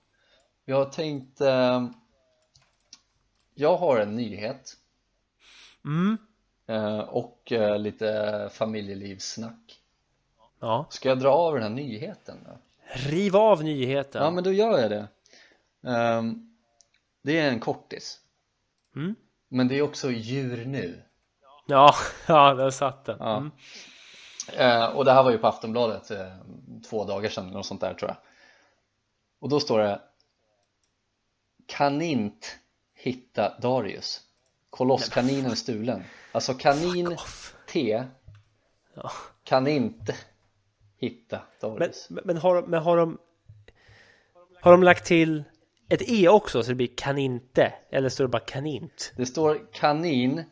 Jag 0.66 0.76
har 0.76 0.86
tänkt 0.86 1.42
eh, 1.42 1.88
Jag 3.54 3.78
har 3.78 3.98
en 4.00 4.16
nyhet 4.16 4.78
Mm. 5.86 6.18
Eh, 6.68 7.00
och 7.00 7.52
eh, 7.52 7.80
lite 7.80 8.50
familjelivssnack 8.54 9.80
Ja. 10.60 10.86
Ska 10.90 11.10
jag 11.10 11.20
dra 11.20 11.30
av 11.30 11.54
den 11.54 11.64
här 11.64 11.70
nyheten 11.70 12.38
då? 12.46 12.58
Riv 13.10 13.36
av 13.36 13.64
nyheten. 13.64 14.24
Ja 14.24 14.32
men 14.32 14.44
då 14.44 14.52
gör 14.52 14.80
jag 14.80 14.90
det 14.90 15.08
Ehm, 15.88 16.56
Det 17.22 17.40
är 17.40 17.50
en 17.50 17.60
kortis 17.60 18.22
Mm. 18.96 19.16
Men 19.48 19.68
det 19.68 19.78
är 19.78 19.82
också 19.82 20.12
djur 20.12 20.66
nu 20.66 21.02
Ja, 21.68 21.96
ja, 22.28 22.54
där 22.54 22.70
satt 22.70 23.06
den. 23.06 23.22
Mm. 23.22 23.52
Eh, 24.58 24.86
och 24.86 25.06
det 25.06 25.12
här 25.12 25.24
var 25.24 25.32
ju 25.32 25.38
på 25.38 25.48
Aftonbladet 25.48 26.12
två 26.90 27.04
dagar 27.04 27.30
sedan 27.30 27.46
eller 27.46 27.54
något 27.58 27.66
sånt 27.66 27.82
där 27.82 27.94
tror 27.94 28.10
jag 28.10 28.18
Och 29.40 29.50
då 29.50 29.60
står 29.60 29.80
det 29.80 30.02
Kan 31.66 32.02
inte 32.02 32.48
hitta 32.94 33.60
Darius 33.60 34.22
Kolosskaninen 34.76 35.56
stulen 35.56 36.04
Alltså 36.32 36.54
kanin 36.54 37.18
T 37.68 38.04
Ja. 38.94 39.12
Kan 39.44 39.68
inte 39.68 40.16
hitta 40.98 41.42
Men, 41.62 41.78
Darius 41.78 42.08
men, 42.10 42.38
har, 42.38 42.62
men 42.62 42.84
har 42.84 42.98
de 42.98 43.18
Har 44.62 44.72
de 44.72 44.84
lagt 44.84 45.06
till 45.06 45.44
ett 45.90 46.02
E 46.10 46.28
också 46.30 46.64
så 46.64 46.70
det 46.70 46.76
blir 46.76 46.96
kaninte? 46.98 47.74
Eller 47.90 48.10
står 48.10 48.24
det 48.24 48.28
bara 48.28 48.40
kanint? 48.40 49.14
Det 49.16 49.26
står 49.26 49.74
kanin 49.74 50.44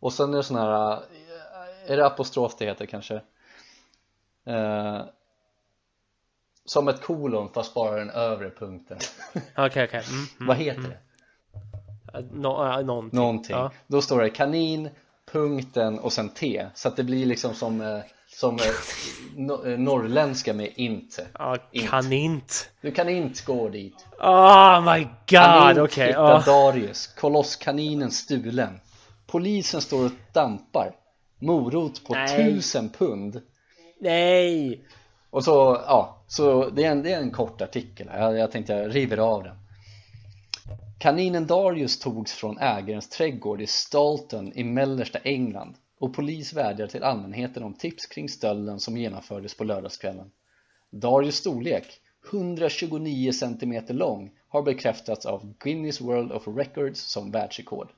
och 0.00 0.12
sen 0.12 0.32
är 0.32 0.36
det 0.36 0.42
sån 0.42 0.56
här 0.56 0.92
eh, 0.92 1.92
Är 1.92 1.96
det 1.96 2.06
apostrof 2.06 2.56
det 2.58 2.64
heter 2.64 2.86
kanske? 2.86 3.14
Eh, 4.46 5.02
som 6.64 6.88
ett 6.88 7.00
kolon 7.02 7.52
fast 7.52 7.74
bara 7.74 7.96
den 7.96 8.10
övre 8.10 8.50
punkten 8.50 8.98
Okej, 9.56 9.84
okej. 9.84 10.04
Mm, 10.08 10.26
mm. 10.36 10.46
Vad 10.46 10.56
heter 10.56 10.82
det? 10.82 10.98
Nå, 12.32 12.78
äh, 12.78 12.84
någonting. 12.86 13.18
Någonting 13.18 13.56
Ja. 13.56 13.70
Då 13.86 14.02
står 14.02 14.20
det 14.20 14.30
kanin, 14.30 14.88
punkten 15.32 15.98
och 15.98 16.12
sen 16.12 16.28
T 16.28 16.66
Så 16.74 16.88
att 16.88 16.96
det 16.96 17.04
blir 17.04 17.26
liksom 17.26 17.54
som, 17.54 17.80
eh, 17.80 17.98
som 18.28 18.54
eh, 18.54 18.62
no, 19.36 19.66
eh, 19.66 19.78
norrländska 19.78 20.54
med 20.54 20.72
inte 20.76 21.26
Ja, 21.38 21.56
Int. 21.72 21.90
kanint. 21.90 22.70
Du 22.80 22.90
kan 22.90 23.08
inte 23.08 23.42
gå 23.46 23.68
dit 23.68 24.06
Oh 24.20 24.94
my 24.94 25.06
god, 25.30 25.84
okej. 25.84 26.06
hitta 26.06 26.20
ja. 26.20 26.42
Darius, 26.46 27.06
kolosskaninen 27.06 28.10
stulen 28.10 28.80
Polisen 29.26 29.80
står 29.80 30.04
och 30.04 30.12
dampar 30.32 30.92
Morot 31.38 32.04
på 32.04 32.14
Nej. 32.14 32.36
tusen 32.36 32.88
pund 32.88 33.42
Nej! 34.00 34.80
Och 35.30 35.44
så, 35.44 35.80
ja, 35.86 36.16
så 36.26 36.68
det 36.70 36.84
är 36.84 36.90
en, 36.90 37.02
det 37.02 37.12
är 37.12 37.20
en 37.20 37.30
kort 37.30 37.60
artikel. 37.60 38.10
Jag, 38.14 38.38
jag 38.38 38.50
tänkte 38.52 38.72
jag 38.72 38.94
river 38.94 39.16
av 39.16 39.42
den 39.42 39.56
Kaninen 40.98 41.46
Darius 41.46 41.98
togs 41.98 42.32
från 42.32 42.58
ägarens 42.58 43.08
trädgård 43.08 43.60
i 43.60 43.66
Stalton 43.66 44.52
i 44.52 44.64
mellersta 44.64 45.18
England 45.18 45.74
och 45.98 46.14
polis 46.14 46.52
vädjar 46.52 46.86
till 46.86 47.02
allmänheten 47.02 47.62
om 47.62 47.74
tips 47.74 48.06
kring 48.06 48.28
stölden 48.28 48.80
som 48.80 48.96
genomfördes 48.96 49.54
på 49.54 49.64
lördagskvällen 49.64 50.30
Darius 50.90 51.36
storlek, 51.36 52.00
129 52.30 53.32
cm 53.32 53.82
lång, 53.88 54.30
har 54.48 54.62
bekräftats 54.62 55.26
av 55.26 55.54
Guinness 55.58 56.00
World 56.00 56.32
of 56.32 56.48
Records 56.48 57.00
som 57.00 57.30
världsrekord 57.30 57.88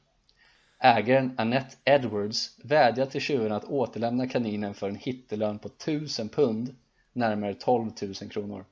Ägaren 0.79 1.35
Annette 1.39 1.77
Edwards 1.85 2.59
vädjar 2.65 3.07
till 3.07 3.21
tjuven 3.21 3.53
att 3.53 3.65
återlämna 3.65 4.29
kaninen 4.29 4.75
för 4.75 4.89
en 4.89 4.97
hittelön 4.97 5.59
på 5.59 5.69
1000 5.69 6.29
pund, 6.29 6.77
närmare 7.13 7.55
12 7.55 7.91
000 8.03 8.15
kronor. 8.15 8.65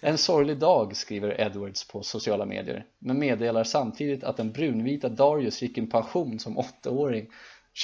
En 0.00 0.18
sorglig 0.18 0.58
dag, 0.58 0.96
skriver 0.96 1.40
Edwards 1.40 1.88
på 1.88 2.02
sociala 2.02 2.44
medier, 2.46 2.84
men 2.98 3.18
meddelar 3.18 3.64
samtidigt 3.64 4.24
att 4.24 4.36
den 4.36 4.52
brunvita 4.52 5.08
Darius 5.08 5.62
gick 5.62 5.78
i 5.78 5.86
pension 5.86 6.38
som 6.38 6.58
åttaåring 6.58 7.26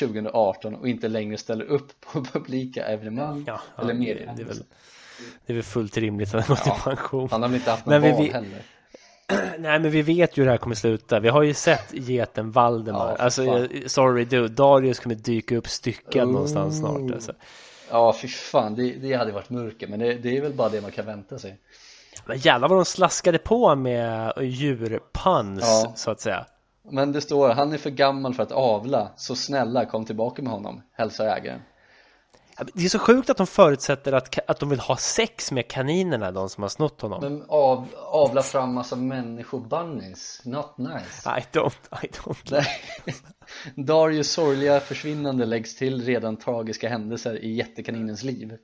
2018 0.01 0.75
och 0.75 0.89
inte 0.89 1.09
längre 1.09 1.37
ställer 1.39 1.65
upp 1.65 2.01
på 2.01 2.25
publika 2.33 2.85
evenemang 2.87 3.45
Ja, 3.47 3.61
ja, 3.77 3.83
eller 3.83 3.93
det, 3.93 3.99
medier. 3.99 4.33
det, 4.37 4.43
är 4.43 4.47
väl, 4.47 4.57
det 5.47 5.53
är 5.53 5.55
väl 5.55 5.63
fullt 5.65 5.97
rimligt 5.97 6.35
att 6.35 6.47
han 6.47 6.57
gått 6.57 6.67
i 6.67 6.81
pension. 6.85 7.29
Han 7.31 7.43
har 7.43 7.49
väl 7.49 7.57
inte 7.59 7.71
haft 7.71 7.87
någon 7.87 8.03
vi- 8.03 8.15
vi- 8.19 8.31
heller. 8.33 8.63
Nej 9.59 9.79
men 9.81 9.91
vi 9.91 10.03
vet 10.03 10.37
ju 10.37 10.41
hur 10.43 10.45
det 10.47 10.51
här 10.51 10.59
kommer 10.59 10.75
sluta. 10.75 11.21
Vi 11.21 11.29
har 11.29 11.43
ju 11.43 11.55
sett 11.55 11.87
geten 11.93 12.51
Valdemar. 12.51 13.11
Ja, 13.19 13.25
alltså 13.25 13.45
eh, 13.45 13.67
sorry 13.87 14.25
du, 14.25 14.49
Darius 14.49 14.99
kommer 14.99 15.15
dyka 15.15 15.57
upp 15.57 15.69
styckad 15.69 16.27
Oh. 16.29 16.33
någonstans 16.33 16.79
snart. 16.79 17.13
Alltså. 17.13 17.33
Ja, 17.91 18.15
fy 18.21 18.29
fan, 18.29 18.75
det, 18.75 18.93
det 18.93 19.15
hade 19.15 19.33
varit 19.33 19.51
mörker, 19.51 19.87
men 19.89 19.99
det, 19.99 20.15
det 20.15 20.37
är 20.37 20.41
väl 20.41 20.53
bara 20.53 20.69
det 20.69 20.81
man 20.81 20.91
kan 20.93 21.07
vänta 21.07 21.39
sig. 21.39 21.59
Men 22.27 22.39
jävlar 22.39 22.69
vad 22.69 22.79
de 22.79 22.85
slaskade 22.85 23.39
på 23.39 23.75
med 23.75 24.33
djurpuns 24.43 25.61
Ja. 25.63 25.93
så 25.97 26.11
att 26.11 26.21
säga. 26.21 26.47
Men 26.91 27.13
det 27.13 27.21
står, 27.21 27.49
han 27.49 27.73
är 27.73 27.79
för 27.79 27.91
gammal 27.91 28.35
för 28.35 28.43
att 28.43 28.53
avla, 28.53 29.09
så 29.17 29.37
snälla 29.37 29.85
kom 29.85 30.05
tillbaka 30.05 30.43
med 30.43 30.53
honom, 30.53 30.83
hälsar 30.93 31.27
ägaren. 31.27 31.61
Det 32.75 32.85
är 32.85 32.89
så 32.89 32.99
sjukt 32.99 33.31
att 33.31 33.37
de 33.37 33.47
förutsätter 33.47 34.13
att, 34.13 34.39
att 34.51 34.59
de 34.61 34.69
vill 34.69 34.81
ha 34.81 34.97
sex 34.97 35.53
med 35.53 35.69
kaninerna, 35.69 36.33
de 36.33 36.49
som 36.49 36.63
har 36.63 36.69
snott 36.69 37.01
honom. 37.01 37.21
Men 37.23 37.45
av, 37.49 37.87
avla 38.07 38.43
fram 38.43 38.75
massa 38.75 38.97
människobunnies, 38.97 40.41
not 40.45 40.79
nice. 40.79 41.31
I 41.39 41.43
don't, 41.53 42.03
I 42.03 42.07
don't. 42.07 42.49
Nej. 42.51 42.67
Darius 43.75 44.33
sorgliga 44.33 44.81
försvinnande 44.81 45.47
läggs 45.47 45.77
till 45.77 46.05
redan 46.05 46.37
tragiska 46.37 46.89
händelser 46.89 47.45
i 47.45 47.55
jättekaninens 47.55 48.23
liv. 48.23 48.57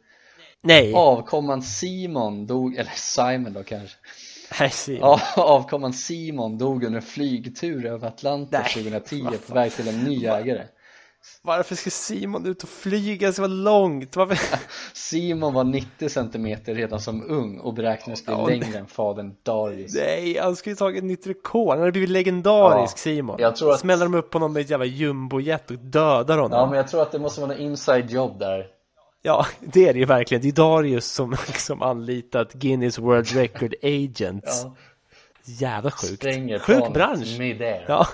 Nej, 0.60 0.94
Avkomman 0.94 1.62
Simon 1.62 2.46
dog, 2.46 2.76
eller 2.76 2.92
Simon 2.96 3.52
då 3.52 3.62
kanske. 3.62 3.96
Ja, 5.00 5.20
avkomman 5.36 5.92
Simon 5.92 6.58
dog 6.58 6.84
under 6.84 6.96
en 6.96 7.06
flygtur 7.06 7.86
över 7.86 8.08
Atlanten 8.08 8.60
Nej, 8.62 8.84
2010 8.84 9.22
vad 9.22 9.46
på 9.46 9.54
väg 9.54 9.72
till 9.72 9.88
en 9.88 10.04
ny 10.04 10.26
ägare. 10.26 10.62
Varför 11.42 11.74
ska 11.74 11.90
Simon 11.90 12.46
ut 12.46 12.62
och 12.62 12.68
flyga 12.68 13.32
så 13.32 13.46
långt? 13.46 14.16
Varför? 14.16 14.38
Simon 14.92 15.54
var 15.54 15.64
90 15.64 16.08
cm 16.08 16.56
redan 16.66 17.00
som 17.00 17.30
ung 17.30 17.58
och 17.58 17.74
beräknades 17.74 18.24
bli 18.26 18.34
Ja, 18.34 18.46
längre 18.46 18.78
än 18.78 18.86
fadern 18.86 19.34
Darius. 19.42 19.94
Nej, 19.94 20.38
han 20.42 20.56
skulle 20.56 20.72
ju 20.72 20.76
tagit 20.76 21.04
nytt 21.04 21.26
rekord. 21.26 21.68
Han 21.70 21.78
hade 21.78 21.92
blivit 21.92 22.10
legendarisk 22.10 22.92
Ja, 22.96 22.98
Simon. 23.00 23.36
jag 23.38 23.56
tror 23.56 23.72
att- 23.72 23.80
Smäller 23.80 24.04
de 24.04 24.14
upp 24.14 24.32
honom 24.32 24.52
med 24.52 24.60
ett 24.60 24.70
jävla 24.70 24.86
jumbojet 24.86 25.70
och 25.70 25.78
dödar 25.78 26.38
honom. 26.38 26.58
Ja, 26.58 26.66
men 26.66 26.76
jag 26.76 26.88
tror 26.88 27.02
att 27.02 27.12
det 27.12 27.18
måste 27.18 27.40
vara 27.40 27.54
en 27.54 27.60
inside 27.60 28.10
job 28.10 28.38
där. 28.38 28.66
Ja, 29.22 29.46
det 29.60 29.88
är 29.88 29.92
det 29.92 29.98
ju 29.98 30.04
verkligen. 30.04 30.42
Det 30.42 30.48
är 30.48 30.52
Darius 30.52 31.06
som, 31.06 31.36
som 31.56 31.82
anlitat 31.82 32.52
Guinness 32.52 32.98
World 32.98 33.26
Record 33.28 33.74
Agents. 33.82 34.62
Ja, 34.64 34.74
Jävla 35.46 35.90
sjukt. 35.90 36.14
spränger 36.14 36.58
Sjuk 36.58 36.92
bransch. 36.92 37.36
midair. 37.38 37.84
Ja. 37.88 38.06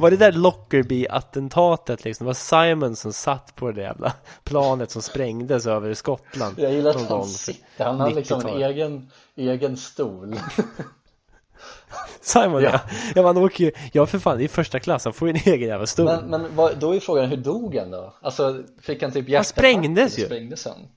Var 0.00 0.10
det 0.10 0.16
där 0.16 0.32
Lockerbie-attentatet 0.32 2.04
liksom? 2.04 2.24
Det 2.24 2.28
var 2.28 2.34
Simon 2.74 2.96
som 2.96 3.12
satt 3.12 3.54
på 3.56 3.72
det 3.72 3.80
jävla 3.82 4.12
planet 4.44 4.90
som 4.90 5.02
sprängdes 5.02 5.66
över 5.66 5.94
Skottland. 5.94 6.54
Jag 6.58 6.72
gillar 6.72 6.90
att 6.90 7.08
han 7.08 7.26
sitter, 7.26 7.84
han 7.84 8.00
har 8.00 8.10
liksom 8.10 8.40
en 8.40 8.46
90-talet. 8.46 8.70
egen, 8.70 9.10
egen 9.36 9.76
stol. 9.76 10.36
Simon 12.20 12.62
ja. 12.62 12.80
Ja. 13.14 13.22
man 13.22 13.36
åker 13.36 13.64
ju, 13.64 13.72
ja 13.92 14.06
för 14.06 14.18
fan, 14.18 14.38
det 14.38 14.44
är 14.44 14.48
första 14.48 14.80
klass, 14.80 15.04
han 15.04 15.12
får 15.12 15.28
ju 15.28 15.34
en 15.34 15.52
egen 15.54 15.68
jävla 15.68 15.86
stol. 15.86 16.04
Men, 16.06 16.24
men 16.24 16.56
vad, 16.56 16.78
då 16.78 16.94
är 16.94 17.00
frågan, 17.00 17.28
hur 17.28 17.36
dog 17.36 17.76
han 17.76 17.90
då? 17.90 18.14
Alltså, 18.22 18.62
fick 18.82 19.02
han 19.02 19.12
typ 19.12 19.28
hjärtattack? 19.28 19.46
sprängdes 19.56 20.14
eller 20.14 20.20
ju. 20.20 20.26
Sprängdes 20.26 20.64
han? 20.64 20.88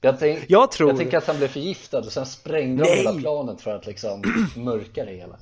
Jag, 0.00 0.18
tänk, 0.18 0.44
Jag 0.48 0.70
tror- 0.70 0.90
jag 0.90 0.98
tänker 0.98 1.18
att 1.18 1.26
han 1.26 1.36
blev 1.38 1.48
förgiftad 1.48 1.98
och 1.98 2.12
sen 2.12 2.26
sprängde 2.26 2.84
de 2.84 2.90
hela 2.90 3.12
planet 3.12 3.60
för 3.60 3.76
att 3.76 3.86
liksom 3.86 4.22
mörka 4.56 5.04
det 5.04 5.12
hela 5.12 5.36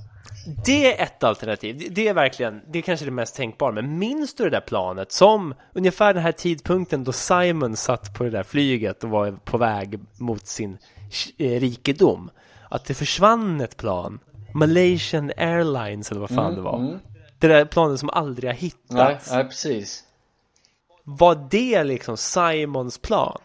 Det 0.65 0.99
är 0.99 1.03
ett 1.03 1.23
alternativ. 1.23 1.87
Det 1.91 2.07
är 2.07 2.13
verkligen, 2.13 2.61
det 2.67 2.79
är 2.79 2.83
kanske 2.83 3.05
det 3.05 3.11
mest 3.11 3.35
tänkbara. 3.35 3.71
Men 3.71 3.97
minns 3.99 4.33
du 4.35 4.43
det 4.43 4.49
där 4.49 4.59
planet 4.61 5.11
som 5.11 5.53
ungefär 5.73 6.13
den 6.13 6.23
här 6.23 6.31
tidpunkten 6.31 7.03
då 7.03 7.11
Simon 7.11 7.75
satt 7.75 8.13
på 8.17 8.23
det 8.23 8.29
där 8.29 8.43
flyget 8.43 9.03
och 9.03 9.09
var 9.09 9.31
på 9.31 9.57
väg 9.57 9.99
mot 10.17 10.47
sin 10.47 10.77
eh, 11.37 11.59
rikedom? 11.59 12.29
Att 12.69 12.85
det 12.85 12.93
försvann 12.93 13.61
ett 13.61 13.77
plan. 13.77 14.19
Malaysian 14.53 15.31
Airlines 15.37 16.11
eller 16.11 16.21
vad 16.21 16.29
fan 16.29 16.39
Mm, 16.45 16.55
det 16.55 16.61
var. 16.61 16.77
mm. 16.79 16.99
Det 17.39 17.47
där 17.47 17.65
planet 17.65 17.99
som 17.99 18.09
aldrig 18.09 18.49
har 18.49 18.53
Nej, 18.53 18.61
hittats. 18.61 19.31
nej, 19.31 19.43
precis. 19.43 20.03
Var 21.03 21.47
det 21.49 21.83
liksom 21.83 22.17
Simons 22.17 22.97
plan? 22.97 23.37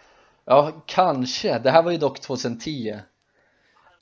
Ja, 0.44 0.72
kanske. 0.86 1.58
Det 1.58 1.70
här 1.70 1.82
var 1.82 1.90
ju 1.90 1.98
dock 1.98 2.20
2010. 2.20 2.98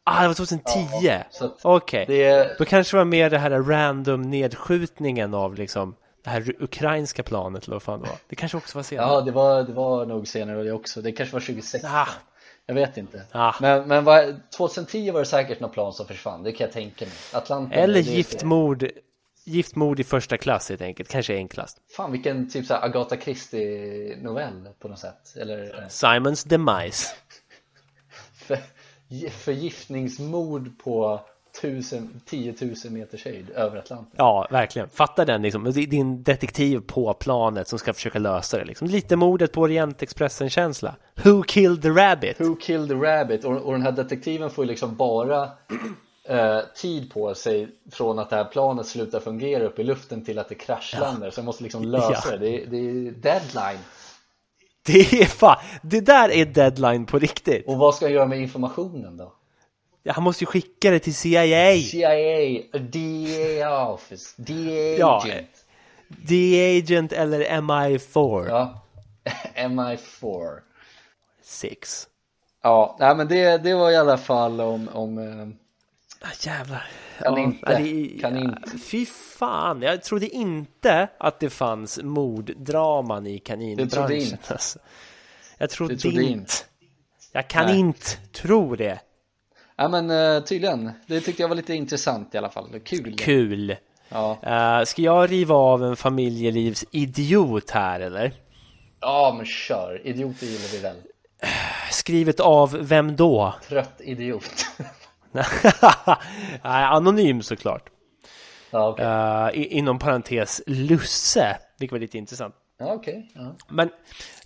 Ah, 0.08 0.22
det 0.22 0.28
var 0.28 0.34
2010? 0.34 1.10
Så 1.30 1.44
att 1.44 1.60
Okej. 1.62 2.04
det, 2.08 2.58
Då 2.58 2.64
kanske 2.64 2.96
det 2.96 2.98
var 2.98 3.04
mer 3.04 3.30
det 3.30 3.38
här 3.38 3.50
random 3.50 4.22
nedskjutningen 4.22 5.34
av 5.34 5.54
liksom 5.54 5.94
det 6.24 6.30
här 6.30 6.54
ukrainska 6.58 7.22
planet 7.22 7.64
eller 7.64 7.74
vad 7.74 7.82
fan 7.82 8.00
det 8.02 8.08
var. 8.08 8.16
Det 8.28 8.36
kanske 8.36 8.56
också 8.58 8.78
var 8.78 8.82
senare. 8.82 9.06
ja, 9.06 9.20
det 9.20 9.30
var, 9.30 9.62
det 9.62 9.72
var 9.72 10.06
nog 10.06 10.28
senare 10.28 10.62
det 10.62 10.72
också. 10.72 11.02
Det 11.02 11.12
kanske 11.12 11.32
var 11.32 11.40
2016. 11.40 11.90
Ah. 11.94 12.08
Jag 12.66 12.74
vet 12.74 12.96
inte. 12.96 13.22
Ah. 13.32 13.54
Men, 13.60 13.88
men 13.88 14.04
vad, 14.04 14.40
2010 14.56 15.10
var 15.10 15.20
det 15.20 15.26
säkert 15.26 15.60
något 15.60 15.72
plan 15.72 15.92
som 15.92 16.06
försvann. 16.06 16.42
Det 16.42 16.52
kan 16.52 16.64
jag 16.64 16.72
tänka 16.72 17.04
mig. 17.04 17.14
Atlanten. 17.32 17.78
Eller 17.78 18.00
giftmord, 18.00 18.88
giftmord 19.44 20.00
i 20.00 20.04
första 20.04 20.36
klass 20.36 20.68
helt 20.68 20.82
enkelt. 20.82 21.08
Kanske 21.08 21.34
enklast. 21.34 21.78
Fan 21.96 22.12
vilken 22.12 22.50
typ 22.50 22.66
såhär 22.66 22.84
Agatha 22.84 23.16
Christie 23.16 24.16
novell 24.22 24.68
på 24.78 24.88
något 24.88 24.98
sätt. 24.98 25.36
Eller 25.36 25.86
Simons 25.88 26.44
demise. 26.44 27.08
för, 29.08 29.30
förgiftningsmord 29.30 30.70
på 30.84 31.20
tusen, 31.60 32.20
10 32.26 32.54
000 32.60 32.92
meters 32.92 33.24
höjd 33.24 33.50
över 33.50 33.76
Atlanten. 33.78 34.14
Ja, 34.16 34.46
verkligen. 34.50 34.88
Fatta 34.88 35.24
den 35.24 35.42
liksom. 35.42 35.64
Det 35.64 35.80
är 35.80 35.86
Din 35.86 36.22
detektiv 36.22 36.80
på 36.80 37.14
planet 37.14 37.68
som 37.68 37.78
ska 37.78 37.92
försöka 37.92 38.18
lösa 38.18 38.58
det 38.58 38.64
liksom. 38.64 38.88
Lite 38.88 39.16
mordet 39.16 39.52
på 39.52 39.60
Orientexpressen-känsla. 39.60 40.94
Who 41.24 41.42
killed 41.42 41.82
the 41.82 41.88
rabbit? 41.88 42.40
Who 42.40 42.56
killed 42.60 42.88
the 42.88 42.94
rabbit? 42.94 43.44
Och, 43.44 43.56
och 43.56 43.72
den 43.72 43.82
här 43.82 43.92
detektiven 43.92 44.50
får 44.50 44.64
ju 44.64 44.68
liksom 44.68 44.96
bara 44.96 45.42
eh, 46.24 46.58
tid 46.76 47.12
på 47.12 47.34
sig 47.34 47.68
från 47.92 48.18
att 48.18 48.30
det 48.30 48.36
här 48.36 48.44
planet 48.44 48.86
slutar 48.86 49.20
fungera 49.20 49.64
upp 49.64 49.78
i 49.78 49.84
luften 49.84 50.24
till 50.24 50.38
att 50.38 50.48
det 50.48 50.54
kraschlandar. 50.54 51.30
Så 51.30 51.38
jag 51.38 51.44
måste 51.44 51.62
liksom 51.62 51.84
lösa 51.84 52.22
Ja. 52.30 52.36
det. 52.36 52.38
Det 52.38 52.64
det 52.70 52.76
är 52.78 53.10
deadline. 53.10 53.78
Det 54.88 55.12
är 55.22 55.26
fan, 55.26 55.56
det 55.82 56.00
där 56.00 56.30
är 56.30 56.44
deadline 56.44 57.06
på 57.06 57.18
riktigt. 57.18 57.66
Och 57.66 57.76
vad 57.78 57.94
ska 57.94 58.04
jag 58.04 58.12
göra 58.12 58.26
med 58.26 58.40
informationen 58.40 59.16
då? 59.16 59.32
Ja, 60.02 60.12
Han 60.12 60.24
måste 60.24 60.44
ju 60.44 60.46
skicka 60.46 60.90
det 60.90 60.98
till 60.98 61.14
CIA. 61.14 61.76
CIA, 61.82 62.62
DA 62.78 63.88
office, 63.88 64.42
DA 64.42 64.96
Ja, 64.98 65.22
agent. 65.24 65.48
The 66.28 66.78
Agent 66.78 67.12
eller 67.12 67.44
MI4. 67.44 68.48
Ja, 68.48 68.80
MI4. 69.56 70.58
Six. 71.42 72.06
Ja, 72.62 72.96
nej 73.00 73.16
men 73.16 73.28
det, 73.28 73.58
det 73.58 73.74
var 73.74 73.90
i 73.90 73.96
alla 73.96 74.18
fall 74.18 74.60
om, 74.60 74.88
om 74.92 75.18
eh, 75.18 75.48
Ah, 76.20 76.26
jävlar. 76.40 76.86
Kan 77.18 77.38
inte. 77.38 77.78
det- 77.78 78.20
Kan 78.20 78.36
inte. 78.36 78.78
Fy 78.78 79.06
fan, 79.06 79.82
jag 79.82 80.02
trodde 80.02 80.28
inte 80.28 81.08
att 81.18 81.40
det 81.40 81.50
fanns 81.50 82.00
morddraman 82.02 83.26
i 83.26 83.38
kaninbranschen. 83.38 83.88
Du 83.88 83.96
trodde 83.96 84.16
inte. 84.16 84.38
Alltså. 84.52 84.78
Jag 85.58 85.70
trodde, 85.70 85.96
trodde 85.96 86.22
inte. 86.22 86.32
inte. 86.32 86.52
Jag 87.32 87.48
kan 87.48 87.66
Nej. 87.66 87.78
inte 87.78 88.06
tro 88.32 88.76
det. 88.76 89.00
Ja 89.76 89.88
men 89.88 90.10
eh, 90.10 90.42
tydligen, 90.42 90.90
det 91.06 91.20
tyckte 91.20 91.42
jag 91.42 91.48
var 91.48 91.56
lite 91.56 91.74
intressant 91.74 92.34
i 92.34 92.38
alla 92.38 92.48
fall, 92.50 92.80
kul 92.84 93.16
Kul. 93.18 93.76
Ja, 94.08 94.38
Uh, 94.80 94.84
ska 94.84 95.02
jag 95.02 95.30
riva 95.30 95.54
av 95.54 95.84
en 95.84 95.96
familjelivsidiot 95.96 97.70
här 97.70 98.00
eller? 98.00 98.32
ja 99.00 99.34
men 99.36 99.46
kör, 99.46 100.00
idioter 100.06 100.46
gillar 100.46 100.72
vi 100.72 100.78
väl 100.78 100.96
Skrivet 101.90 102.40
av 102.40 102.78
vem 102.80 103.16
då? 103.16 103.54
Trött 103.68 104.00
idiot 104.04 104.66
Nej, 106.62 106.84
anonym 106.84 107.42
såklart. 107.42 107.90
Ja 108.70 108.88
okej, 108.88 109.06
Uh, 109.06 109.60
i- 109.62 109.66
inom 109.78 109.98
parentes 109.98 110.62
Lusse, 110.66 111.58
vilket 111.78 111.92
var 111.92 111.98
lite 111.98 112.18
intressant. 112.18 112.54
ja, 112.78 112.92
okej 112.92 113.32
ja. 113.34 113.54
Men 113.68 113.90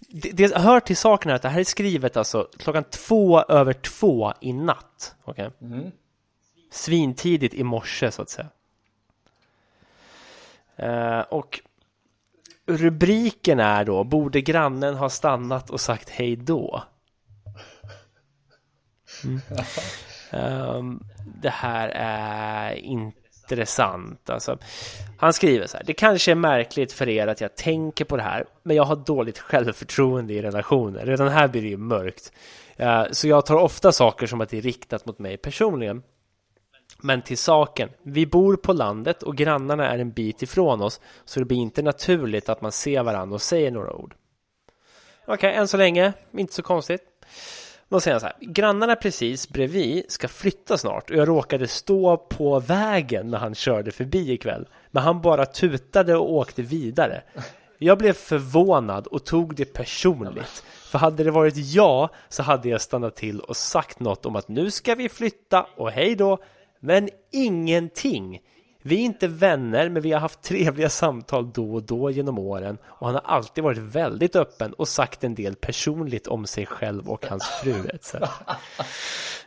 det, 0.08 0.30
det 0.30 0.56
hör 0.56 0.80
till 0.80 0.96
saken 0.96 1.28
här 1.28 1.36
att 1.36 1.42
det 1.42 1.48
här 1.48 1.60
är 1.60 1.64
skrivet 1.64 2.16
alltså 2.16 2.48
klockan 2.58 2.84
två 2.84 3.42
över 3.42 3.72
två 3.72 4.32
i 4.40 4.52
natt. 4.52 5.14
Okej? 5.24 5.50
Svintidigt 6.70 7.54
i 7.54 7.62
morse 7.64 8.10
så 8.10 8.22
att 8.22 8.30
säga. 8.30 8.48
Eh, 10.76 11.20
och 11.20 11.60
rubriken 12.66 13.60
är 13.60 13.84
då 13.84 14.04
Borde 14.04 14.40
grannen 14.40 14.94
ha 14.94 15.08
stannat 15.10 15.70
och 15.70 15.80
sagt 15.80 16.08
hej 16.10 16.36
då? 16.36 16.82
Mm. 19.24 19.40
Um, 20.32 21.02
det 21.42 21.50
här 21.50 21.88
är 21.94 22.74
intressant. 22.74 24.30
Alltså, 24.30 24.58
han 25.18 25.32
skriver 25.32 25.66
så 25.66 25.76
här. 25.76 25.84
Det 25.84 25.92
kanske 25.92 26.30
är 26.30 26.34
märkligt 26.34 26.92
för 26.92 27.08
er 27.08 27.26
att 27.26 27.40
jag 27.40 27.56
tänker 27.56 28.04
på 28.04 28.16
det 28.16 28.22
här, 28.22 28.44
men 28.62 28.76
jag 28.76 28.84
har 28.84 28.96
dåligt 28.96 29.38
självförtroende 29.38 30.34
i 30.34 30.42
relationer. 30.42 31.06
Redan 31.06 31.28
här 31.28 31.48
blir 31.48 31.62
det 31.62 31.68
ju 31.68 31.76
mörkt. 31.76 32.32
Uh, 32.80 33.04
så 33.10 33.28
jag 33.28 33.46
tar 33.46 33.56
ofta 33.56 33.92
saker 33.92 34.26
som 34.26 34.40
att 34.40 34.48
det 34.48 34.58
är 34.58 34.62
riktat 34.62 35.06
mot 35.06 35.18
mig 35.18 35.36
personligen. 35.36 36.02
Men 37.04 37.22
till 37.22 37.38
saken, 37.38 37.88
vi 38.02 38.26
bor 38.26 38.56
på 38.56 38.72
landet 38.72 39.22
och 39.22 39.36
grannarna 39.36 39.90
är 39.90 39.98
en 39.98 40.12
bit 40.12 40.42
ifrån 40.42 40.82
oss, 40.82 41.00
så 41.24 41.40
det 41.40 41.46
blir 41.46 41.58
inte 41.58 41.82
naturligt 41.82 42.48
att 42.48 42.60
man 42.60 42.72
ser 42.72 43.02
varandra 43.02 43.34
och 43.34 43.42
säger 43.42 43.70
några 43.70 43.92
ord. 43.92 44.14
Okej, 45.26 45.54
än 45.54 45.68
så 45.68 45.76
länge, 45.76 46.12
inte 46.32 46.54
så 46.54 46.62
konstigt. 46.62 47.11
Då 47.92 48.00
säger 48.00 48.14
han 48.14 48.20
så 48.20 48.26
här, 48.26 48.36
grannarna 48.40 48.96
precis 48.96 49.48
bredvid 49.48 50.04
ska 50.08 50.28
flytta 50.28 50.78
snart 50.78 51.10
och 51.10 51.16
jag 51.16 51.28
råkade 51.28 51.68
stå 51.68 52.16
på 52.16 52.60
vägen 52.60 53.30
när 53.30 53.38
han 53.38 53.54
körde 53.54 53.90
förbi 53.90 54.32
ikväll. 54.32 54.68
Men 54.90 55.02
han 55.02 55.20
bara 55.20 55.46
tutade 55.46 56.16
och 56.16 56.32
åkte 56.32 56.62
vidare. 56.62 57.22
Jag 57.78 57.98
blev 57.98 58.12
förvånad 58.12 59.06
och 59.06 59.24
tog 59.24 59.54
det 59.56 59.64
personligt. 59.64 60.64
För 60.66 60.98
hade 60.98 61.24
det 61.24 61.30
varit 61.30 61.56
jag 61.56 62.08
så 62.28 62.42
hade 62.42 62.68
jag 62.68 62.80
stannat 62.80 63.16
till 63.16 63.40
och 63.40 63.56
sagt 63.56 64.00
något 64.00 64.26
om 64.26 64.36
att 64.36 64.48
nu 64.48 64.70
ska 64.70 64.94
vi 64.94 65.08
flytta 65.08 65.66
och 65.76 65.90
hej 65.90 66.16
då. 66.16 66.38
Men 66.80 67.08
ingenting. 67.32 68.40
Vi 68.82 68.94
är 68.94 69.04
inte 69.04 69.28
vänner, 69.28 69.88
men 69.88 70.02
vi 70.02 70.12
har 70.12 70.20
haft 70.20 70.42
trevliga 70.42 70.88
samtal 70.88 71.52
då 71.52 71.74
och 71.74 71.82
då 71.82 72.10
genom 72.10 72.38
åren 72.38 72.78
och 72.84 73.06
han 73.06 73.14
har 73.14 73.22
alltid 73.22 73.64
varit 73.64 73.78
väldigt 73.78 74.36
öppen 74.36 74.72
och 74.72 74.88
sagt 74.88 75.24
en 75.24 75.34
del 75.34 75.56
personligt 75.56 76.26
om 76.26 76.46
sig 76.46 76.66
själv 76.66 77.08
och 77.08 77.26
hans 77.26 77.44
fru 77.62 77.88
etc. 77.94 78.14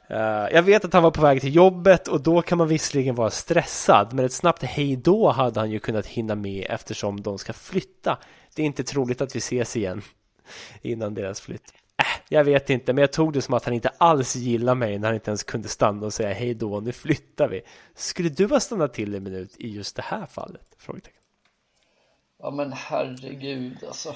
Eh, 0.08 0.48
jag 0.52 0.64
vet 0.64 0.86
att 0.86 0.94
han 0.94 1.04
var 1.04 1.12
på 1.12 1.22
väg 1.22 1.42
till 1.42 1.56
jobbet 1.56 2.08
och 2.08 2.22
då 2.22 2.42
kan 2.42 2.58
man 2.58 2.68
visserligen 2.68 3.16
vara 3.16 3.30
stressad, 3.30 4.14
men 4.14 4.26
ett 4.26 4.34
snabbt 4.34 4.64
hej 4.64 4.96
då 4.96 5.30
hade 5.30 5.60
han 5.60 5.72
ju 5.72 5.80
kunnat 5.80 6.06
hinna 6.06 6.36
med 6.36 6.66
eftersom 6.70 7.22
de 7.22 7.38
ska 7.38 7.54
flytta. 7.54 8.18
Det 8.56 8.62
är 8.62 8.66
inte 8.66 8.84
troligt 8.84 9.22
att 9.22 9.36
vi 9.36 9.38
ses 9.38 9.76
igen 9.76 10.02
innan 10.82 11.14
deras 11.14 11.42
flytt. 11.42 11.74
Äh, 11.98 12.06
jag 12.30 12.44
vet 12.44 12.70
inte, 12.70 12.94
men 12.94 13.02
jag 13.02 13.14
tog 13.14 13.34
det 13.34 13.42
som 13.42 13.54
att 13.54 13.66
han 13.66 13.74
inte 13.74 13.90
alls 13.90 14.36
gillar 14.36 14.76
mig 14.76 15.00
när 15.00 15.08
han 15.08 15.16
inte 15.16 15.30
ens 15.30 15.44
kunde 15.44 15.68
stanna 15.70 16.06
och 16.06 16.14
säga 16.14 16.34
hej 16.34 16.54
då, 16.54 16.80
nu 16.80 16.92
flyttar 16.92 17.48
vi. 17.48 17.62
Skulle 17.96 18.30
du 18.30 18.46
ha 18.46 18.60
stannat 18.60 18.94
till 18.94 19.16
en 19.16 19.24
minut 19.24 19.56
i 19.58 19.70
just 19.70 19.96
det 19.96 20.02
här 20.02 20.26
fallet? 20.26 20.76
Frågetecken. 20.78 21.22
ja 22.40 22.52
men 22.52 22.74
herregud 22.74 23.84
alltså 23.88 24.16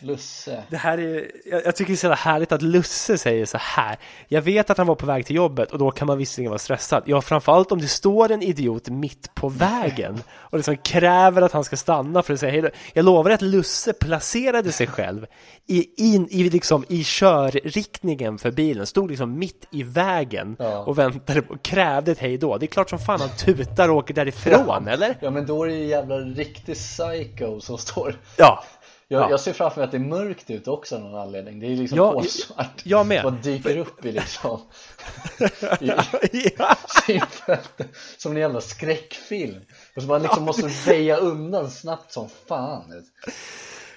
Lusse 0.00 0.62
Det 0.70 0.76
här 0.76 0.98
är, 0.98 1.30
jag, 1.44 1.66
jag 1.66 1.76
tycker 1.76 1.92
det 1.92 1.94
är 1.94 1.96
så 1.96 2.12
härligt 2.12 2.52
att 2.52 2.62
Lusse 2.62 3.18
säger 3.18 3.46
så 3.46 3.58
här. 3.60 3.96
Jag 4.28 4.42
vet 4.42 4.70
att 4.70 4.78
han 4.78 4.86
var 4.86 4.94
på 4.94 5.06
väg 5.06 5.26
till 5.26 5.36
jobbet 5.36 5.72
och 5.72 5.78
då 5.78 5.90
kan 5.90 6.06
man 6.06 6.18
visserligen 6.18 6.50
vara 6.50 6.58
stressad. 6.58 7.02
Ja, 7.06 7.20
framförallt 7.20 7.72
om 7.72 7.80
det 7.80 7.88
står 7.88 8.30
en 8.32 8.42
idiot 8.42 8.88
mitt 8.88 9.34
på 9.34 9.48
vägen 9.48 10.22
och 10.30 10.58
liksom 10.58 10.76
kräver 10.76 11.42
att 11.42 11.52
han 11.52 11.64
ska 11.64 11.76
stanna 11.76 12.22
för 12.22 12.34
att 12.34 12.40
säga 12.40 12.52
hej 12.52 12.62
då. 12.62 12.68
Jag 12.92 13.04
lovar 13.04 13.30
att 13.30 13.42
Lusse 13.42 13.92
placerade 13.92 14.72
sig 14.72 14.86
själv 14.86 15.26
i, 15.66 15.86
in, 16.14 16.28
i, 16.30 16.50
liksom, 16.50 16.84
i 16.88 17.04
körriktningen 17.04 18.38
för 18.38 18.50
bilen, 18.50 18.86
stod 18.86 19.10
liksom 19.10 19.38
mitt 19.38 19.66
i 19.70 19.82
vägen 19.82 20.56
Ja. 20.58 20.78
och 20.78 20.98
väntade 20.98 21.40
och 21.48 21.62
krävde 21.62 22.12
ett 22.12 22.18
hej 22.18 22.38
då. 22.38 22.58
Det 22.58 22.66
är 22.66 22.68
klart 22.68 22.90
som 22.90 22.98
fan 22.98 23.20
han 23.20 23.28
tutar 23.38 23.88
och 23.88 23.96
åker 23.96 24.14
därifrån, 24.14 24.88
eller? 24.88 25.16
Ja 25.20 25.30
men 25.30 25.46
då 25.46 25.62
är 25.64 25.68
det 25.68 25.74
ju 25.74 25.86
jävla 25.86 26.16
riktig 26.16 26.74
psycho 26.74 27.60
som 27.60 27.78
står 27.78 28.14
Ja. 28.36 28.64
Jag, 29.08 29.22
Ja. 29.22 29.30
jag 29.30 29.40
ser 29.40 29.52
framför 29.52 29.80
mig 29.80 29.84
att 29.84 29.90
det 29.90 29.96
är 29.96 30.24
mörkt 30.24 30.50
ute 30.50 30.70
också 30.70 30.96
av 30.96 31.02
någon 31.02 31.14
anledning 31.14 31.60
Det 31.60 31.66
är 31.66 31.76
liksom 31.76 31.98
Ja, 31.98 32.12
kolsvart 32.12 32.80
jag 32.84 33.06
med. 33.06 33.24
Och 33.24 33.32
dyker 33.32 33.76
upp 33.76 34.04
i 34.04 34.12
liksom 34.12 34.60
i, 35.80 36.50
ja. 36.58 36.76
Som 38.18 38.32
en 38.32 38.38
jävla 38.38 38.60
skräckfilm 38.60 39.60
Och 39.96 40.02
så 40.02 40.08
man 40.08 40.22
liksom 40.22 40.44
måste 40.44 40.90
väja 40.90 41.16
undan 41.16 41.70
snabbt 41.70 42.12
som 42.12 42.28
fan 42.48 43.04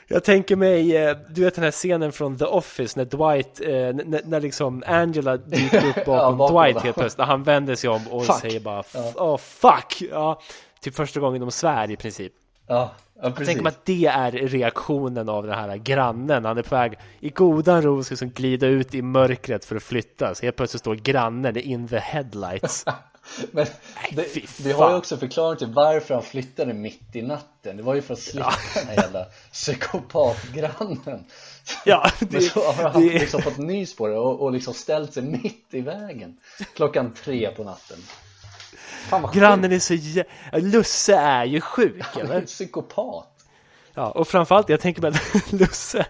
Jag 0.08 0.24
tänker 0.24 0.56
mig, 0.56 0.98
eh, 0.98 1.18
du 1.30 1.44
vet 1.44 1.56
den 1.56 1.64
här 1.64 1.72
scenen 1.72 2.12
från 2.12 2.38
The 2.38 2.46
Office 2.46 3.00
när 3.00 3.06
Dwight, 3.06 3.62
eh, 3.62 4.06
när, 4.10 4.22
när 4.26 4.42
liksom 4.42 4.84
Angela 4.88 5.38
dyker 5.38 5.90
upp 5.90 5.96
bakom, 6.06 6.40
ja, 6.40 6.64
Dwight 6.64 6.84
helt 6.84 6.98
plötsligt. 6.98 7.28
Han 7.28 7.44
vänder 7.44 7.76
sig 7.76 7.90
om 7.90 8.08
och 8.08 8.26
fuck. 8.26 8.40
säger 8.40 8.60
bara 8.60 8.84
ja. 8.94 9.14
oh, 9.16 9.38
fuck! 9.38 10.02
Ja, 10.12 10.42
typ 10.82 10.96
första 10.96 11.20
gången 11.20 11.42
de 11.42 11.52
svär 11.52 11.92
i 11.92 11.96
princip. 11.96 12.34
Ja, 12.68 12.92
ja 13.22 13.34
Jag 13.38 13.46
tänker 13.46 13.64
mig 13.64 13.70
att 13.70 13.86
det 13.86 14.06
är 14.06 14.32
reaktionen 14.32 15.30
av 15.30 15.48
den 15.48 15.56
här 15.56 15.78
grannen. 15.78 16.46
Han 16.46 16.58
är 16.58 16.62
på 16.62 16.76
väg 16.76 17.00
i 17.20 17.30
godan 17.30 17.82
ro 17.82 18.04
ska 18.04 18.14
liksom 18.14 18.30
glida 18.30 18.68
ut 18.68 18.96
i 18.96 19.02
mörkret 19.02 19.66
för 19.66 19.76
att 19.76 19.84
flytta. 19.84 20.36
Så 20.36 20.46
helt 20.46 20.56
plötsligt 20.56 20.80
står 20.80 20.96
grannen 20.96 21.58
in 21.58 21.88
the 21.88 22.00
headlights. 22.00 22.86
Men 23.52 23.66
det, 24.12 24.60
vi 24.60 24.72
har 24.72 24.90
ju 24.90 24.96
också 24.96 25.18
förklarat 25.18 25.60
till 25.60 25.68
varför 25.68 26.14
han 26.14 26.24
flyttade 26.24 26.74
mitt 26.74 27.16
i 27.16 27.22
natten. 27.22 27.78
Det 27.78 27.84
var 27.84 27.96
ju 27.96 28.02
för 28.02 28.14
att 28.14 28.20
slippa 28.20 28.54
ja. 28.76 28.82
den 28.82 28.88
här 28.88 29.04
jävla 29.04 29.26
psykopatgrannen. 29.52 31.26
Ja, 31.86 32.12
det, 32.20 32.32
Men 32.32 32.42
så 32.42 32.72
har 32.72 32.90
han 32.90 33.08
det... 33.08 33.20
liksom 33.20 33.42
fått 33.42 33.58
nys 33.58 33.96
på 33.96 34.08
det 34.08 34.18
och, 34.18 34.42
och 34.42 34.52
liksom 34.52 34.74
ställt 34.74 35.14
sig 35.14 35.24
mitt 35.24 35.68
i 35.72 35.82
vägen 35.82 36.38
klockan 36.76 37.14
tre 37.24 37.52
på 37.52 37.64
natten. 37.64 37.98
Grannen 39.34 39.72
är 39.72 39.80
så 39.80 39.94
jä... 39.94 40.24
Lusse 40.54 41.16
är 41.16 41.46
ju 41.46 41.62
sjuk, 41.62 42.06
eller? 42.16 42.26
Han 42.26 42.32
är 42.32 42.40
en 42.40 42.46
psykopat. 42.46 43.28
Ja, 43.94 44.12
och 44.12 44.28
framförallt, 44.28 44.70
jag 44.70 44.80
tänker 44.80 45.06
att 45.06 45.52
Lusse 45.52 46.06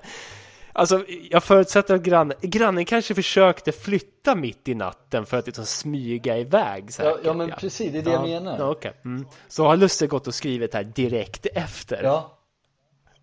Alltså, 0.74 1.05
jag 1.30 1.43
förutsätter 1.43 1.95
att 1.95 2.01
grannen, 2.01 2.38
grannen 2.41 2.86
kanske 2.86 3.16
försökte 3.16 3.72
flytta 3.72 4.36
mitt 4.36 4.68
i 4.68 4.76
natten 4.76 5.26
för 5.26 5.38
att 5.38 5.45
liksom 5.45 5.66
smyga 5.66 6.38
iväg 6.38 6.93
säkert. 6.93 7.14
Ja, 7.16 7.20
ja 7.24 7.34
men 7.34 7.51
precis, 7.51 7.91
det 7.91 7.97
är 7.97 8.03
det 8.03 8.12
ja, 8.12 8.28
jag 8.28 8.43
menar. 8.43 8.59
Ja, 8.59 8.70
okay. 8.70 8.91
Mm. 9.05 9.26
Så 9.47 9.66
har 9.66 9.78
Lusse 9.78 10.07
gått 10.07 10.28
och 10.28 10.36
skrivit 10.36 10.74
här 10.74 10.84
direkt 10.84 11.45
efter. 11.45 12.03
Ja. 12.03 12.38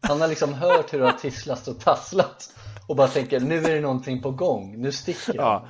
Han 0.00 0.20
har 0.20 0.28
liksom 0.28 0.54
hört 0.54 0.92
hur 0.92 0.98
det 0.98 1.04
har 1.04 1.12
tisslat 1.12 1.68
och 1.68 1.80
tasslat 1.80 2.54
och 2.86 2.96
bara 2.96 3.08
tänker 3.08 3.40
nu 3.40 3.64
är 3.64 3.74
det 3.74 3.80
någonting 3.80 4.22
på 4.22 4.30
gång, 4.30 4.82
nu 4.82 4.92
sticker 4.92 5.32
de. 5.32 5.38
Ja. 5.38 5.68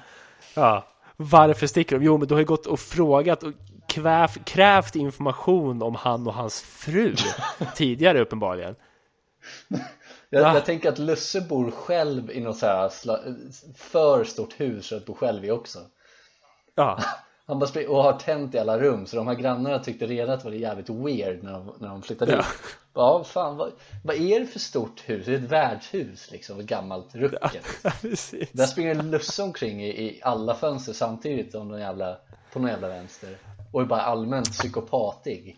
ja. 0.55 0.87
Varför 1.21 1.67
sticker 1.67 1.99
de? 1.99 2.05
Jo, 2.05 2.19
men 2.19 2.29
du 2.29 2.35
har 2.35 2.39
ju 2.39 2.47
gått 2.47 2.67
och 2.67 2.81
frågat 2.81 3.43
och 3.43 3.53
kväv, 3.89 4.29
krävt 4.45 4.97
information 4.97 5.83
om 5.83 5.95
han 5.95 6.27
och 6.27 6.35
hans 6.35 6.61
fru 6.61 7.15
tidigare 7.75 8.21
uppenbarligen. 8.21 8.75
Jag, 10.31 10.57
jag, 10.57 10.65
tänker 10.65 10.89
att 10.89 10.99
Lusse 10.99 11.41
bor 11.41 11.71
själv 11.71 12.31
i 12.31 12.41
något 12.41 12.57
så 12.57 12.67
här 12.67 12.91
för 13.75 14.25
stort 14.25 14.61
hus 14.61 14.89
för 14.89 14.97
att 14.97 15.07
bo 15.07 15.15
själv 15.15 15.45
i 15.45 15.51
också 15.51 15.79
Ja 16.75 16.99
Han 17.49 17.59
bara 17.59 17.89
och 17.89 18.03
har 18.03 18.13
tänt 18.13 18.55
i 18.55 18.59
alla 18.59 18.79
rum 18.79 19.07
så 19.07 19.17
de 19.17 19.27
här 19.27 19.35
grannarna 19.35 19.79
tyckte 19.79 20.07
redan 20.07 20.35
att 20.35 20.43
det 20.43 20.49
var 20.49 20.57
jävligt 20.57 20.91
weird 20.91 21.43
när 21.43 21.53
de, 21.53 21.73
när 21.79 21.89
de 21.89 22.03
flyttade 22.03 22.33
ja. 22.33 22.39
ut 22.39 22.45
Ja, 22.95 23.25
fan 23.25 23.57
vad, 23.57 23.73
vad 24.05 24.17
är 24.17 24.41
det 24.41 24.47
för 24.47 24.59
stort 24.59 25.03
hus? 25.07 25.27
Det 25.27 25.33
är 25.33 25.39
ett 25.39 25.51
värdshus 25.51 26.31
liksom, 26.31 26.61
ett 26.61 26.67
gammalt 26.67 27.15
rucket 27.15 27.41
ja, 27.85 27.91
Där 28.53 28.67
springer 28.67 28.95
Lusse 28.95 29.43
omkring 29.43 29.85
i, 29.85 29.89
i 29.89 30.21
alla 30.23 30.55
fönster 30.55 30.93
samtidigt 30.93 31.53
som 31.53 31.69
någon 31.69 31.81
jävla, 31.81 32.17
på 32.53 32.59
någon 32.59 32.71
jävla 32.71 32.89
vänster 32.89 33.37
och 33.73 33.81
är 33.81 33.85
bara 33.85 34.03
allmänt 34.03 34.53
psykopatig 34.53 35.57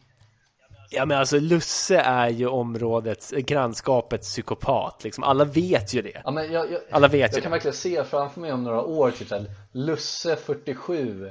Ja 0.90 1.06
men 1.06 1.18
alltså 1.18 1.38
Lusse 1.38 1.98
är 1.98 2.28
ju 2.28 2.46
områdets, 2.46 3.30
grannskapets 3.30 4.28
psykopat 4.28 5.04
liksom. 5.04 5.24
Alla 5.24 5.44
vet 5.44 5.94
ju 5.94 6.02
det. 6.02 6.22
Ja, 6.24 6.30
men 6.30 6.52
jag, 6.52 6.72
jag, 6.72 6.80
Alla 6.90 7.08
vet 7.08 7.32
jag 7.32 7.38
ju 7.38 7.42
kan 7.42 7.52
verkligen 7.52 7.76
se 7.76 8.04
framför 8.04 8.40
mig 8.40 8.52
om 8.52 8.64
några 8.64 8.82
år 8.82 9.10
typ 9.10 9.28
såhär 9.28 9.44
Lusse 9.72 10.36
47 10.36 11.30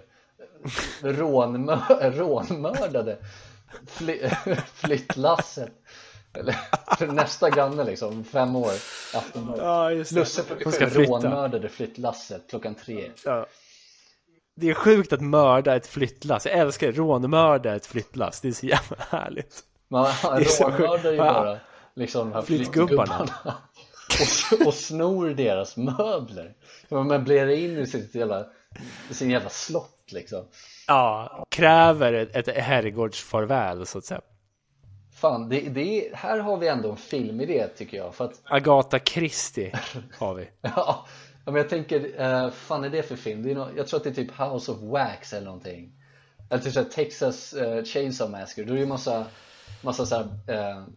rånmör, 1.02 2.12
rånmördade 2.12 3.18
fly, 3.88 4.20
flyttlasset 4.74 5.72
eller 6.34 6.56
nästa 7.08 7.50
granne 7.50 7.84
liksom, 7.84 8.24
fem 8.24 8.56
år 8.56 8.72
ja, 9.58 9.90
Lusse 9.90 10.44
47 10.44 10.86
rånmördade 10.86 11.70
flyttlasset 11.70 12.50
klockan 12.50 12.76
tre 12.76 13.12
ja. 13.26 13.46
Det 14.60 14.70
är 14.70 14.74
sjukt 14.74 15.14
att 15.14 15.22
mörda 15.22 15.76
ett 15.76 15.88
flyttlass. 15.88 16.46
Jag 16.46 16.56
älskar 16.58 16.88
det. 16.88 16.94
Rånmörda 16.94 17.76
ett 17.76 17.86
flyttlass. 17.86 18.42
Det 18.42 18.48
är 18.48 18.52
så 18.52 18.66
jävla 18.66 18.98
härligt. 19.10 19.64
Man 19.88 20.08
rånmördar 20.24 21.12
ju 21.12 21.18
bara 21.18 21.58
liksom 21.96 22.30
de 22.30 22.36
här 22.36 22.42
flyttgubbarna. 22.42 23.30
och, 24.54 24.68
och 24.68 24.74
snor 24.74 25.30
deras 25.30 25.78
möbler. 25.78 26.54
Man 26.90 27.08
möblerar 27.08 27.50
in 27.50 27.78
i 27.78 27.88
sitt 27.88 28.16
jävla, 28.16 28.46
sin 29.12 29.30
jävla 29.30 29.50
slott 29.50 30.12
liksom. 30.12 30.46
Ja, 30.88 31.46
kräver 31.50 32.14
ett, 32.14 32.48
ett 32.48 32.58
herrgårdsfarväl 32.58 33.86
så 33.86 33.98
att 33.98 34.06
säga. 34.06 34.22
Fan, 35.12 35.50
det, 35.50 35.62
det, 35.62 36.10
här 36.14 36.40
har 36.40 36.58
vi 36.58 36.68
ändå 36.68 36.92
en 36.92 36.98
filmidé 36.98 37.68
tycker 37.68 37.98
jag. 37.98 38.16
För 38.16 38.26
att... 38.26 38.42
Agatha 38.44 39.00
Christie 39.00 39.80
har 40.18 40.34
vi. 40.34 40.50
ja, 40.62 41.06
men 41.46 41.56
jag 41.56 41.70
tänker, 41.70 42.00
uh, 42.00 42.52
fan 42.52 42.84
är 42.84 42.90
det 42.90 43.04
för 43.04 43.16
film? 43.16 43.44
Det 43.44 43.52
är 43.52 43.56
no 43.56 43.68
jag 43.78 43.88
tror 43.88 43.98
att 43.98 44.04
det 44.04 44.10
är 44.10 44.14
typ 44.14 44.40
House 44.40 44.72
of 44.72 44.78
Wax 44.82 45.34
eller 45.34 45.46
någonting 45.46 45.92
Eller 46.50 46.64
typ 46.64 46.74
såhär 46.74 46.90
Texas 46.90 47.54
uh, 47.54 47.84
Chainsaw 47.84 48.40
Massacre 48.40 48.64
Då 48.64 48.72
är 48.72 48.76
det 48.76 48.82
ju 48.82 48.88
massa, 48.88 49.26
massa 49.82 50.06
såhär 50.06 50.24
uh, 50.24 50.88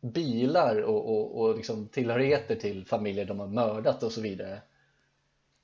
bilar 0.00 0.82
och, 0.82 1.08
och, 1.08 1.40
och 1.40 1.56
liksom 1.56 1.88
tillhörigheter 1.88 2.56
till 2.56 2.86
familjer 2.86 3.24
de 3.24 3.38
har 3.38 3.46
mördat 3.46 4.02
och 4.02 4.12
så 4.12 4.20
vidare 4.20 4.60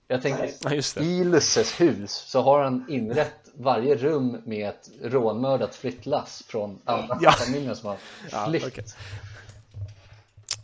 Jag 0.09 0.23
tänker, 0.23 0.51
ja, 0.63 1.03
i 1.03 1.25
Lusses 1.25 1.81
hus 1.81 2.13
så 2.13 2.43
har 2.43 2.63
han 2.63 2.85
inrett 2.89 3.51
varje 3.55 3.97
rum 3.97 4.43
med 4.45 4.69
ett 4.69 4.91
rånmördat 5.03 5.75
flyttlass 5.75 6.43
från 6.49 6.79
alla 6.85 7.19
ja. 7.23 7.33
familjer 7.33 7.75
som 7.75 7.89
har 7.89 7.97
flytt 8.49 8.63
ja, 8.63 8.69
okay. 8.69 8.85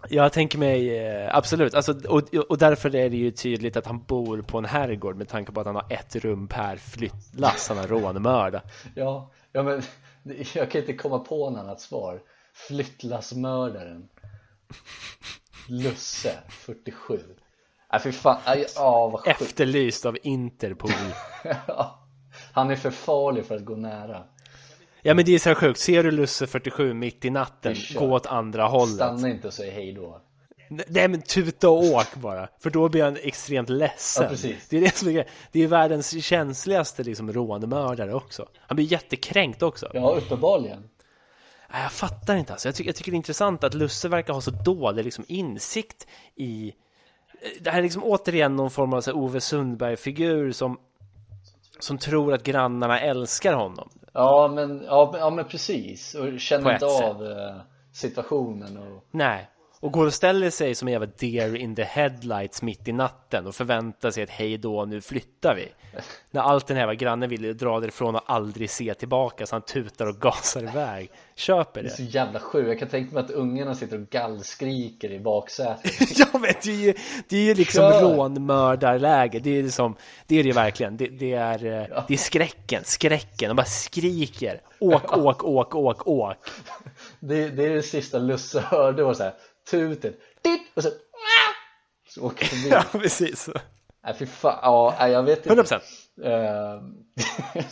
Jag 0.09 0.33
tänker 0.33 0.59
mig 0.59 0.99
eh, 0.99 1.37
absolut, 1.37 1.75
alltså, 1.75 2.09
och, 2.09 2.35
och 2.35 2.59
därför 2.59 2.95
är 2.97 3.11
det 3.11 3.17
ju 3.17 3.31
tydligt 3.31 3.77
att 3.77 3.87
han 3.87 4.03
bor 4.03 4.43
på 4.43 4.59
en 4.59 4.65
herrgård 4.65 5.17
med 5.17 5.29
tanke 5.29 5.53
på 5.53 5.61
att 5.61 5.67
han 5.67 5.75
har 5.75 5.87
ett 5.91 6.17
rum 6.17 6.49
per 6.49 6.77
flyttlass, 6.77 7.69
han 7.69 7.79
har 7.79 7.87
rånmörda. 7.87 8.63
ja, 8.95 9.31
ja, 9.53 9.63
men 9.63 9.83
jag 10.55 10.71
kan 10.71 10.81
inte 10.81 10.93
komma 10.93 11.19
på 11.19 11.51
något 11.51 11.61
annat 11.61 11.81
svar. 11.81 12.23
Flyttlassmördaren. 12.55 14.09
Lusse, 15.69 16.39
47. 16.49 17.21
Nej 17.93 18.01
fy 18.01 18.13
fan, 18.13 18.41
aj, 18.45 18.67
åh, 18.77 19.13
vad 19.13 19.29
Efterlyst 19.29 20.07
av 20.07 20.17
Interpol. 20.23 20.91
han 22.53 22.71
är 22.71 22.77
för 22.77 22.91
farlig 22.91 23.47
för 23.47 23.57
att 23.57 23.65
gå 23.65 23.77
nära. 23.77 24.23
Ja 25.03 25.15
men 25.15 25.25
det 25.25 25.35
är 25.35 25.39
så 25.39 25.55
sjukt, 25.55 25.81
ser 25.81 26.03
du 26.03 26.11
Lusse 26.11 26.47
47 26.47 26.95
mitt 26.95 27.25
i 27.25 27.31
natten, 27.31 27.77
gå 27.99 28.13
åt 28.13 28.27
andra 28.27 28.67
hållet? 28.67 28.95
Stanna 28.95 29.29
inte 29.29 29.47
och 29.47 29.55
säg 29.55 29.71
hej 29.71 29.93
då. 29.93 30.21
Nej 30.69 31.09
men 31.09 31.23
tuta 31.23 31.69
och 31.69 31.85
åk 31.85 32.15
bara, 32.15 32.49
för 32.63 32.71
då 32.71 32.89
blir 32.89 33.05
han 33.05 33.17
extremt 33.23 33.69
ledsen. 33.69 34.23
Ja, 34.23 34.29
precis. 34.31 34.69
Det 34.69 34.77
är 34.77 34.81
det 34.81 34.97
som 34.97 35.09
är 35.09 35.27
Det 35.53 35.63
är 35.63 35.67
världens 35.67 36.25
känsligaste 36.25 37.03
liksom 37.03 37.33
rånmördare 37.33 38.15
också. 38.15 38.49
Han 38.59 38.77
blir 38.77 38.93
jättekränkt 38.93 39.63
också. 39.63 39.91
Ja 39.95 40.11
uppenbarligen. 40.11 40.89
Nej, 41.73 41.83
Jag 41.83 41.93
fattar 41.93 42.37
inte 42.37 42.53
alltså, 42.53 42.69
jag, 42.69 42.75
ty 42.75 42.85
jag 42.85 42.97
tycker 42.97 43.11
det 43.11 43.15
är 43.15 43.17
intressant 43.17 43.65
att 43.65 43.75
Lusse 43.75 44.09
verkar 44.09 44.33
ha 44.33 44.41
så 44.41 44.51
dålig 44.51 45.05
liksom 45.05 45.25
insikt 45.29 46.07
i 46.37 46.73
Det 47.61 47.71
här 47.71 47.79
är 47.79 47.83
liksom 47.83 48.05
återigen 48.05 48.57
någon 48.57 48.71
form 48.71 48.93
av 48.93 49.01
så 49.01 49.13
Ove 49.13 49.41
Sundberg-figur 49.41 50.51
som 50.51 50.79
som 51.79 51.99
tror 51.99 52.35
att 52.35 52.43
grannarna 52.43 53.01
älskar 53.01 53.55
honom. 53.55 53.89
Ja 54.13 54.53
men, 54.55 54.83
ja, 54.85 55.15
ja, 55.19 55.31
men 55.31 55.45
precis. 55.45 56.15
Och 56.15 56.41
känner 56.41 56.73
inte 56.73 56.87
av 56.87 57.27
eh, 57.27 57.61
situationen 57.93 58.77
och... 58.77 59.05
Nej, 59.11 59.49
och 59.81 59.93
går 59.93 60.07
och 60.07 60.15
ställer 60.15 60.51
sig 60.51 60.75
som 60.75 60.89
en 60.89 60.93
jävla 60.93 61.09
deer 61.19 61.57
in 61.57 61.75
the 61.75 61.85
headlights 61.85 62.63
mitt 62.63 62.89
i 62.89 62.93
natten 62.93 63.47
och 63.47 63.55
förväntar 63.55 64.11
sig 64.11 64.23
att 64.23 64.31
hej 64.31 64.59
då, 64.59 64.85
nu 64.85 65.01
flyttar 65.01 65.55
vi. 65.55 65.69
När 66.31 66.41
allt 66.41 66.67
den 66.67 66.77
här 66.77 66.95
grannen 66.95 67.29
vill 67.29 67.57
dra 67.57 67.81
därifrån 67.81 68.15
och 68.15 68.23
aldrig 68.27 68.71
se 68.71 68.95
tillbaka 68.95 69.47
så 69.47 69.55
han 69.55 69.63
tutar 69.63 70.07
och 70.07 70.17
gasar 70.17 70.63
iväg. 70.63 71.11
Köper 71.35 71.83
det. 71.83 71.89
Det 71.89 71.93
är 71.93 71.97
så 71.97 72.03
jävla 72.03 72.41
sjukt. 72.41 72.69
Jag 72.69 72.79
kan 72.79 72.89
tänka 72.89 73.15
mig 73.15 73.25
att 73.25 73.31
ungarna 73.31 73.75
sitter 73.75 74.01
och 74.01 74.09
gallskriker 74.09 75.13
i 75.13 75.21
baksätet. 75.21 75.93
ja 76.19 76.27
men 76.33 76.53
det 76.63 76.71
är 76.71 76.75
ju, 76.75 76.95
det 77.29 77.37
är 77.37 77.43
ju 77.43 77.55
liksom 77.55 77.93
Kör. 77.93 78.01
rånmördarläge. 78.01 79.39
Det 79.39 79.59
är 79.59 79.63
liksom, 79.63 79.97
det 80.27 80.37
är 80.37 80.45
det 80.45 80.53
verkligen. 80.53 80.97
Det, 80.97 81.09
det 81.09 81.33
är, 81.33 81.65
eh, 81.65 81.87
ja. 81.91 82.05
det 82.09 82.15
är 82.15 82.19
skräcken, 82.19 82.83
skräcken. 82.85 83.49
De 83.49 83.55
bara 83.57 83.67
skriker. 83.67 84.61
Åk, 84.81 85.17
åk, 85.17 85.45
åk, 85.45 85.75
åk, 85.75 86.07
åk. 86.07 86.37
Det, 87.21 87.49
det 87.49 87.67
är 87.67 87.75
det 87.75 87.83
sista 87.83 88.19
Lusse 88.19 88.61
hörde 88.61 89.03
var 89.03 89.15
så 89.15 89.23
här 89.23 89.33
tutet 89.71 90.19
och 90.75 90.83
så, 90.83 90.91
så 92.09 92.23
åker 92.23 92.47
förbi. 92.47 92.69
Ja 92.69 92.85
precis. 92.93 93.49
Nej 94.05 94.15
fy 94.15 94.27
fan, 94.27 94.59
ja 94.63 95.09
jag 95.09 95.23
vet 95.23 95.47
inte. 95.47 95.63
100% 95.63 95.75
uh, 96.25 96.83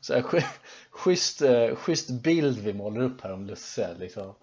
så 0.00 0.14
här, 0.14 0.44
schysst, 0.90 1.42
uh, 1.42 1.74
schysst 1.74 2.10
bild 2.10 2.58
vi 2.58 2.72
målar 2.72 3.02
upp 3.02 3.20
här 3.20 3.32
om 3.32 3.46
Lusse 3.46 3.94
liksom. 3.98 4.34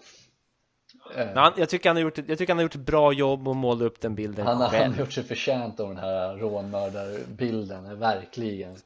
Uh, 1.17 1.25
han, 1.35 1.53
jag, 1.57 1.69
tycker 1.69 1.89
han 1.89 1.95
har 1.95 2.03
gjort, 2.03 2.17
jag 2.17 2.37
tycker 2.37 2.53
han 2.53 2.57
har 2.57 2.63
gjort 2.63 2.75
ett 2.75 2.81
bra 2.81 3.13
jobb 3.13 3.47
att 3.47 3.57
måla 3.57 3.85
upp 3.85 4.01
den 4.01 4.15
bilden 4.15 4.47
han, 4.47 4.69
själv 4.69 4.83
Han 4.83 4.93
har 4.93 4.99
gjort 4.99 5.13
sig 5.13 5.23
förtjänt 5.23 5.79
av 5.79 5.87
den 5.87 5.97
här 5.97 6.35
rånmördarbilden, 6.35 7.99
verkligen. 7.99 8.77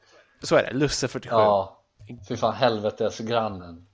Så 0.42 0.56
är 0.56 0.64
det, 0.64 0.74
Lusse 0.74 1.08
47 1.08 1.36
Ja, 1.36 1.80
fy 2.28 2.38
fan 2.38 2.54
helvetesgrannen 2.54 3.88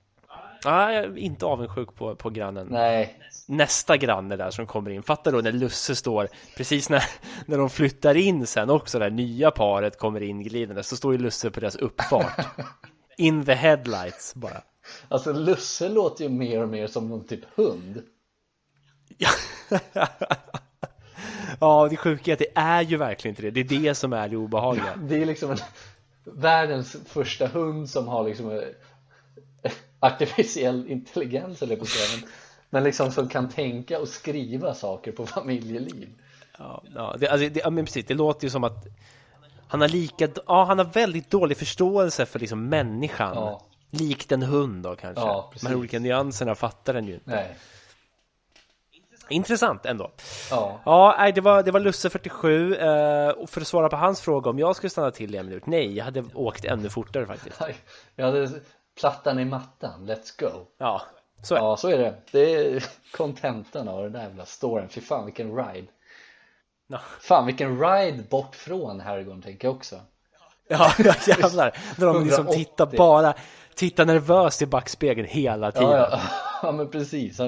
Ja, 0.64 0.92
jag 0.92 1.04
är 1.04 1.18
inte 1.18 1.46
avundsjuk 1.46 1.94
på, 1.94 2.16
på 2.16 2.30
grannen. 2.30 2.66
Nej, 2.70 3.20
nästa 3.50 3.96
granne 3.96 4.36
där 4.36 4.50
som 4.50 4.66
kommer 4.66 4.90
in. 4.90 5.02
Fattar 5.02 5.32
då 5.32 5.38
när 5.38 5.52
Lusse 5.52 5.96
står 5.96 6.28
precis 6.56 6.88
när, 6.88 7.04
när 7.46 7.58
de 7.58 7.70
flyttar 7.70 8.14
in 8.14 8.46
sen 8.46 8.70
också, 8.70 8.98
det 8.98 9.10
nya 9.10 9.50
paret 9.50 9.98
kommer 9.98 10.20
in 10.20 10.42
glidande 10.42 10.82
så 10.82 10.96
står 10.96 11.12
ju 11.12 11.18
Lusse 11.18 11.50
på 11.50 11.60
deras 11.60 11.76
uppfart. 11.76 12.46
In 13.16 13.44
the 13.44 13.54
headlights 13.54 14.34
bara. 14.34 14.62
Alltså 15.08 15.32
Lusse 15.32 15.88
låter 15.88 16.24
ju 16.24 16.30
mer 16.30 16.62
och 16.62 16.68
mer 16.68 16.86
som 16.86 17.08
någon 17.08 17.26
typ 17.26 17.40
hund. 17.54 18.02
ja, 21.60 21.88
det 21.90 21.96
sjuka 21.96 22.30
är 22.30 22.32
att 22.32 22.38
det 22.38 22.52
är 22.54 22.82
ju 22.82 22.96
verkligen 22.96 23.32
inte 23.32 23.42
det. 23.42 23.50
Det 23.50 23.76
är 23.76 23.80
det 23.80 23.94
som 23.94 24.12
är 24.12 24.28
det 24.28 24.36
obehagliga. 24.36 24.96
Det 25.02 25.22
är 25.22 25.26
liksom 25.26 25.50
en, 25.50 25.58
världens 26.24 26.96
första 27.06 27.46
hund 27.46 27.90
som 27.90 28.08
har 28.08 28.24
liksom 28.24 28.50
en, 28.50 28.62
artificiell 30.00 30.90
intelligens 30.90 31.62
eller 31.62 31.76
på 31.76 31.84
men 32.70 32.84
liksom 32.84 33.12
som 33.12 33.28
kan 33.28 33.48
tänka 33.48 33.98
och 33.98 34.08
skriva 34.08 34.74
saker 34.74 35.12
på 35.12 35.26
familjeliv. 35.36 36.08
Ja, 36.58 36.82
ja, 36.94 37.16
det, 37.18 37.28
alltså, 37.28 37.48
det, 37.48 37.60
ja 37.60 37.70
men 37.70 37.84
precis, 37.84 38.06
det 38.06 38.14
låter 38.14 38.44
ju 38.44 38.50
som 38.50 38.64
att 38.64 38.86
han 39.68 39.80
har 39.80 39.88
lika, 39.88 40.28
ja 40.46 40.64
han 40.64 40.78
har 40.78 40.84
väldigt 40.84 41.30
dålig 41.30 41.56
förståelse 41.56 42.26
för 42.26 42.38
liksom 42.38 42.68
människan. 42.68 43.32
Ja. 43.34 43.66
Likt 43.90 44.32
en 44.32 44.42
hund 44.42 44.82
då 44.82 44.96
kanske. 44.96 45.22
Ja, 45.22 45.52
De 45.60 45.66
här 45.66 45.74
olika 45.74 45.98
nyanserna 45.98 46.54
fattar 46.54 46.94
den 46.94 47.06
ju 47.06 47.14
inte. 47.14 47.30
Nej. 47.30 47.56
Intressant 49.28 49.86
ändå. 49.86 50.10
Ja, 50.50 50.80
ja 50.84 51.32
det, 51.34 51.40
var, 51.40 51.62
det 51.62 51.70
var 51.70 51.80
Lusse 51.80 52.10
47. 52.10 52.74
Eh, 52.74 53.28
och 53.28 53.50
för 53.50 53.60
att 53.60 53.66
svara 53.66 53.88
på 53.88 53.96
hans 53.96 54.20
fråga 54.20 54.50
om 54.50 54.58
jag 54.58 54.76
skulle 54.76 54.90
stanna 54.90 55.10
till 55.10 55.34
i 55.34 55.38
en 55.38 55.46
minut. 55.46 55.66
Nej, 55.66 55.96
jag 55.96 56.04
hade 56.04 56.24
åkt 56.34 56.64
ännu 56.64 56.88
fortare 56.88 57.26
faktiskt. 57.26 57.60
Jag 58.16 58.26
hade 58.26 58.50
plattan 59.00 59.38
i 59.38 59.44
mattan, 59.44 60.10
let's 60.10 60.40
go. 60.40 60.66
Ja, 60.78 61.02
så 61.42 61.54
ja, 61.54 61.76
så 61.76 61.88
är 61.88 61.98
det. 61.98 62.14
Det 62.30 62.54
är 62.54 62.84
kontentan 63.16 63.88
av 63.88 64.02
den 64.02 64.12
där 64.12 64.20
jävla 64.20 64.46
storyn. 64.46 64.88
Fy 64.88 65.00
fan 65.00 65.24
vilken 65.24 65.56
ride. 65.56 65.86
No. 66.86 66.98
Fan 67.20 67.46
vilken 67.46 67.80
ride 67.80 68.22
bort 68.30 68.56
från 68.56 69.00
herrgården 69.00 69.42
tänker 69.42 69.68
jag 69.68 69.76
också. 69.76 70.00
Ja, 70.72 70.92
jävlar. 71.26 71.78
När 71.96 72.06
de 72.06 72.24
liksom 72.24 72.46
tittar 72.46 72.86
bara, 72.86 73.34
tittar 73.74 74.06
nervöst 74.06 74.62
i 74.62 74.66
backspegeln 74.66 75.28
hela 75.28 75.72
tiden. 75.72 75.90
Ja, 75.90 76.08
ja. 76.10 76.20
ja 76.62 76.72
men 76.72 76.90
precis. 76.90 77.40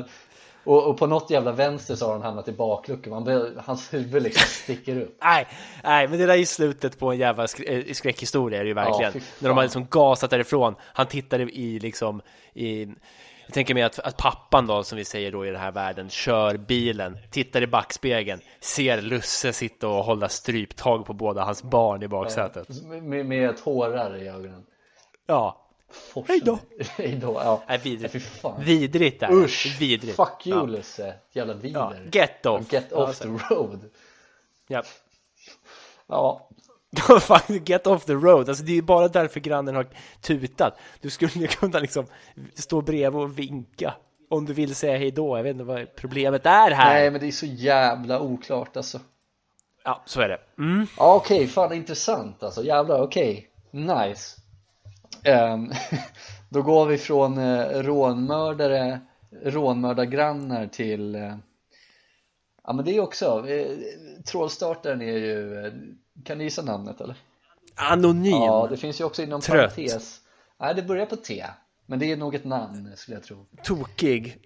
Och, 0.65 0.87
och, 0.87 0.99
på 0.99 1.07
något 1.07 1.31
jävla 1.31 1.53
vänster 1.53 1.95
så 1.95 2.07
har 2.07 2.13
han 2.13 2.23
hamnat 2.23 2.49
i 2.49 2.53
bakluckan. 2.53 3.55
hans 3.65 3.95
huvud 3.95 4.23
liksom 4.23 4.47
sticker 4.49 5.01
upp. 5.01 5.19
nej, 5.23 5.47
nej, 5.85 6.09
men 6.09 6.19
det 6.19 6.27
där 6.27 6.37
är 6.37 6.45
slutet 6.45 6.99
på 6.99 7.13
en 7.13 7.19
jävla 7.19 7.43
eh, 7.67 7.93
skräckhistoria 7.93 8.59
är 8.59 8.65
det 8.65 8.69
ju 8.69 8.75
verkligen. 8.75 9.13
Ja, 9.15 9.21
när 9.39 9.49
de 9.49 9.57
har 9.57 9.65
liksom 9.65 9.87
gasat 9.91 10.31
därifrån. 10.31 10.75
Han 10.81 11.07
tittar 11.07 11.41
i 11.41 11.79
liksom 11.79 12.23
i 12.55 12.89
jag 13.53 13.55
tänker 13.55 13.75
mig 13.75 13.83
att, 13.83 13.99
att 13.99 14.17
pappan 14.17 14.67
då, 14.67 14.85
som 14.85 14.99
vi 14.99 15.05
säger 15.05 15.33
då 15.33 15.47
i 15.47 15.51
den 15.51 15.61
här 15.61 15.73
världen, 15.73 16.11
kör 16.11 16.57
bilen, 16.57 17.19
tittar 17.31 17.63
i 17.63 17.67
backspegeln, 17.67 18.41
ser 18.61 19.01
Lusse 19.01 19.53
sitta 19.53 19.89
och 19.89 20.05
hålla 20.05 20.29
stryptag 20.29 21.07
på 21.07 21.13
båda 21.13 21.45
hans 21.45 21.63
barn 21.63 22.03
i 22.03 22.09
baksätet. 22.09 22.69
Med, 22.83 23.27
med 23.27 23.57
tårar 23.57 24.17
i 24.17 24.29
ögonen. 24.29 24.67
Ja. 25.27 25.67
Hej 26.29 26.41
då! 26.45 26.59
Hej 26.97 27.19
då, 27.23 27.33
ja. 27.33 27.63
Nej, 27.69 27.79
vidrigt. 27.79 28.27
Ja, 28.43 28.57
vidrigt 28.61 29.23
är 29.23 29.33
Usch! 29.33 29.77
Vidrigt. 29.81 30.17
Fuck 30.17 30.47
you 30.47 30.59
ja. 30.59 30.67
Lusse! 30.67 31.15
Jävla 31.33 31.55
vider. 31.55 31.81
Ja, 31.81 32.21
get 32.21 32.47
off! 32.47 32.73
Get 32.73 32.93
off 32.93 33.19
the 33.19 33.29
road! 33.29 33.91
Ja. 34.67 34.83
Ja, 36.07 36.49
Get 37.65 37.87
off 37.87 38.05
the 38.05 38.13
road, 38.13 38.49
alltså 38.49 38.65
det 38.65 38.73
är 38.73 38.77
ju 38.77 38.83
bara 38.83 39.09
därför 39.09 39.41
grannen 39.41 39.75
har 39.75 39.87
tutat. 40.21 40.79
Du 41.01 41.11
skulle 41.11 41.47
kunna 41.47 41.79
liksom 41.79 42.07
stå 42.55 42.81
bredvid 42.81 43.23
och 43.23 43.39
vinka 43.39 43.95
om 44.33 44.47
du 44.47 44.53
vill 44.53 44.75
säga 44.75 44.99
hej 44.99 45.11
då. 45.11 45.37
Jag 45.37 45.43
vet 45.43 45.51
inte 45.51 45.65
vad 45.65 45.97
problemet 45.97 46.47
är 46.47 46.71
här. 46.71 46.95
Nej, 46.95 47.11
men 47.11 47.21
det 47.21 47.27
är 47.27 47.33
så 47.33 47.47
jävla 47.47 48.21
oklart 48.21 48.77
alltså. 48.77 49.01
Ja, 49.85 50.03
så 50.07 50.21
är 50.21 50.29
det. 50.29 50.39
Mm. 50.59 50.87
Ja, 50.97 51.15
okej, 51.15 51.37
okay, 51.37 51.49
fan 51.49 51.73
intressant 51.73 52.43
alltså. 52.43 52.65
Jävlar, 52.65 53.03
okej. 53.03 53.49
Okay. 53.71 54.09
Nice. 54.09 54.41
Um, 55.27 55.73
då 56.49 56.63
går 56.63 56.87
vi 56.87 56.99
från 56.99 57.39
uh, 57.39 57.83
rånmördare, 57.83 59.01
rånmördargrannar 59.43 60.67
till 60.67 61.17
uh, 61.17 61.35
Ja 62.65 62.73
men 62.73 62.85
det 62.85 62.97
är 62.97 63.01
också, 63.01 63.47
uh, 63.47 63.79
trådstartaren 64.27 65.03
är 65.03 65.19
ju 65.19 65.73
kan 66.25 66.39
du 66.39 66.45
gissa 66.45 66.63
namnet 66.63 67.01
eller? 67.01 67.17
Anonym? 67.75 68.33
Ja, 68.33 68.67
det 68.71 68.77
finns 68.77 69.01
ju 69.01 69.05
också 69.05 69.23
inom 69.23 69.41
Trött. 69.41 69.75
parentes 69.75 70.21
Nej, 70.61 70.75
det 70.75 70.83
börjar 70.83 71.07
på 71.07 71.17
T 71.17 71.47
Men 71.87 71.99
det 71.99 72.13
är 72.13 72.17
nog 72.17 72.35
ett 72.35 72.45
namn 72.45 72.93
skulle 72.97 73.17
jag 73.17 73.25
tro 73.25 73.47
Tokig 73.65 74.39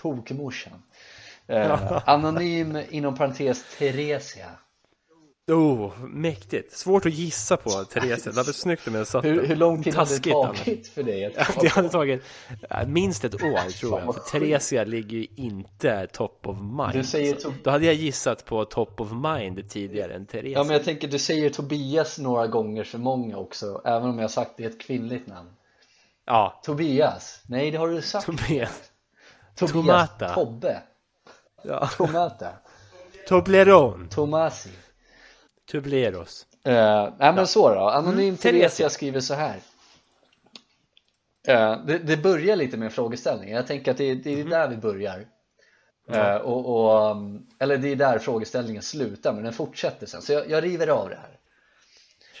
Tokmorsan 0.00 0.82
eh, 1.46 2.08
Anonym 2.08 2.78
inom 2.90 3.14
parentes 3.14 3.76
Theresia 3.78 4.50
Oh, 5.50 5.92
mäktigt. 6.04 6.72
Svårt 6.76 7.06
att 7.06 7.12
gissa 7.12 7.56
på 7.56 7.70
Therese. 7.70 8.24
Det 8.24 8.36
hade 8.36 8.52
snyggt 8.52 8.88
om 8.88 8.94
jag 8.94 9.06
satt 9.06 9.24
hur, 9.24 9.46
hur 9.46 9.56
lång 9.56 9.82
tid 9.82 9.94
hade 9.94 10.18
det 10.18 10.30
tagit 10.30 10.88
för 10.88 11.02
dig? 11.02 11.36
det 11.60 11.68
hade 11.68 11.88
tagit 11.88 12.22
minst 12.86 13.24
ett 13.24 13.34
år 13.34 13.70
tror 13.70 14.00
jag. 14.00 14.14
För 14.14 14.20
Theresia 14.20 14.84
ligger 14.84 15.18
ju 15.18 15.26
inte 15.36 16.06
top 16.06 16.46
of 16.46 16.58
mind. 16.60 16.92
Du 16.92 17.04
säger 17.04 17.34
to... 17.34 17.52
Då 17.64 17.70
hade 17.70 17.86
jag 17.86 17.94
gissat 17.94 18.44
på 18.44 18.64
top 18.64 19.00
of 19.00 19.08
mind 19.12 19.70
tidigare 19.70 20.14
än 20.14 20.26
Therese. 20.26 20.52
Ja, 20.54 20.64
men 20.64 20.72
jag 20.72 20.84
tänker 20.84 21.08
du 21.08 21.18
säger 21.18 21.50
Tobias 21.50 22.18
några 22.18 22.46
gånger 22.46 22.84
för 22.84 22.98
många 22.98 23.36
också. 23.36 23.82
Även 23.84 24.08
om 24.08 24.18
jag 24.18 24.30
sagt 24.30 24.50
det 24.56 24.64
är 24.64 24.68
ett 24.68 24.80
kvinnligt 24.80 25.26
namn. 25.26 25.48
Ja. 26.26 26.60
Tobias. 26.64 27.42
Nej, 27.46 27.70
det 27.70 27.78
har 27.78 27.88
du 27.88 28.02
sagt. 28.02 28.26
Tobias. 28.26 28.90
Tobias. 29.56 29.72
Tomata. 29.72 30.34
Tobbe. 30.34 30.82
Ja. 31.64 31.86
Tomata. 31.86 32.48
Toblerone. 33.28 34.08
Tomasi. 34.08 34.70
Tubleros. 35.70 36.46
Uh, 36.68 37.14
nej 37.18 37.34
men 37.34 37.46
så 37.46 37.74
då, 37.74 37.80
Anonym 37.80 38.24
mm, 38.24 38.36
Theresia 38.36 38.90
skriver 38.90 39.20
så 39.20 39.34
här. 39.34 39.56
Uh, 41.48 41.86
det, 41.86 41.98
det, 41.98 42.16
börjar 42.16 42.56
lite 42.56 42.76
med 42.76 42.86
en 42.86 42.92
frågeställning, 42.92 43.50
jag 43.50 43.66
tänker 43.66 43.90
att 43.90 43.96
det, 43.96 44.14
det 44.14 44.30
är 44.30 44.34
mm. 44.34 44.50
där 44.50 44.68
vi 44.68 44.76
börjar. 44.76 45.26
Uh, 46.10 46.36
och, 46.36 46.66
och, 46.66 47.10
um, 47.10 47.46
eller 47.58 47.78
det 47.78 47.88
är 47.88 47.96
där 47.96 48.18
frågeställningen 48.18 48.82
slutar, 48.82 49.32
men 49.32 49.44
den 49.44 49.52
fortsätter 49.52 50.06
sen. 50.06 50.22
Så 50.22 50.32
jag, 50.32 50.50
jag 50.50 50.64
river 50.64 50.88
av 50.88 51.08
det 51.08 51.16
här. 51.16 51.38